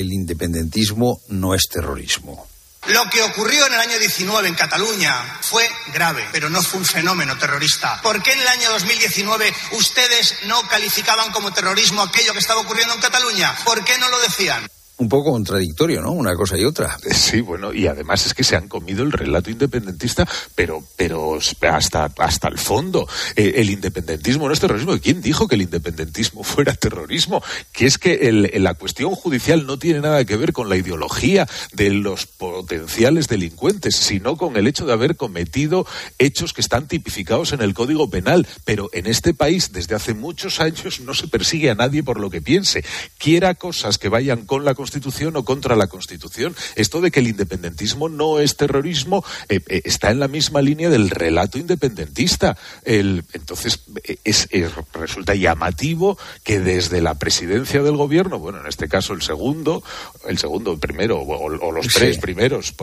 el 0.00 0.12
independentismo 0.12 1.20
no 1.28 1.54
es 1.54 1.68
terrorismo. 1.68 2.46
Lo 2.88 3.10
que 3.10 3.20
ocurrió 3.22 3.66
en 3.66 3.74
el 3.74 3.80
año 3.80 3.98
19 3.98 4.46
en 4.46 4.54
Cataluña 4.54 5.12
fue 5.40 5.68
grave, 5.92 6.24
pero 6.30 6.48
no 6.48 6.62
fue 6.62 6.78
un 6.78 6.86
fenómeno 6.86 7.36
terrorista. 7.36 8.00
¿Por 8.00 8.22
qué 8.22 8.32
en 8.32 8.40
el 8.40 8.48
año 8.48 8.70
2019 8.70 9.52
ustedes 9.72 10.36
no 10.44 10.62
calificaban 10.68 11.32
como 11.32 11.52
terrorismo 11.52 12.02
aquello 12.02 12.32
que 12.32 12.38
estaba 12.38 12.60
ocurriendo 12.60 12.94
en 12.94 13.00
Cataluña? 13.00 13.56
¿Por 13.64 13.84
qué 13.84 13.98
no 13.98 14.08
lo 14.08 14.20
decían? 14.20 14.68
Un 14.98 15.08
poco 15.08 15.32
contradictorio, 15.32 16.00
¿no? 16.00 16.12
Una 16.12 16.34
cosa 16.34 16.56
y 16.56 16.64
otra. 16.64 16.96
Sí, 17.12 17.40
bueno, 17.40 17.72
y 17.72 17.86
además 17.86 18.24
es 18.26 18.34
que 18.34 18.44
se 18.44 18.56
han 18.56 18.68
comido 18.68 19.02
el 19.02 19.12
relato 19.12 19.50
independentista, 19.50 20.26
pero, 20.54 20.82
pero 20.96 21.38
hasta, 21.70 22.12
hasta 22.18 22.48
el 22.48 22.58
fondo. 22.58 23.06
Eh, 23.34 23.54
el 23.56 23.70
independentismo 23.70 24.46
no 24.46 24.54
es 24.54 24.60
terrorismo. 24.60 24.98
¿Quién 24.98 25.20
dijo 25.20 25.48
que 25.48 25.56
el 25.56 25.62
independentismo 25.62 26.44
fuera 26.44 26.74
terrorismo? 26.74 27.42
Que 27.72 27.86
es 27.86 27.98
que 27.98 28.30
la 28.54 28.74
cuestión 28.74 29.14
judicial 29.14 29.66
no 29.66 29.78
tiene 29.78 30.00
nada 30.00 30.24
que 30.24 30.36
ver 30.36 30.52
con 30.52 30.68
la 30.68 30.76
ideología 30.76 31.46
de 31.72 31.90
los 31.90 32.26
potenciales 32.26 33.28
delincuentes, 33.28 33.96
sino 33.96 34.36
con 34.36 34.56
el 34.56 34.66
hecho 34.66 34.86
de 34.86 34.92
haber 34.92 35.16
cometido 35.16 35.86
hechos 36.18 36.52
que 36.52 36.60
están 36.60 36.88
tipificados 36.88 37.52
en 37.52 37.60
el 37.60 37.74
Código 37.74 38.08
Penal. 38.08 38.46
Pero 38.64 38.88
en 38.92 39.06
este 39.06 39.34
país, 39.34 39.72
desde 39.72 39.94
hace 39.94 40.14
muchos 40.14 40.60
años, 40.60 41.00
no 41.00 41.12
se 41.12 41.28
persigue 41.28 41.70
a 41.70 41.74
nadie 41.74 42.02
por 42.02 42.20
lo 42.20 42.30
que 42.30 42.40
piense. 42.40 42.84
Quiera 43.18 43.54
cosas 43.54 43.98
que 43.98 44.08
vayan 44.08 44.46
con 44.46 44.64
la 44.64 44.74
o 45.34 45.44
contra 45.44 45.76
la 45.76 45.86
Constitución. 45.86 46.54
Esto 46.74 47.00
de 47.00 47.10
que 47.10 47.20
el 47.20 47.28
independentismo 47.28 48.08
no 48.08 48.40
es 48.40 48.56
terrorismo 48.56 49.24
eh, 49.48 49.60
eh, 49.68 49.82
está 49.84 50.10
en 50.10 50.20
la 50.20 50.28
misma 50.28 50.62
línea 50.62 50.90
del 50.90 51.10
relato 51.10 51.58
independentista. 51.58 52.56
entonces, 52.84 53.80
eh, 54.04 54.16
es, 54.24 54.48
resulta 54.92 55.34
llamativo 55.34 56.18
que 56.42 56.60
desde 56.60 57.00
la 57.00 57.14
presidencia 57.14 57.82
del 57.82 57.96
gobierno, 57.96 58.38
bueno, 58.38 58.60
en 58.60 58.66
este 58.66 58.88
caso 58.88 59.12
el 59.12 59.22
segundo, 59.22 59.82
el 60.28 60.38
segundo, 60.38 60.72
el 60.72 60.78
primero, 60.78 61.20
o, 61.20 61.72
los 61.72 61.86
tres 61.88 62.18
primeros, 62.18 62.74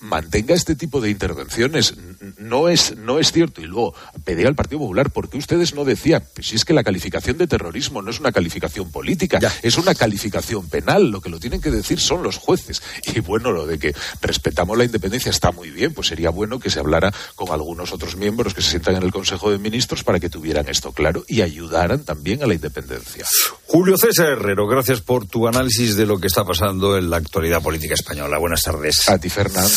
mantenga 0.00 0.54
este 0.54 0.74
tipo 0.74 1.00
de 1.00 1.10
intervenciones. 1.10 1.94
No 2.38 2.68
es, 2.68 2.96
no 2.96 3.18
es 3.18 3.32
cierto. 3.32 3.60
Y 3.60 3.66
luego, 3.66 3.94
pedir 4.24 4.46
al 4.46 4.54
Partido 4.54 4.80
Popular, 4.80 5.10
¿por 5.10 5.28
qué 5.28 5.38
ustedes 5.38 5.74
no 5.74 5.84
decían? 5.84 6.24
Pues 6.34 6.48
si 6.48 6.56
es 6.56 6.64
que 6.64 6.74
la 6.74 6.84
calificación 6.84 7.38
de 7.38 7.46
terrorismo 7.46 8.02
no 8.02 8.10
es 8.10 8.20
una 8.20 8.32
calificación 8.32 8.90
política, 8.90 9.40
es 9.62 9.76
una 9.78 9.94
calificación 9.94 10.68
penal. 10.68 11.10
Lo 11.10 11.20
que 11.20 11.30
lo 11.30 11.38
tienen 11.38 11.60
que 11.60 11.70
decir 11.70 12.00
son 12.00 12.22
los 12.22 12.38
jueces. 12.38 12.82
Y 13.14 13.20
bueno, 13.20 13.52
lo 13.52 13.66
de 13.66 13.78
que 13.78 13.94
respetamos 14.20 14.76
la 14.76 14.84
independencia 14.84 15.30
está 15.30 15.52
muy 15.52 15.70
bien, 15.70 15.92
pues 15.94 16.08
sería 16.08 16.30
bueno 16.30 16.58
que 16.58 16.70
se 16.70 16.80
hablara 16.80 17.12
con 17.34 17.50
algunos 17.50 17.92
otros 17.92 18.16
miembros 18.16 18.54
que 18.54 18.62
se 18.62 18.70
sientan 18.70 18.96
en 18.96 19.02
el 19.02 19.12
Consejo 19.12 19.50
de 19.50 19.58
Ministros 19.58 20.04
para 20.04 20.20
que 20.20 20.30
tuvieran 20.30 20.68
esto 20.68 20.92
claro 20.92 21.24
y 21.28 21.42
ayudaran 21.42 22.04
también 22.04 22.42
a 22.42 22.46
la 22.46 22.54
independencia. 22.54 23.24
Julio 23.66 23.96
César 23.96 24.28
Herrero, 24.28 24.66
gracias 24.66 25.00
por 25.00 25.26
tu 25.26 25.48
análisis 25.48 25.96
de 25.96 26.06
lo 26.06 26.18
que 26.18 26.26
está 26.26 26.44
pasando 26.44 26.96
en 26.96 27.10
la 27.10 27.16
actualidad 27.16 27.62
política 27.62 27.94
española. 27.94 28.38
Buenas 28.38 28.62
tardes. 28.62 29.08
A 29.08 29.18
ti, 29.18 29.28
Fernando. 29.28 29.73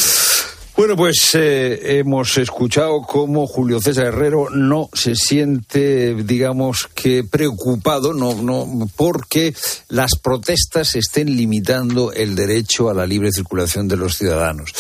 Bueno, 0.78 0.96
pues 0.96 1.34
eh, 1.34 1.98
hemos 1.98 2.38
escuchado 2.38 3.02
cómo 3.02 3.48
Julio 3.48 3.82
César 3.82 4.06
Herrero 4.06 4.52
no 4.52 4.92
se 4.94 5.16
siente, 5.16 6.14
digamos 6.14 6.88
que 6.94 7.24
preocupado, 7.24 8.14
no, 8.14 8.36
no, 8.36 8.88
porque 8.96 9.56
las 9.90 10.12
protestas 10.22 10.96
estén 10.96 11.36
limitando 11.36 12.14
el 12.14 12.36
derecho 12.36 12.92
a 12.92 12.94
la 12.94 13.08
libre 13.08 13.32
circulación 13.32 13.88
de 13.88 13.98
los 13.98 14.18
ciudadanos. 14.18 14.72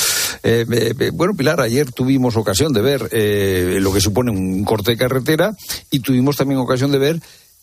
Eh, 0.43 0.67
eh, 0.69 1.09
bueno, 1.11 1.33
Pilar, 1.35 1.61
ayer 1.61 1.91
tuvimos 1.91 2.37
ocasión 2.37 2.73
de 2.73 2.81
ver 2.81 3.81
lo 3.81 3.91
que 3.91 3.99
supone 3.99 4.29
un 4.29 4.63
corte 4.65 4.91
de 4.91 4.97
carretera 4.97 5.57
y 5.89 6.01
tuvimos 6.01 6.37
también 6.37 6.59
ocasión 6.59 6.91
de 6.91 6.99
ver 6.99 7.19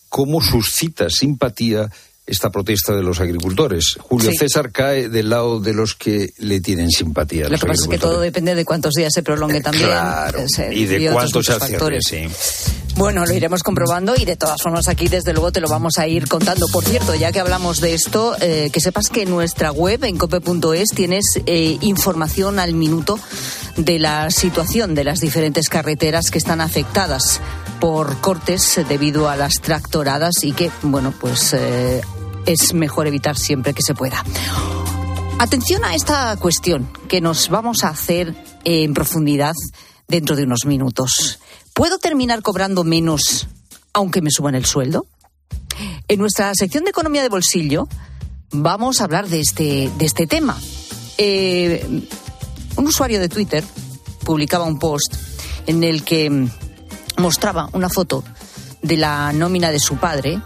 cómo 0.08 0.40
suscita 0.40 1.08
simpatía 1.08 1.88
esta 2.26 2.50
protesta 2.50 2.94
de 2.94 3.02
los 3.02 3.20
agricultores. 3.20 3.96
Julio 4.00 4.30
César 4.38 4.72
cae 4.72 5.08
del 5.08 5.28
lado 5.28 5.60
de 5.60 5.74
los 5.74 5.94
que 5.94 6.32
le 6.38 6.60
tienen 6.60 6.90
simpatía. 6.90 7.48
Lo 7.48 7.58
que 7.58 7.66
pasa 7.66 7.82
es 7.82 7.88
que 7.88 7.98
todo 7.98 8.20
depende 8.20 8.54
de 8.54 8.64
cuántos 8.64 8.94
días 8.94 9.12
se 9.12 9.22
prolongue 9.22 9.60
también. 9.60 9.88
Claro, 9.88 10.40
eh, 10.40 10.70
y 10.72 10.86
de 10.86 11.10
cuántos 11.10 11.46
factores. 11.46 12.04
Sí. 12.08 12.26
Bueno, 12.96 13.26
lo 13.26 13.34
iremos 13.34 13.62
comprobando 13.62 14.14
y 14.16 14.24
de 14.24 14.36
todas 14.36 14.62
formas 14.62 14.88
aquí 14.88 15.08
desde 15.08 15.32
luego 15.32 15.50
te 15.52 15.60
lo 15.60 15.68
vamos 15.68 15.98
a 15.98 16.06
ir 16.06 16.28
contando. 16.28 16.66
Por 16.68 16.84
cierto, 16.84 17.14
ya 17.14 17.32
que 17.32 17.40
hablamos 17.40 17.80
de 17.80 17.92
esto, 17.92 18.36
eh, 18.40 18.70
que 18.72 18.80
sepas 18.80 19.08
que 19.08 19.22
en 19.22 19.30
nuestra 19.30 19.72
web, 19.72 20.04
en 20.04 20.16
cope.es, 20.16 20.90
tienes 20.94 21.24
eh, 21.46 21.76
información 21.80 22.58
al 22.58 22.74
minuto 22.74 23.18
de 23.76 23.98
la 23.98 24.30
situación 24.30 24.94
de 24.94 25.04
las 25.04 25.20
diferentes 25.20 25.68
carreteras 25.68 26.30
que 26.30 26.38
están 26.38 26.60
afectadas 26.60 27.40
por 27.80 28.20
cortes 28.20 28.80
debido 28.88 29.28
a 29.28 29.36
las 29.36 29.54
tractoradas 29.60 30.42
y 30.42 30.52
que, 30.52 30.70
bueno, 30.82 31.12
pues 31.20 31.54
es 32.46 32.74
mejor 32.74 33.06
evitar 33.06 33.36
siempre 33.36 33.74
que 33.74 33.82
se 33.82 33.94
pueda. 33.94 34.24
Atención 35.38 35.84
a 35.84 35.94
esta 35.94 36.36
cuestión 36.36 36.88
que 37.08 37.20
nos 37.20 37.48
vamos 37.48 37.84
a 37.84 37.88
hacer 37.88 38.34
en 38.64 38.94
profundidad 38.94 39.54
dentro 40.08 40.36
de 40.36 40.44
unos 40.44 40.64
minutos. 40.64 41.40
¿Puedo 41.74 41.98
terminar 41.98 42.42
cobrando 42.42 42.84
menos 42.84 43.48
aunque 43.92 44.22
me 44.22 44.30
suban 44.30 44.54
el 44.54 44.64
sueldo? 44.64 45.06
En 46.08 46.20
nuestra 46.20 46.54
sección 46.54 46.84
de 46.84 46.90
economía 46.90 47.22
de 47.22 47.28
bolsillo 47.28 47.88
vamos 48.52 49.00
a 49.00 49.04
hablar 49.04 49.28
de 49.28 49.40
este, 49.40 49.90
de 49.98 50.04
este 50.04 50.26
tema. 50.26 50.58
Eh, 51.18 52.06
un 52.76 52.86
usuario 52.86 53.20
de 53.20 53.28
Twitter 53.28 53.64
publicaba 54.24 54.64
un 54.64 54.78
post 54.78 55.14
en 55.66 55.82
el 55.84 56.04
que 56.04 56.48
mostraba 57.16 57.68
una 57.72 57.88
foto 57.88 58.24
de 58.82 58.96
la 58.96 59.32
nómina 59.32 59.70
de 59.70 59.78
su 59.78 59.96
padre 59.96 60.40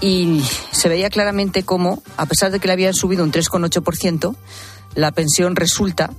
y 0.00 0.42
se 0.70 0.88
veía 0.88 1.08
claramente 1.10 1.62
cómo, 1.62 2.02
a 2.16 2.26
pesar 2.26 2.50
de 2.50 2.60
que 2.60 2.66
le 2.66 2.72
habían 2.72 2.94
subido 2.94 3.24
un 3.24 3.32
3,8%, 3.32 4.36
la 4.94 5.12
pensión 5.12 5.56
resulta 5.56 6.10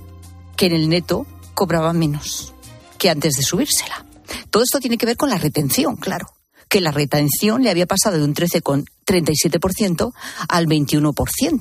que 0.56 0.66
en 0.66 0.72
el 0.72 0.88
neto 0.88 1.26
cobraba 1.54 1.92
menos 1.92 2.54
que 2.98 3.10
antes 3.10 3.34
de 3.34 3.42
subírsela. 3.42 4.04
Todo 4.50 4.62
esto 4.62 4.80
tiene 4.80 4.98
que 4.98 5.06
ver 5.06 5.16
con 5.16 5.30
la 5.30 5.38
retención, 5.38 5.96
claro, 5.96 6.26
que 6.68 6.80
la 6.80 6.90
retención 6.90 7.62
le 7.62 7.70
había 7.70 7.86
pasado 7.86 8.18
de 8.18 8.24
un 8.24 8.34
13,37% 8.34 10.12
al 10.48 10.66
21%. 10.66 11.60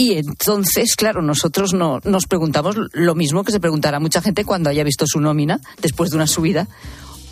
Y 0.00 0.14
entonces, 0.14 0.96
claro, 0.96 1.20
nosotros 1.20 1.74
no, 1.74 2.00
nos 2.04 2.24
preguntamos 2.24 2.74
lo 2.92 3.14
mismo 3.14 3.44
que 3.44 3.52
se 3.52 3.60
preguntará 3.60 4.00
mucha 4.00 4.22
gente 4.22 4.46
cuando 4.46 4.70
haya 4.70 4.82
visto 4.82 5.04
su 5.06 5.20
nómina 5.20 5.60
después 5.82 6.08
de 6.08 6.16
una 6.16 6.26
subida 6.26 6.68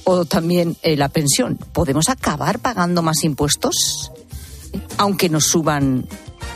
o 0.05 0.27
también 0.27 0.77
eh, 0.83 0.95
la 0.95 1.09
pensión. 1.09 1.57
¿Podemos 1.73 2.11
acabar 2.11 2.59
pagando 2.59 3.01
más 3.01 3.25
impuestos 3.25 4.13
aunque 4.99 5.31
nos 5.31 5.45
suban 5.47 6.07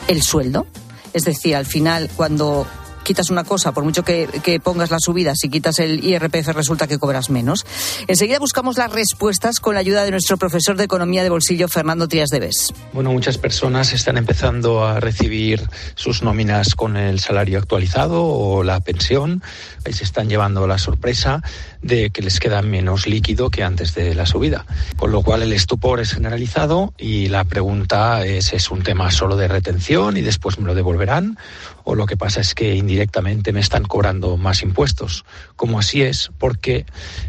el 0.06 0.20
sueldo? 0.20 0.66
Es 1.14 1.24
decir, 1.24 1.56
al 1.56 1.64
final, 1.64 2.10
cuando 2.14 2.66
quitas 3.02 3.30
una 3.30 3.44
cosa, 3.44 3.72
por 3.72 3.84
mucho 3.84 4.04
que, 4.04 4.60
pongas 4.62 4.90
la 4.90 4.98
subida, 4.98 5.32
si 5.34 5.48
quitas 5.48 5.78
el 5.78 6.04
IRPF 6.04 6.48
resulta 6.48 6.86
que 6.86 6.98
cobras 6.98 7.30
menos. 7.30 7.64
Enseguida 8.06 8.38
buscamos 8.38 8.78
las 8.78 8.92
respuestas 8.92 9.60
con 9.60 9.74
la 9.74 9.80
ayuda 9.80 10.04
de 10.04 10.10
nuestro 10.10 10.36
profesor 10.36 10.76
de 10.76 10.84
Economía 10.84 11.22
de 11.22 11.30
Bolsillo, 11.30 11.68
Fernando 11.68 12.08
Trías 12.08 12.30
de 12.30 12.40
Bes. 12.40 12.72
Bueno, 12.92 13.12
muchas 13.12 13.38
personas 13.38 13.92
están 13.92 14.16
empezando 14.16 14.84
a 14.84 15.00
recibir 15.00 15.62
sus 15.94 16.22
nóminas 16.22 16.74
con 16.74 16.96
el 16.96 17.20
salario 17.20 17.58
actualizado 17.58 18.24
o 18.24 18.62
la 18.62 18.80
pensión. 18.80 19.42
Ahí 19.84 19.92
se 19.92 20.04
están 20.04 20.28
llevando 20.28 20.66
la 20.66 20.78
sorpresa 20.78 21.42
de 21.82 22.10
que 22.10 22.22
les 22.22 22.40
queda 22.40 22.62
menos 22.62 23.06
líquido 23.06 23.50
que 23.50 23.62
antes 23.62 23.94
de 23.94 24.14
la 24.14 24.26
subida. 24.26 24.64
Con 24.96 25.12
lo 25.12 25.22
cual 25.22 25.42
el 25.42 25.52
estupor 25.52 26.00
es 26.00 26.14
generalizado 26.14 26.94
y 26.96 27.28
la 27.28 27.44
pregunta 27.44 28.24
es, 28.24 28.52
¿es 28.52 28.70
un 28.70 28.82
tema 28.82 29.10
solo 29.10 29.36
de 29.36 29.48
retención 29.48 30.16
y 30.16 30.20
después 30.20 30.58
me 30.58 30.66
lo 30.66 30.74
devolverán? 30.74 31.38
¿O 31.84 31.94
lo 31.94 32.06
que 32.06 32.16
pasa 32.16 32.40
es 32.40 32.54
que 32.54 32.76
indirectamente 32.76 33.52
me 33.52 33.60
están 33.60 33.82
cobrando 33.84 34.36
más 34.36 34.62
impuestos? 34.62 35.24
Como 35.56 35.78
así 35.78 36.02
es 36.02 36.30
porque 36.38 36.86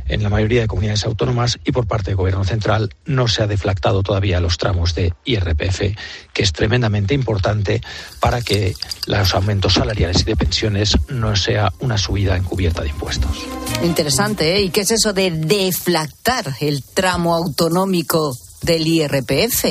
en 0.08 0.22
la 0.22 0.30
mayoría 0.30 0.62
de 0.62 0.68
comunidades 0.68 1.06
autónomas 1.06 1.60
y 1.66 1.72
por 1.72 1.88
parte 1.88 2.12
del 2.12 2.18
Gobierno 2.18 2.44
central 2.44 2.90
no 3.06 3.28
se 3.28 3.42
ha 3.42 3.48
deflactado 3.48 4.04
todavía 4.04 4.40
los 4.40 4.58
tramos 4.58 4.94
de 4.94 5.14
IRPF, 5.26 5.98
que 6.34 6.44
es 6.44 6.54
tremendamente 6.54 7.14
importante 7.14 7.82
para 8.20 8.42
que 8.42 8.74
los 9.08 9.34
aumentos 9.34 9.74
salariales 9.74 10.22
y 10.22 10.26
de 10.26 10.36
pensiones 10.36 10.98
no 11.10 11.36
sea 11.36 11.74
una 11.80 11.98
subida 11.98 12.38
encubierta 12.38 12.84
de 12.84 12.90
impuestos. 12.90 13.46
Interesante 13.84 14.43
¿eh? 14.44 14.62
¿Y 14.62 14.70
qué 14.70 14.82
es 14.82 14.92
eso 14.92 15.14
de 15.14 15.32
deflactar 15.32 16.56
el 16.60 16.84
tramo 16.84 17.36
autonómico 17.36 18.36
del 18.62 18.86
IRPF? 18.86 19.66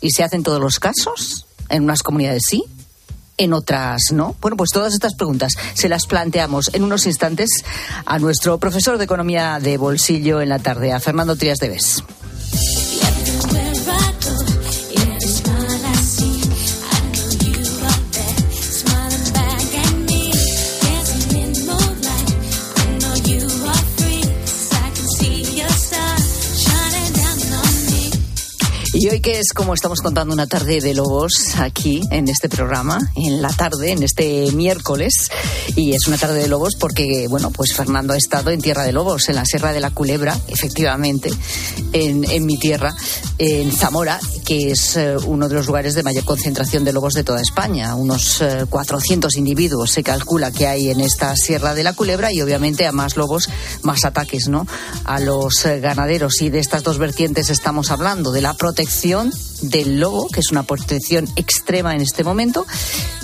¿Y 0.00 0.10
se 0.10 0.22
hace 0.22 0.36
en 0.36 0.42
todos 0.42 0.60
los 0.60 0.78
casos? 0.78 1.46
¿En 1.68 1.84
unas 1.84 2.02
comunidades 2.02 2.42
sí? 2.48 2.64
en 3.36 3.54
otras 3.54 4.12
no? 4.12 4.36
Bueno, 4.42 4.56
pues 4.56 4.70
todas 4.70 4.92
estas 4.92 5.14
preguntas 5.14 5.54
se 5.72 5.88
las 5.88 6.06
planteamos 6.06 6.74
en 6.74 6.84
unos 6.84 7.06
instantes 7.06 7.48
a 8.04 8.18
nuestro 8.18 8.58
profesor 8.58 8.98
de 8.98 9.04
Economía 9.04 9.58
de 9.60 9.78
Bolsillo 9.78 10.42
en 10.42 10.50
la 10.50 10.58
tarde, 10.58 10.92
a 10.92 11.00
Fernando 11.00 11.36
Trias 11.36 11.58
de 11.58 11.70
Bes. 11.70 12.04
Hoy 29.10 29.20
que 29.20 29.40
es 29.40 29.52
como 29.52 29.74
estamos 29.74 30.02
contando 30.02 30.32
una 30.32 30.46
tarde 30.46 30.80
de 30.80 30.94
lobos 30.94 31.32
aquí 31.58 32.00
en 32.12 32.28
este 32.28 32.48
programa, 32.48 33.00
en 33.16 33.42
la 33.42 33.48
tarde, 33.48 33.90
en 33.90 34.04
este 34.04 34.52
miércoles, 34.52 35.30
y 35.74 35.94
es 35.94 36.06
una 36.06 36.16
tarde 36.16 36.40
de 36.42 36.48
lobos 36.48 36.76
porque, 36.78 37.26
bueno, 37.28 37.50
pues 37.50 37.74
Fernando 37.74 38.12
ha 38.12 38.16
estado 38.16 38.50
en 38.50 38.60
Tierra 38.60 38.84
de 38.84 38.92
Lobos, 38.92 39.28
en 39.28 39.34
la 39.36 39.44
Sierra 39.44 39.72
de 39.72 39.80
la 39.80 39.90
Culebra, 39.90 40.38
efectivamente, 40.46 41.30
en, 41.92 42.24
en 42.24 42.46
mi 42.46 42.56
tierra, 42.56 42.94
en 43.38 43.72
Zamora, 43.72 44.20
que 44.44 44.70
es 44.70 44.96
eh, 44.96 45.16
uno 45.26 45.48
de 45.48 45.54
los 45.56 45.66
lugares 45.66 45.94
de 45.94 46.02
mayor 46.02 46.24
concentración 46.24 46.84
de 46.84 46.92
lobos 46.92 47.14
de 47.14 47.24
toda 47.24 47.40
España. 47.40 47.94
Unos 47.94 48.42
400 48.68 49.34
eh, 49.34 49.38
individuos 49.38 49.90
se 49.90 50.02
calcula 50.02 50.52
que 50.52 50.66
hay 50.66 50.90
en 50.90 51.00
esta 51.00 51.34
Sierra 51.36 51.74
de 51.74 51.82
la 51.82 51.94
Culebra 51.94 52.32
y 52.32 52.42
obviamente 52.42 52.86
a 52.86 52.92
más 52.92 53.16
lobos, 53.16 53.48
más 53.82 54.04
ataques, 54.04 54.48
¿no? 54.48 54.66
A 55.04 55.20
los 55.20 55.64
eh, 55.64 55.80
ganaderos. 55.80 56.42
Y 56.42 56.50
de 56.50 56.58
estas 56.58 56.82
dos 56.82 56.98
vertientes 56.98 57.50
estamos 57.50 57.90
hablando, 57.90 58.30
de 58.30 58.42
la 58.42 58.54
protección 58.54 58.99
del 59.02 59.98
lobo, 59.98 60.28
que 60.28 60.40
es 60.40 60.50
una 60.50 60.64
protección 60.64 61.26
extrema 61.36 61.94
en 61.94 62.02
este 62.02 62.22
momento, 62.22 62.66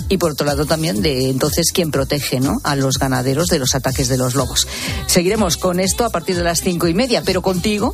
y 0.09 0.17
por 0.17 0.31
otro 0.31 0.45
lado 0.45 0.65
también 0.65 1.01
de 1.01 1.29
entonces 1.29 1.71
quién 1.71 1.91
protege 1.91 2.39
¿no? 2.39 2.59
a 2.63 2.75
los 2.75 2.97
ganaderos 2.97 3.47
de 3.47 3.59
los 3.59 3.75
ataques 3.75 4.07
de 4.07 4.17
los 4.17 4.33
lobos. 4.33 4.67
Seguiremos 5.05 5.57
con 5.57 5.79
esto 5.79 6.03
a 6.05 6.09
partir 6.09 6.35
de 6.35 6.43
las 6.43 6.61
cinco 6.61 6.87
y 6.87 6.93
media, 6.93 7.21
pero 7.23 7.41
contigo 7.41 7.93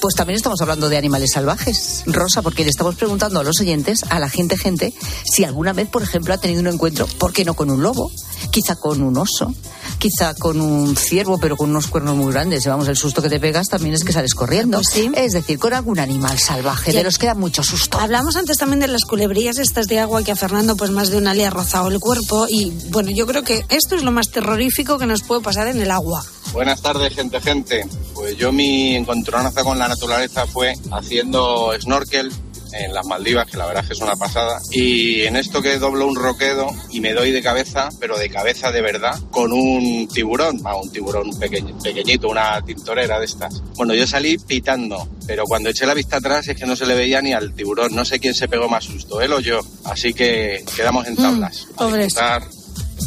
pues 0.00 0.14
también 0.14 0.36
estamos 0.36 0.60
hablando 0.60 0.88
de 0.88 0.96
animales 0.96 1.32
salvajes, 1.32 2.02
Rosa, 2.06 2.42
porque 2.42 2.64
le 2.64 2.70
estamos 2.70 2.96
preguntando 2.96 3.40
a 3.40 3.42
los 3.42 3.60
oyentes, 3.60 4.00
a 4.08 4.20
la 4.20 4.28
gente, 4.28 4.56
gente, 4.56 4.92
si 5.24 5.42
alguna 5.44 5.72
vez, 5.72 5.88
por 5.88 6.02
ejemplo, 6.02 6.34
ha 6.34 6.38
tenido 6.38 6.60
un 6.60 6.68
encuentro, 6.68 7.06
¿por 7.18 7.32
qué 7.32 7.44
no 7.44 7.54
con 7.54 7.70
un 7.70 7.82
lobo? 7.82 8.10
Quizá 8.50 8.76
con 8.76 9.02
un 9.02 9.16
oso, 9.18 9.54
quizá 9.98 10.34
con 10.34 10.60
un 10.60 10.96
ciervo, 10.96 11.38
pero 11.38 11.56
con 11.56 11.70
unos 11.70 11.86
cuernos 11.86 12.16
muy 12.16 12.32
grandes. 12.32 12.66
Vamos, 12.66 12.88
el 12.88 12.96
susto 12.96 13.22
que 13.22 13.28
te 13.28 13.40
pegas 13.40 13.68
también 13.68 13.94
es 13.94 14.04
que 14.04 14.12
sales 14.12 14.34
corriendo. 14.34 14.80
Pues 14.80 15.10
es 15.14 15.32
decir, 15.32 15.58
con 15.58 15.74
algún 15.74 15.98
animal 15.98 16.38
salvaje, 16.38 16.92
de 16.92 17.02
los 17.02 17.18
que 17.18 17.26
da 17.26 17.34
mucho 17.34 17.62
susto. 17.62 17.98
Hablamos 17.98 18.36
antes 18.36 18.56
también 18.58 18.80
de 18.80 18.88
las 18.88 19.04
culebrillas 19.04 19.58
estas 19.58 19.86
de 19.88 19.98
agua 19.98 20.22
que 20.22 20.32
a 20.32 20.36
Fernando 20.36 20.76
pues 20.76 20.90
más 20.90 21.10
de 21.10 21.18
una 21.18 21.34
le 21.34 21.46
ha 21.46 21.50
rozado 21.50 21.88
el 21.88 22.00
cuerpo 22.00 22.46
y 22.48 22.72
bueno, 22.90 23.10
yo 23.10 23.26
creo 23.26 23.42
que 23.42 23.64
esto 23.68 23.96
es 23.96 24.02
lo 24.02 24.12
más 24.12 24.30
terrorífico 24.30 24.98
que 24.98 25.06
nos 25.06 25.22
puede 25.22 25.42
pasar 25.42 25.68
en 25.68 25.80
el 25.80 25.90
agua. 25.90 26.24
Buenas 26.52 26.80
tardes, 26.80 27.14
gente, 27.14 27.40
gente. 27.40 27.86
Pues 28.14 28.36
yo 28.36 28.52
mi 28.52 28.96
encontronaza 28.96 29.62
con 29.62 29.78
la 29.78 29.88
naturaleza 29.88 30.46
fue 30.46 30.74
haciendo 30.90 31.72
snorkel 31.78 32.32
en 32.72 32.92
las 32.92 33.06
Maldivas, 33.06 33.50
que 33.50 33.56
la 33.56 33.66
verdad 33.66 33.82
es 33.82 33.88
que 33.88 33.94
es 33.94 34.00
una 34.00 34.16
pasada. 34.16 34.60
Y 34.70 35.22
en 35.22 35.36
esto 35.36 35.62
que 35.62 35.78
doblo 35.78 36.06
un 36.06 36.16
roquedo 36.16 36.68
y 36.90 37.00
me 37.00 37.12
doy 37.12 37.30
de 37.30 37.42
cabeza, 37.42 37.88
pero 38.00 38.18
de 38.18 38.28
cabeza 38.28 38.70
de 38.70 38.80
verdad, 38.80 39.18
con 39.30 39.52
un 39.52 40.08
tiburón, 40.08 40.60
un 40.64 40.90
tiburón 40.90 41.30
pequeñito, 41.38 42.28
una 42.28 42.60
tintorera 42.62 43.18
de 43.18 43.26
estas. 43.26 43.62
Bueno, 43.76 43.94
yo 43.94 44.06
salí 44.06 44.38
pitando, 44.38 45.08
pero 45.26 45.44
cuando 45.44 45.70
eché 45.70 45.86
la 45.86 45.94
vista 45.94 46.18
atrás 46.18 46.48
es 46.48 46.56
que 46.56 46.66
no 46.66 46.76
se 46.76 46.86
le 46.86 46.94
veía 46.94 47.22
ni 47.22 47.32
al 47.32 47.52
tiburón. 47.54 47.94
No 47.94 48.04
sé 48.04 48.18
quién 48.18 48.34
se 48.34 48.48
pegó 48.48 48.68
más 48.68 48.84
susto, 48.84 49.20
él 49.20 49.32
o 49.32 49.40
yo. 49.40 49.60
Así 49.84 50.12
que 50.12 50.64
quedamos 50.76 51.06
en 51.06 51.14
mm, 51.14 51.16
tablas. 51.16 51.66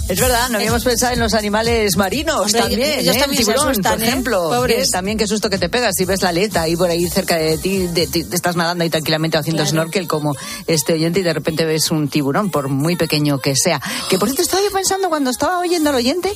Es 0.10 0.20
verdad, 0.20 0.50
no 0.50 0.58
habíamos 0.58 0.84
pensado 0.84 1.14
en 1.14 1.20
los 1.20 1.36
animales 1.36 1.96
marinos 1.96 2.52
también. 2.52 3.00
Ellos 3.00 3.16
¿eh? 3.16 3.20
también 3.20 3.46
tiburón, 3.46 3.76
por 3.76 4.02
¿eh? 4.02 4.08
ejemplo. 4.08 4.52
también 4.92 5.20
qué 5.20 5.28
susto 5.28 5.52
que 5.52 5.60
te 5.60 5.70
pegas 5.70 5.94
si 5.96 6.06
ves 6.06 6.24
la 6.24 6.30
aleta 6.30 6.64
ahí 6.64 6.76
por 6.76 6.90
ahí 6.90 7.08
cerca 7.08 7.38
de 7.38 7.60
ti, 7.60 7.86
de, 7.86 8.10
estás 8.32 8.56
nadando 8.56 8.84
ahí 8.84 8.90
tranquilamente 8.90 9.38
haciendo 9.38 9.64
snorkel 9.64 10.08
como 10.08 10.36
este 10.66 10.94
oyente 10.94 11.20
y 11.20 11.24
de 11.24 11.32
repente 11.32 11.64
ves 11.64 11.92
un 11.92 12.10
tiburón, 12.10 12.50
por 12.50 12.70
muy 12.70 12.96
pequeño 12.96 13.38
que 13.38 13.56
sea. 13.56 13.80
Que 14.10 14.18
por 14.18 14.30
cierto 14.30 14.42
estaba 14.42 14.64
yo 14.64 14.72
pensando 14.72 15.10
cuando 15.10 15.30
estaba 15.30 15.60
oyendo 15.60 15.92
al 15.92 15.98
oyente, 15.98 16.34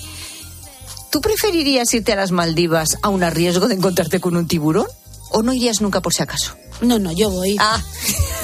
¿tú 1.09 1.19
preferirías 1.19 1.91
irte 1.95 2.13
a 2.13 2.15
las 2.15 2.31
Maldivas 2.31 2.99
a 3.01 3.09
un 3.09 3.21
riesgo 3.31 3.67
de 3.67 3.73
encontrarte 3.73 4.19
con 4.19 4.37
un 4.37 4.47
tiburón? 4.47 4.85
¿O 5.31 5.41
no 5.41 5.51
irías 5.51 5.81
nunca 5.81 5.99
por 5.99 6.13
si 6.13 6.21
acaso? 6.21 6.55
No, 6.83 6.99
no, 6.99 7.11
yo 7.11 7.29
voy. 7.29 7.55
Ah. 7.59 7.81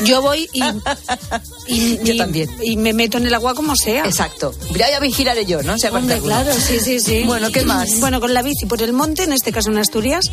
Yo 0.06 0.22
voy 0.22 0.50
y, 0.54 0.64
y, 1.68 2.00
yo 2.04 2.18
también. 2.18 2.50
Y 2.64 2.78
me 2.78 2.94
meto 2.94 3.18
en 3.18 3.28
el 3.28 3.34
agua 3.34 3.54
como 3.54 3.76
sea. 3.76 4.06
Exacto. 4.06 4.54
Ya, 4.76 4.90
ya 4.90 5.00
vigilaré 5.00 5.46
yo, 5.46 5.62
¿no? 5.64 5.76
Hombre, 5.92 6.20
claro, 6.20 6.54
sí, 6.54 6.80
sí, 6.80 7.00
sí. 7.00 7.24
Bueno, 7.26 7.52
¿qué 7.52 7.64
más? 7.64 8.00
Bueno, 8.00 8.20
con 8.20 8.34
la 8.34 8.42
bici 8.42 8.66
por 8.66 8.82
el 8.82 8.94
monte, 8.94 9.24
en 9.24 9.34
este 9.34 9.52
caso 9.52 9.70
en 9.70 9.78
Asturias, 9.78 10.32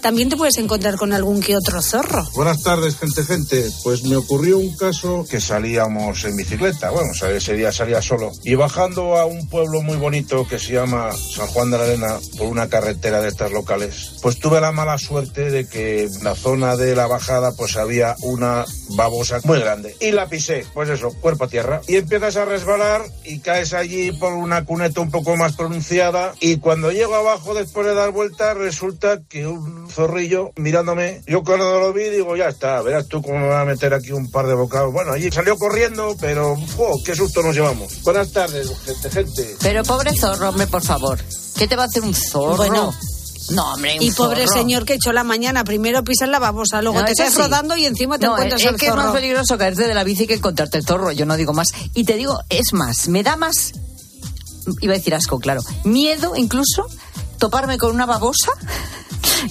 también 0.00 0.28
te 0.28 0.36
puedes 0.36 0.58
encontrar 0.58 0.96
con 0.96 1.12
algún 1.12 1.40
que 1.40 1.56
otro 1.56 1.82
zorro. 1.82 2.26
Buenas 2.34 2.62
tardes, 2.62 2.96
gente, 2.96 3.24
gente. 3.24 3.70
Pues 3.82 4.04
me 4.04 4.16
ocurrió 4.16 4.58
un 4.58 4.76
caso 4.76 5.26
que 5.28 5.40
salíamos 5.40 6.24
en 6.24 6.36
bicicleta. 6.36 6.90
Bueno, 6.90 7.12
ese 7.12 7.54
día 7.54 7.72
salía 7.72 8.02
solo. 8.02 8.32
Y 8.44 8.54
bajando 8.54 9.16
a 9.16 9.26
un 9.26 9.48
pueblo 9.48 9.82
muy 9.82 9.96
bonito 9.96 10.46
que 10.46 10.58
se 10.58 10.72
llama 10.72 11.10
San 11.12 11.46
Juan 11.48 11.70
de 11.70 11.78
la 11.78 11.84
Arena, 11.84 12.18
por 12.36 12.48
una 12.48 12.68
carretera 12.68 13.20
de 13.20 13.28
estas 13.28 13.52
locales, 13.52 14.16
pues 14.22 14.38
tuve 14.38 14.60
la 14.60 14.72
mala 14.72 14.98
suerte 14.98 15.50
de 15.50 15.66
que 15.68 16.04
en 16.04 16.24
la 16.24 16.34
zona 16.34 16.76
de 16.76 16.94
la 16.94 17.06
bajada 17.06 17.52
pues 17.52 17.76
había 17.76 18.16
una 18.22 18.64
babosa 18.90 19.40
muy 19.44 19.58
grande. 19.58 19.96
Y 20.00 20.12
la 20.12 20.28
pisé, 20.28 20.64
pues 20.74 20.88
eso, 20.88 21.10
cuerpo 21.20 21.44
a 21.44 21.48
tierra. 21.48 21.80
Y 21.86 21.96
empiezas 21.96 22.36
a 22.36 22.44
resbalar 22.44 23.02
y 23.24 23.40
caes 23.40 23.72
allí 23.72 24.12
por 24.12 24.32
una 24.32 24.64
cuneta 24.64 25.00
un 25.00 25.10
poco 25.10 25.36
más 25.36 25.54
pronunciada. 25.54 26.34
Y 26.40 26.58
cuando 26.58 26.92
llego 26.92 27.14
abajo 27.14 27.54
después 27.54 27.86
de 27.86 27.94
dar 27.94 28.10
vuelta, 28.10 28.54
resulta 28.54 29.20
que 29.28 29.46
un 29.46 29.87
zorrillo 29.90 30.52
mirándome. 30.56 31.22
Yo 31.26 31.42
cuando 31.42 31.80
lo 31.80 31.92
vi 31.92 32.04
digo, 32.10 32.36
ya 32.36 32.48
está, 32.48 32.80
verás 32.82 33.06
tú 33.08 33.22
cómo 33.22 33.38
me 33.38 33.48
va 33.48 33.62
a 33.62 33.64
meter 33.64 33.92
aquí 33.94 34.12
un 34.12 34.30
par 34.30 34.46
de 34.46 34.54
bocados. 34.54 34.92
Bueno, 34.92 35.12
allí 35.12 35.30
salió 35.30 35.56
corriendo, 35.56 36.16
pero 36.20 36.54
¡oh, 36.78 37.00
qué 37.04 37.14
susto 37.14 37.42
nos 37.42 37.54
llevamos! 37.54 38.02
Buenas 38.02 38.30
tardes, 38.32 38.70
gente, 38.84 39.10
gente. 39.10 39.56
Pero 39.60 39.82
pobre 39.84 40.16
zorro, 40.16 40.50
hombre, 40.50 40.66
por 40.66 40.82
favor. 40.82 41.18
¿Qué 41.56 41.66
te 41.66 41.76
va 41.76 41.84
a 41.84 41.86
hacer 41.86 42.02
un 42.02 42.14
zorro? 42.14 42.56
Bueno. 42.56 42.94
No, 43.50 43.72
hombre, 43.72 43.96
un 43.96 44.02
Y 44.02 44.10
pobre 44.10 44.46
zorro. 44.46 44.58
señor 44.60 44.84
que 44.84 44.94
echó 44.94 45.10
la 45.12 45.24
mañana, 45.24 45.64
primero 45.64 46.04
pisas 46.04 46.28
la 46.28 46.38
babosa, 46.38 46.82
luego 46.82 46.98
No, 47.00 47.06
te 47.06 47.12
estás 47.12 47.32
sí. 47.32 47.38
rodando 47.40 47.76
y 47.78 47.86
encima 47.86 48.18
te 48.18 48.26
No, 48.26 48.32
encuentras 48.34 48.60
es 48.60 48.66
el 48.68 48.76
que 48.76 48.86
es 48.86 48.90
zorro. 48.92 49.04
más 49.04 49.12
peligroso 49.14 49.56
caerte 49.56 49.86
de 49.88 49.94
la 49.94 50.04
bici 50.04 50.26
que 50.26 50.34
encontrarte 50.34 50.76
el 50.76 50.84
zorro, 50.84 51.12
yo 51.12 51.24
no 51.24 51.34
digo 51.36 51.54
más. 51.54 51.68
Y 51.94 52.04
te 52.04 52.16
digo, 52.16 52.38
es 52.50 52.74
más, 52.74 53.08
me 53.08 53.22
da 53.22 53.36
más, 53.36 53.72
iba 54.82 54.92
a 54.92 54.98
decir 54.98 55.14
asco, 55.14 55.38
claro, 55.40 55.62
miedo 55.84 56.36
incluso 56.36 56.86
toparme 57.38 57.78
con 57.78 57.94
una 57.94 58.04
babosa 58.04 58.52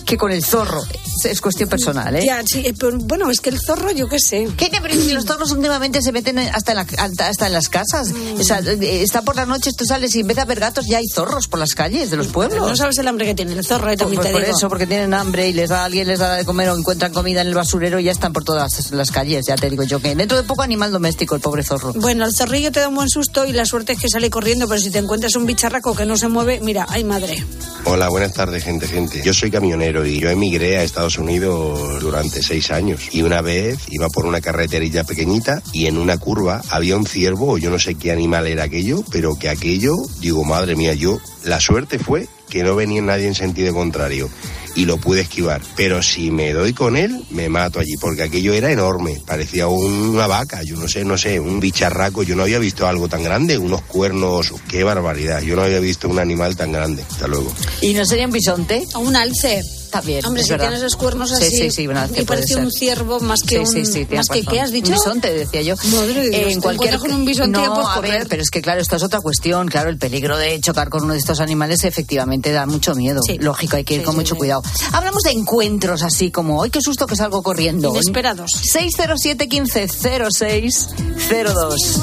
que 0.06 0.18
con 0.18 0.32
el 0.32 0.44
zorro. 0.44 0.82
Es, 1.18 1.26
es 1.32 1.42
cuestión 1.42 1.70
personal, 1.70 2.16
¿eh? 2.16 2.24
Ya, 2.26 2.42
sí, 2.46 2.64
pero 2.78 2.98
bueno, 3.00 3.30
es 3.30 3.40
que 3.42 3.50
el 3.50 3.60
zorro, 3.60 3.92
yo 3.92 4.08
qué 4.08 4.20
sé. 4.20 4.48
¿Qué 4.58 4.70
te 4.70 4.80
parece? 4.82 5.14
Los 5.14 5.26
zorros 5.26 5.52
últimamente 5.52 6.02
se 6.02 6.12
meten 6.12 6.38
hasta 6.40 6.72
en, 6.74 6.78
la- 6.78 6.88
hasta- 6.98 7.28
hasta 7.30 7.48
en 7.48 7.54
las 7.54 7.70
casas. 7.70 8.12
O 8.40 8.44
sea, 8.44 8.60
eh, 8.60 9.02
está 9.02 9.22
por 9.22 9.36
las 9.36 9.48
noches, 9.48 9.76
tú 9.76 9.86
sales 9.86 10.16
y 10.16 10.22
en 10.22 10.28
vez 10.28 10.36
de 10.36 10.42
haber 10.44 10.60
gatos 10.60 10.86
ya 10.88 10.98
hay 10.98 11.08
zorros 11.08 11.48
por 11.48 11.60
las 11.60 11.74
calles 11.74 12.10
de 12.12 12.18
los 12.18 12.28
pueblos. 12.28 12.68
No 12.68 12.76
sabes 12.76 12.98
el 12.98 13.08
hambre 13.08 13.26
que 13.26 13.36
tiene 13.36 13.54
el 13.54 13.66
zorro, 13.66 13.90
eh, 13.92 13.98
también 13.98 14.18
Pues 14.22 14.28
te 14.28 14.34
por 14.34 14.44
digo. 14.46 14.56
eso, 14.58 14.70
porque 14.70 14.88
tienen 14.88 15.14
hambre 15.14 15.50
y 15.50 15.54
les 15.54 15.70
da 15.70 15.84
alguien 15.86 16.08
les 16.08 16.20
da 16.20 16.36
de 16.36 16.46
comer 16.46 16.70
o 16.70 16.78
encuentran 16.78 17.14
comida 17.14 17.42
en 17.42 17.48
el 17.48 17.56
basurero 17.56 18.00
y 18.00 18.04
ya 18.06 18.12
están 18.12 18.34
por 18.34 18.44
todas 18.44 18.92
las 18.92 19.12
calles. 19.12 19.46
Ya 19.48 19.56
te 19.56 19.70
digo 19.70 19.84
yo 19.84 20.00
que 20.00 20.16
dentro 20.16 20.38
de 20.38 20.44
poco 20.44 20.62
animal 20.62 20.92
doméstico 20.92 21.36
el 21.36 21.42
pobre 21.42 21.64
zorro. 21.64 21.94
Bueno, 21.94 22.26
el 22.26 22.34
zorrillo 22.36 22.72
te 22.72 22.80
da 22.80 22.88
un 22.90 22.96
buen 22.96 23.10
susto 23.10 23.46
y 23.46 23.54
la 23.54 23.66
suerte 23.66 23.94
es 23.94 24.00
que 24.00 24.10
sale 24.10 24.30
corriendo, 24.30 24.68
pero 24.68 24.80
si 24.82 24.92
te 24.92 25.00
encuentras 25.00 25.36
un 25.36 25.46
bicharraco 25.46 25.96
que 25.96 26.06
no 26.06 26.18
se 26.18 26.28
mueve, 26.28 26.60
mira, 26.62 26.86
ay 26.90 27.04
madre. 27.04 27.44
Hola, 27.86 28.10
buenas 28.10 28.34
tardes, 28.34 28.64
gente, 28.64 28.88
gente. 28.88 29.22
Yo 29.24 29.34
soy 29.34 29.50
camionero 29.50 30.06
y 30.06 30.20
yo 30.20 30.30
emigré 30.30 30.78
a 30.78 30.84
Estados 30.84 31.07
Unidos 31.16 32.02
durante 32.02 32.44
seis 32.44 32.72
años. 32.72 33.00
Y 33.12 33.22
una 33.22 33.42
vez 33.42 33.80
iba 33.90 34.10
por 34.10 34.26
una 34.26 34.42
carreterilla 34.42 35.06
pequeñita 35.06 35.62
y 35.72 35.86
en 35.86 35.98
una 35.98 36.18
curva 36.18 36.62
había 36.70 36.98
un 36.98 37.06
ciervo, 37.06 37.54
o 37.54 37.58
yo 37.58 37.70
no 37.70 37.80
sé 37.80 37.96
qué 37.96 38.12
animal 38.12 38.48
era 38.48 38.64
aquello, 38.64 39.04
pero 39.10 39.36
que 39.40 39.48
aquello, 39.48 39.96
digo, 40.20 40.44
madre 40.44 40.76
mía, 40.76 40.94
yo, 40.94 41.20
la 41.44 41.62
suerte 41.62 41.98
fue 41.98 42.28
que 42.50 42.64
no 42.64 42.76
venía 42.76 43.02
nadie 43.02 43.28
en 43.28 43.36
sentido 43.36 43.74
contrario 43.74 44.30
y 44.76 44.86
lo 44.86 44.98
pude 44.98 45.22
esquivar. 45.22 45.62
Pero 45.76 46.02
si 46.04 46.30
me 46.30 46.54
doy 46.54 46.74
con 46.74 46.96
él, 46.96 47.24
me 47.32 47.50
mato 47.50 47.80
allí, 47.80 47.98
porque 48.00 48.24
aquello 48.24 48.54
era 48.54 48.72
enorme, 48.72 49.20
parecía 49.26 49.68
una 49.68 50.28
vaca, 50.28 50.62
yo 50.64 50.76
no 50.78 50.88
sé, 50.88 51.04
no 51.04 51.18
sé, 51.18 51.40
un 51.40 51.60
bicharraco, 51.60 52.24
yo 52.24 52.36
no 52.36 52.44
había 52.44 52.60
visto 52.60 52.88
algo 52.88 53.08
tan 53.08 53.24
grande, 53.24 53.58
unos 53.58 53.82
cuernos, 53.82 54.54
qué 54.70 54.84
barbaridad, 54.84 55.42
yo 55.42 55.56
no 55.56 55.64
había 55.64 55.80
visto 55.80 56.08
un 56.08 56.20
animal 56.20 56.56
tan 56.56 56.72
grande. 56.72 57.04
Hasta 57.10 57.28
luego. 57.28 57.52
¿Y 57.82 57.94
no 57.94 58.06
sería 58.06 58.28
un 58.28 58.34
bisonte? 58.34 58.86
O 58.94 59.00
un 59.00 59.16
alce. 59.16 59.62
También. 59.92 60.26
Hombre, 60.26 60.44
si 60.44 60.50
verdad. 60.50 60.66
tienes 60.68 60.82
los 60.84 60.96
cuernos 60.96 61.30
Sí, 61.30 61.36
así 61.36 61.58
sí, 61.58 61.72
sí, 61.72 61.88
un 61.88 61.98
alce 61.98 62.22
y 62.22 62.26
puede 62.26 62.42
parece 62.42 62.56
un 62.58 62.72
ciervo 62.72 63.20
más 63.20 63.42
que 63.42 63.66
Sí, 63.66 63.80
un... 63.80 63.86
sí, 63.86 63.86
sí, 63.86 64.08
más 64.16 64.28
que. 64.28 64.44
¿qué 64.44 64.60
has 64.62 64.72
dicho? 64.72 64.92
Bisonte, 64.92 65.34
decía 65.34 65.62
yo. 65.62 65.76
Madre 65.92 66.30
Dios, 66.30 66.52
en 66.54 66.62
cualquier 66.62 66.98
con 67.00 67.12
un 67.14 67.26
bisonte 67.26 67.60
no, 67.60 67.74
puedes 67.74 67.90
a 67.90 67.94
correr. 67.96 68.12
ver, 68.12 68.28
pero 68.28 68.42
es 68.42 68.50
que 68.50 68.62
claro, 68.62 68.82
esto 68.82 68.96
es 68.96 69.04
otra 69.04 69.22
cuestión. 69.22 69.68
Claro, 69.68 69.90
el 69.90 69.98
peligro 69.98 70.38
de 70.38 70.60
chocar 70.60 70.90
con 70.90 71.04
uno 71.04 71.14
de 71.14 71.20
estos 71.20 71.40
animales 71.40 71.84
efectivamente 71.84 72.52
da 72.52 72.66
mucho 72.66 72.96
miedo. 72.96 73.22
Lógico, 73.40 73.76
hay 73.78 73.84
que 73.84 73.96
ir 73.96 74.00
Sí, 74.02 74.06
con 74.06 74.14
sí, 74.14 74.20
mucho 74.20 74.36
sí. 74.36 74.40
cuidado. 74.40 74.62
Hablamos 74.92 75.24
de 75.24 75.32
encuentros 75.32 76.04
así 76.04 76.32
como, 76.32 76.64
¡ay, 76.64 76.70
qué 76.70 76.82
susto 76.82 77.08
que 77.08 77.16
salgo 77.16 77.42
corriendo! 77.44 77.90
Inesperados. 77.92 78.52
607 78.52 79.48
15 79.48 79.88
06 79.88 80.88
02. 81.30 82.02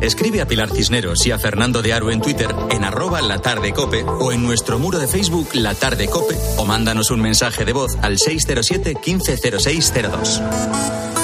Escribe 0.00 0.40
a 0.40 0.46
Pilar 0.46 0.70
Cisneros 0.70 1.26
y 1.26 1.32
a 1.32 1.38
Fernando 1.38 1.82
de 1.82 1.92
Aro 1.92 2.12
en 2.12 2.20
Twitter 2.20 2.54
en 2.70 2.84
arroba 2.84 3.20
la 3.20 3.40
tarde 3.40 3.72
cope 3.72 4.04
o 4.04 4.30
en 4.30 4.44
nuestro 4.44 4.78
muro 4.78 4.98
de 4.98 5.08
Facebook 5.08 5.48
La 5.54 5.74
Tarde 5.74 6.08
Cope 6.08 6.36
o 6.56 6.64
mándanos 6.64 7.10
un 7.10 7.20
mensaje 7.20 7.64
de 7.64 7.72
voz 7.72 7.96
al 8.00 8.18
607 8.18 8.94
150602. 9.04 11.23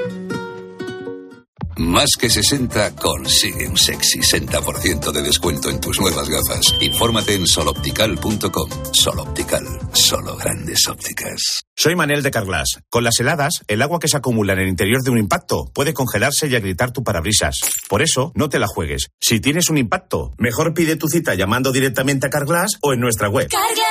Más 1.91 2.11
que 2.17 2.29
60 2.29 2.95
consigue 2.95 3.67
un 3.67 3.75
sexy 3.75 4.19
60% 4.19 5.11
de 5.11 5.21
descuento 5.21 5.69
en 5.69 5.81
tus 5.81 5.99
nuevas 5.99 6.29
gafas. 6.29 6.73
Infórmate 6.79 7.35
en 7.35 7.45
soloptical.com. 7.45 8.69
Soloptical, 8.93 9.65
solo 9.91 10.37
grandes 10.37 10.87
ópticas. 10.87 11.63
Soy 11.75 11.97
Manel 11.97 12.23
de 12.23 12.31
Carglass. 12.31 12.79
Con 12.89 13.03
las 13.03 13.19
heladas, 13.19 13.55
el 13.67 13.81
agua 13.81 13.99
que 13.99 14.07
se 14.07 14.15
acumula 14.15 14.53
en 14.53 14.59
el 14.59 14.69
interior 14.69 15.01
de 15.03 15.11
un 15.11 15.17
impacto 15.17 15.65
puede 15.73 15.93
congelarse 15.93 16.47
y 16.47 16.55
agrietar 16.55 16.91
tu 16.91 17.03
parabrisas. 17.03 17.59
Por 17.89 18.01
eso, 18.01 18.31
no 18.35 18.47
te 18.47 18.59
la 18.59 18.67
juegues. 18.67 19.09
Si 19.19 19.41
tienes 19.41 19.69
un 19.69 19.77
impacto, 19.77 20.31
mejor 20.37 20.73
pide 20.73 20.95
tu 20.95 21.09
cita 21.09 21.35
llamando 21.35 21.73
directamente 21.73 22.27
a 22.27 22.29
Carglass 22.29 22.77
o 22.81 22.93
en 22.93 23.01
nuestra 23.01 23.27
web. 23.27 23.49
Carglass 23.49 23.90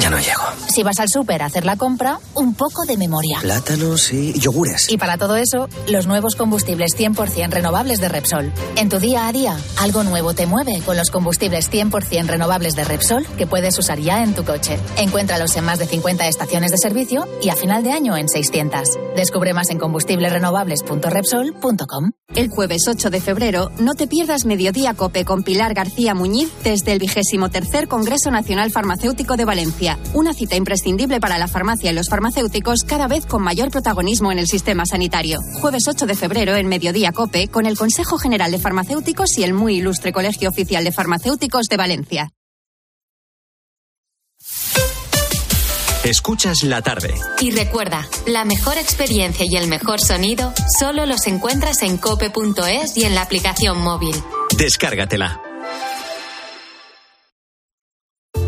Ya 0.00 0.10
no 0.10 0.18
llego. 0.18 0.42
Si 0.68 0.82
vas 0.82 0.98
al 0.98 1.08
súper 1.08 1.42
a 1.42 1.46
hacer 1.46 1.64
la 1.64 1.76
compra, 1.76 2.18
un 2.34 2.54
poco 2.54 2.84
de 2.86 2.96
memoria. 2.96 3.38
Plátanos 3.40 4.12
y 4.12 4.32
yogures. 4.38 4.90
Y 4.90 4.98
para 4.98 5.16
todo 5.18 5.36
eso, 5.36 5.68
los 5.88 6.06
nuevos 6.06 6.34
combustibles 6.34 6.96
100% 6.98 7.50
renovables 7.50 8.00
de 8.00 8.08
Repsol. 8.08 8.52
En 8.76 8.88
tu 8.88 8.98
día 8.98 9.28
a 9.28 9.32
día, 9.32 9.56
algo 9.78 10.02
nuevo 10.02 10.34
te 10.34 10.46
mueve 10.46 10.80
con 10.84 10.96
los 10.96 11.10
combustibles 11.10 11.70
100% 11.70 12.26
renovables 12.26 12.74
de 12.74 12.82
Repsol 12.84 13.24
que 13.38 13.46
puedes 13.46 13.78
usar 13.78 14.00
ya 14.00 14.24
en 14.24 14.34
tu 14.34 14.44
coche. 14.44 14.80
Encuéntralos 14.96 15.54
en 15.56 15.64
más 15.64 15.78
de 15.78 15.86
50 15.86 16.26
estaciones 16.26 16.72
de 16.72 16.78
servicio 16.78 17.28
y 17.40 17.50
a 17.50 17.56
final 17.56 17.84
de 17.84 17.92
año 17.92 18.16
en 18.16 18.28
600. 18.28 18.80
Descubre 19.16 19.54
más 19.54 19.70
en 19.70 19.78
combustiblesrenovables.repsol.com. 19.78 22.10
El 22.34 22.48
jueves 22.48 22.88
8 22.88 23.10
de 23.10 23.20
febrero, 23.20 23.70
no 23.78 23.94
te 23.94 24.08
pierdas 24.08 24.44
Mediodía 24.44 24.94
Cope 24.94 25.24
con 25.24 25.44
Pilar 25.44 25.72
García 25.72 26.14
Muñiz 26.14 26.50
desde 26.64 26.90
el 26.92 26.98
vigésimo 26.98 27.48
tercer 27.48 27.86
Congreso 27.86 28.32
Nacional 28.32 28.72
Farmacéutico 28.72 29.36
de 29.36 29.44
Valencia. 29.44 29.83
Una 30.14 30.32
cita 30.32 30.56
imprescindible 30.56 31.20
para 31.20 31.38
la 31.38 31.48
farmacia 31.48 31.90
y 31.90 31.94
los 31.94 32.08
farmacéuticos 32.08 32.84
cada 32.84 33.06
vez 33.06 33.26
con 33.26 33.42
mayor 33.42 33.70
protagonismo 33.70 34.32
en 34.32 34.38
el 34.38 34.46
sistema 34.46 34.86
sanitario. 34.86 35.40
Jueves 35.60 35.84
8 35.86 36.06
de 36.06 36.14
febrero 36.14 36.56
en 36.56 36.66
Mediodía 36.66 37.12
Cope 37.12 37.48
con 37.48 37.66
el 37.66 37.76
Consejo 37.76 38.18
General 38.18 38.50
de 38.50 38.58
Farmacéuticos 38.58 39.36
y 39.38 39.44
el 39.44 39.52
muy 39.52 39.76
ilustre 39.76 40.12
Colegio 40.12 40.48
Oficial 40.48 40.84
de 40.84 40.92
Farmacéuticos 40.92 41.66
de 41.68 41.76
Valencia. 41.76 42.30
Escuchas 46.04 46.62
la 46.64 46.82
tarde. 46.82 47.14
Y 47.40 47.50
recuerda, 47.50 48.06
la 48.26 48.44
mejor 48.44 48.76
experiencia 48.76 49.46
y 49.48 49.56
el 49.56 49.68
mejor 49.68 50.00
sonido 50.00 50.52
solo 50.78 51.06
los 51.06 51.26
encuentras 51.26 51.82
en 51.82 51.96
cope.es 51.96 52.96
y 52.96 53.04
en 53.04 53.14
la 53.14 53.22
aplicación 53.22 53.78
móvil. 53.80 54.14
Descárgatela. 54.58 55.40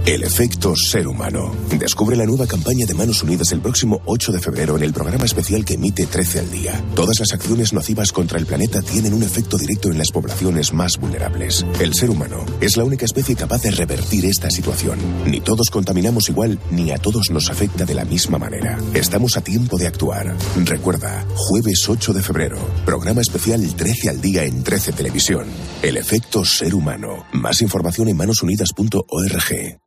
El 0.07 0.23
efecto 0.23 0.73
ser 0.77 1.09
humano. 1.09 1.53
Descubre 1.81 2.15
la 2.15 2.27
nueva 2.27 2.47
campaña 2.47 2.87
de 2.87 2.95
Manos 2.95 3.25
Unidas 3.25 3.51
el 3.51 3.61
próximo 3.61 4.03
8 4.05 4.31
de 4.31 4.39
febrero 4.39 4.77
en 4.77 4.85
el 4.85 4.93
programa 4.93 5.25
especial 5.25 5.65
que 5.65 5.75
emite 5.75 6.07
13 6.07 6.39
al 6.39 6.51
día. 6.53 6.81
Todas 6.95 7.19
las 7.19 7.33
acciones 7.33 7.73
nocivas 7.73 8.13
contra 8.13 8.39
el 8.39 8.47
planeta 8.47 8.83
tienen 8.83 9.15
un 9.15 9.25
efecto 9.25 9.59
directo 9.59 9.91
en 9.91 9.99
las 9.99 10.13
poblaciones 10.13 10.73
más 10.73 10.97
vulnerables. 10.99 11.67
El 11.81 11.93
ser 11.95 12.11
humano 12.11 12.47
es 12.61 12.77
la 12.77 12.85
única 12.85 13.05
especie 13.05 13.35
capaz 13.35 13.63
de 13.63 13.73
revertir 13.73 14.27
esta 14.27 14.49
situación. 14.49 15.01
Ni 15.27 15.41
todos 15.41 15.71
contaminamos 15.71 16.29
igual, 16.29 16.61
ni 16.71 16.93
a 16.93 16.99
todos 16.99 17.33
nos 17.33 17.51
afecta 17.51 17.85
de 17.85 17.95
la 17.97 18.05
misma 18.05 18.39
manera. 18.39 18.79
Estamos 18.95 19.37
a 19.37 19.41
tiempo 19.41 19.77
de 19.77 19.89
actuar. 19.89 20.37
Recuerda, 20.65 21.27
jueves 21.35 21.85
8 21.89 22.13
de 22.13 22.23
febrero, 22.23 22.59
programa 22.85 23.23
especial 23.23 23.75
13 23.75 24.11
al 24.11 24.21
día 24.21 24.45
en 24.45 24.63
13 24.63 24.93
Televisión. 24.93 25.47
El 25.83 25.97
efecto 25.97 26.45
ser 26.45 26.77
humano. 26.77 27.27
Más 27.33 27.61
información 27.61 28.07
en 28.07 28.17
manosunidas.org. 28.17 29.81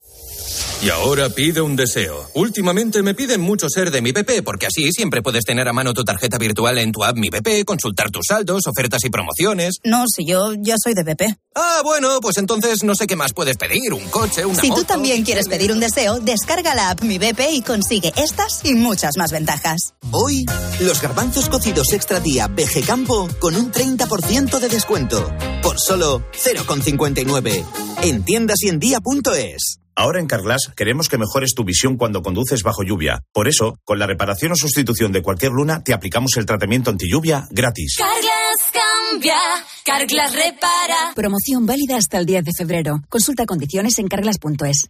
Y 0.81 0.89
ahora 0.91 1.27
pide 1.29 1.59
un 1.59 1.75
deseo. 1.75 2.29
Últimamente 2.35 3.03
me 3.03 3.13
piden 3.13 3.41
mucho 3.41 3.67
ser 3.67 3.91
de 3.91 4.01
mi 4.01 4.13
BP, 4.13 4.43
porque 4.45 4.65
así 4.67 4.93
siempre 4.93 5.21
puedes 5.21 5.43
tener 5.43 5.67
a 5.67 5.73
mano 5.73 5.93
tu 5.93 6.05
tarjeta 6.05 6.37
virtual 6.37 6.77
en 6.77 6.93
tu 6.93 7.03
app 7.03 7.17
Mi 7.17 7.27
BP, 7.29 7.65
consultar 7.65 8.11
tus 8.11 8.27
saldos, 8.29 8.65
ofertas 8.65 9.03
y 9.03 9.09
promociones. 9.09 9.79
No, 9.83 10.05
si 10.07 10.25
yo 10.25 10.53
ya 10.57 10.75
soy 10.81 10.93
de 10.93 11.03
BP. 11.03 11.35
Ah, 11.55 11.81
bueno, 11.83 12.19
pues 12.21 12.37
entonces 12.37 12.85
no 12.85 12.95
sé 12.95 13.07
qué 13.07 13.17
más 13.17 13.33
puedes 13.33 13.57
pedir. 13.57 13.93
Un 13.93 14.07
coche, 14.07 14.45
una 14.45 14.61
Si 14.61 14.69
moto. 14.69 14.81
tú 14.81 14.87
también 14.87 15.25
quieres 15.25 15.49
pedir 15.49 15.73
un 15.73 15.81
deseo, 15.81 16.19
descarga 16.21 16.73
la 16.75 16.91
app 16.91 17.01
Mi 17.01 17.17
BP 17.17 17.41
y 17.51 17.61
consigue 17.61 18.13
estas 18.15 18.61
y 18.63 18.73
muchas 18.75 19.17
más 19.17 19.33
ventajas. 19.33 19.95
Hoy, 20.11 20.45
los 20.79 21.01
garbanzos 21.01 21.49
cocidos 21.49 21.91
extra 21.91 22.21
día 22.21 22.47
BG 22.47 22.85
Campo 22.85 23.27
con 23.41 23.57
un 23.57 23.69
30% 23.73 24.59
de 24.59 24.69
descuento. 24.69 25.29
Por 25.61 25.77
solo 25.77 26.23
0,59. 26.41 27.65
En 28.03 28.23
tiendas 28.23 28.61
y 28.63 28.69
en 28.69 28.79
día.es. 28.79 29.79
Ahora 29.99 30.21
en 30.21 30.27
Carglass 30.27 30.71
queremos 30.77 31.09
que 31.09 31.17
mejores 31.17 31.53
tu 31.53 31.65
visión 31.65 31.97
cuando 31.97 32.21
conduces 32.21 32.63
bajo 32.63 32.83
lluvia. 32.83 33.19
Por 33.33 33.49
eso, 33.49 33.79
con 33.83 33.99
la 33.99 34.07
reparación 34.07 34.53
o 34.53 34.55
sustitución 34.55 35.11
de 35.11 35.21
cualquier 35.21 35.51
luna, 35.51 35.83
te 35.83 35.93
aplicamos 35.93 36.37
el 36.37 36.45
tratamiento 36.45 36.89
anti 36.89 37.11
lluvia 37.11 37.49
gratis. 37.51 37.97
Carglass 37.97 38.71
cambia, 38.71 39.35
Carglass 39.83 40.33
repara. 40.33 41.11
Promoción 41.15 41.65
válida 41.65 41.97
hasta 41.97 42.17
el 42.17 42.25
10 42.25 42.45
de 42.45 42.51
febrero. 42.57 43.01
Consulta 43.09 43.45
condiciones 43.45 43.99
en 43.99 44.07
carglass.es. 44.07 44.89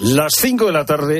Las 0.00 0.32
5 0.38 0.66
de 0.66 0.72
la 0.72 0.86
tarde. 0.86 1.08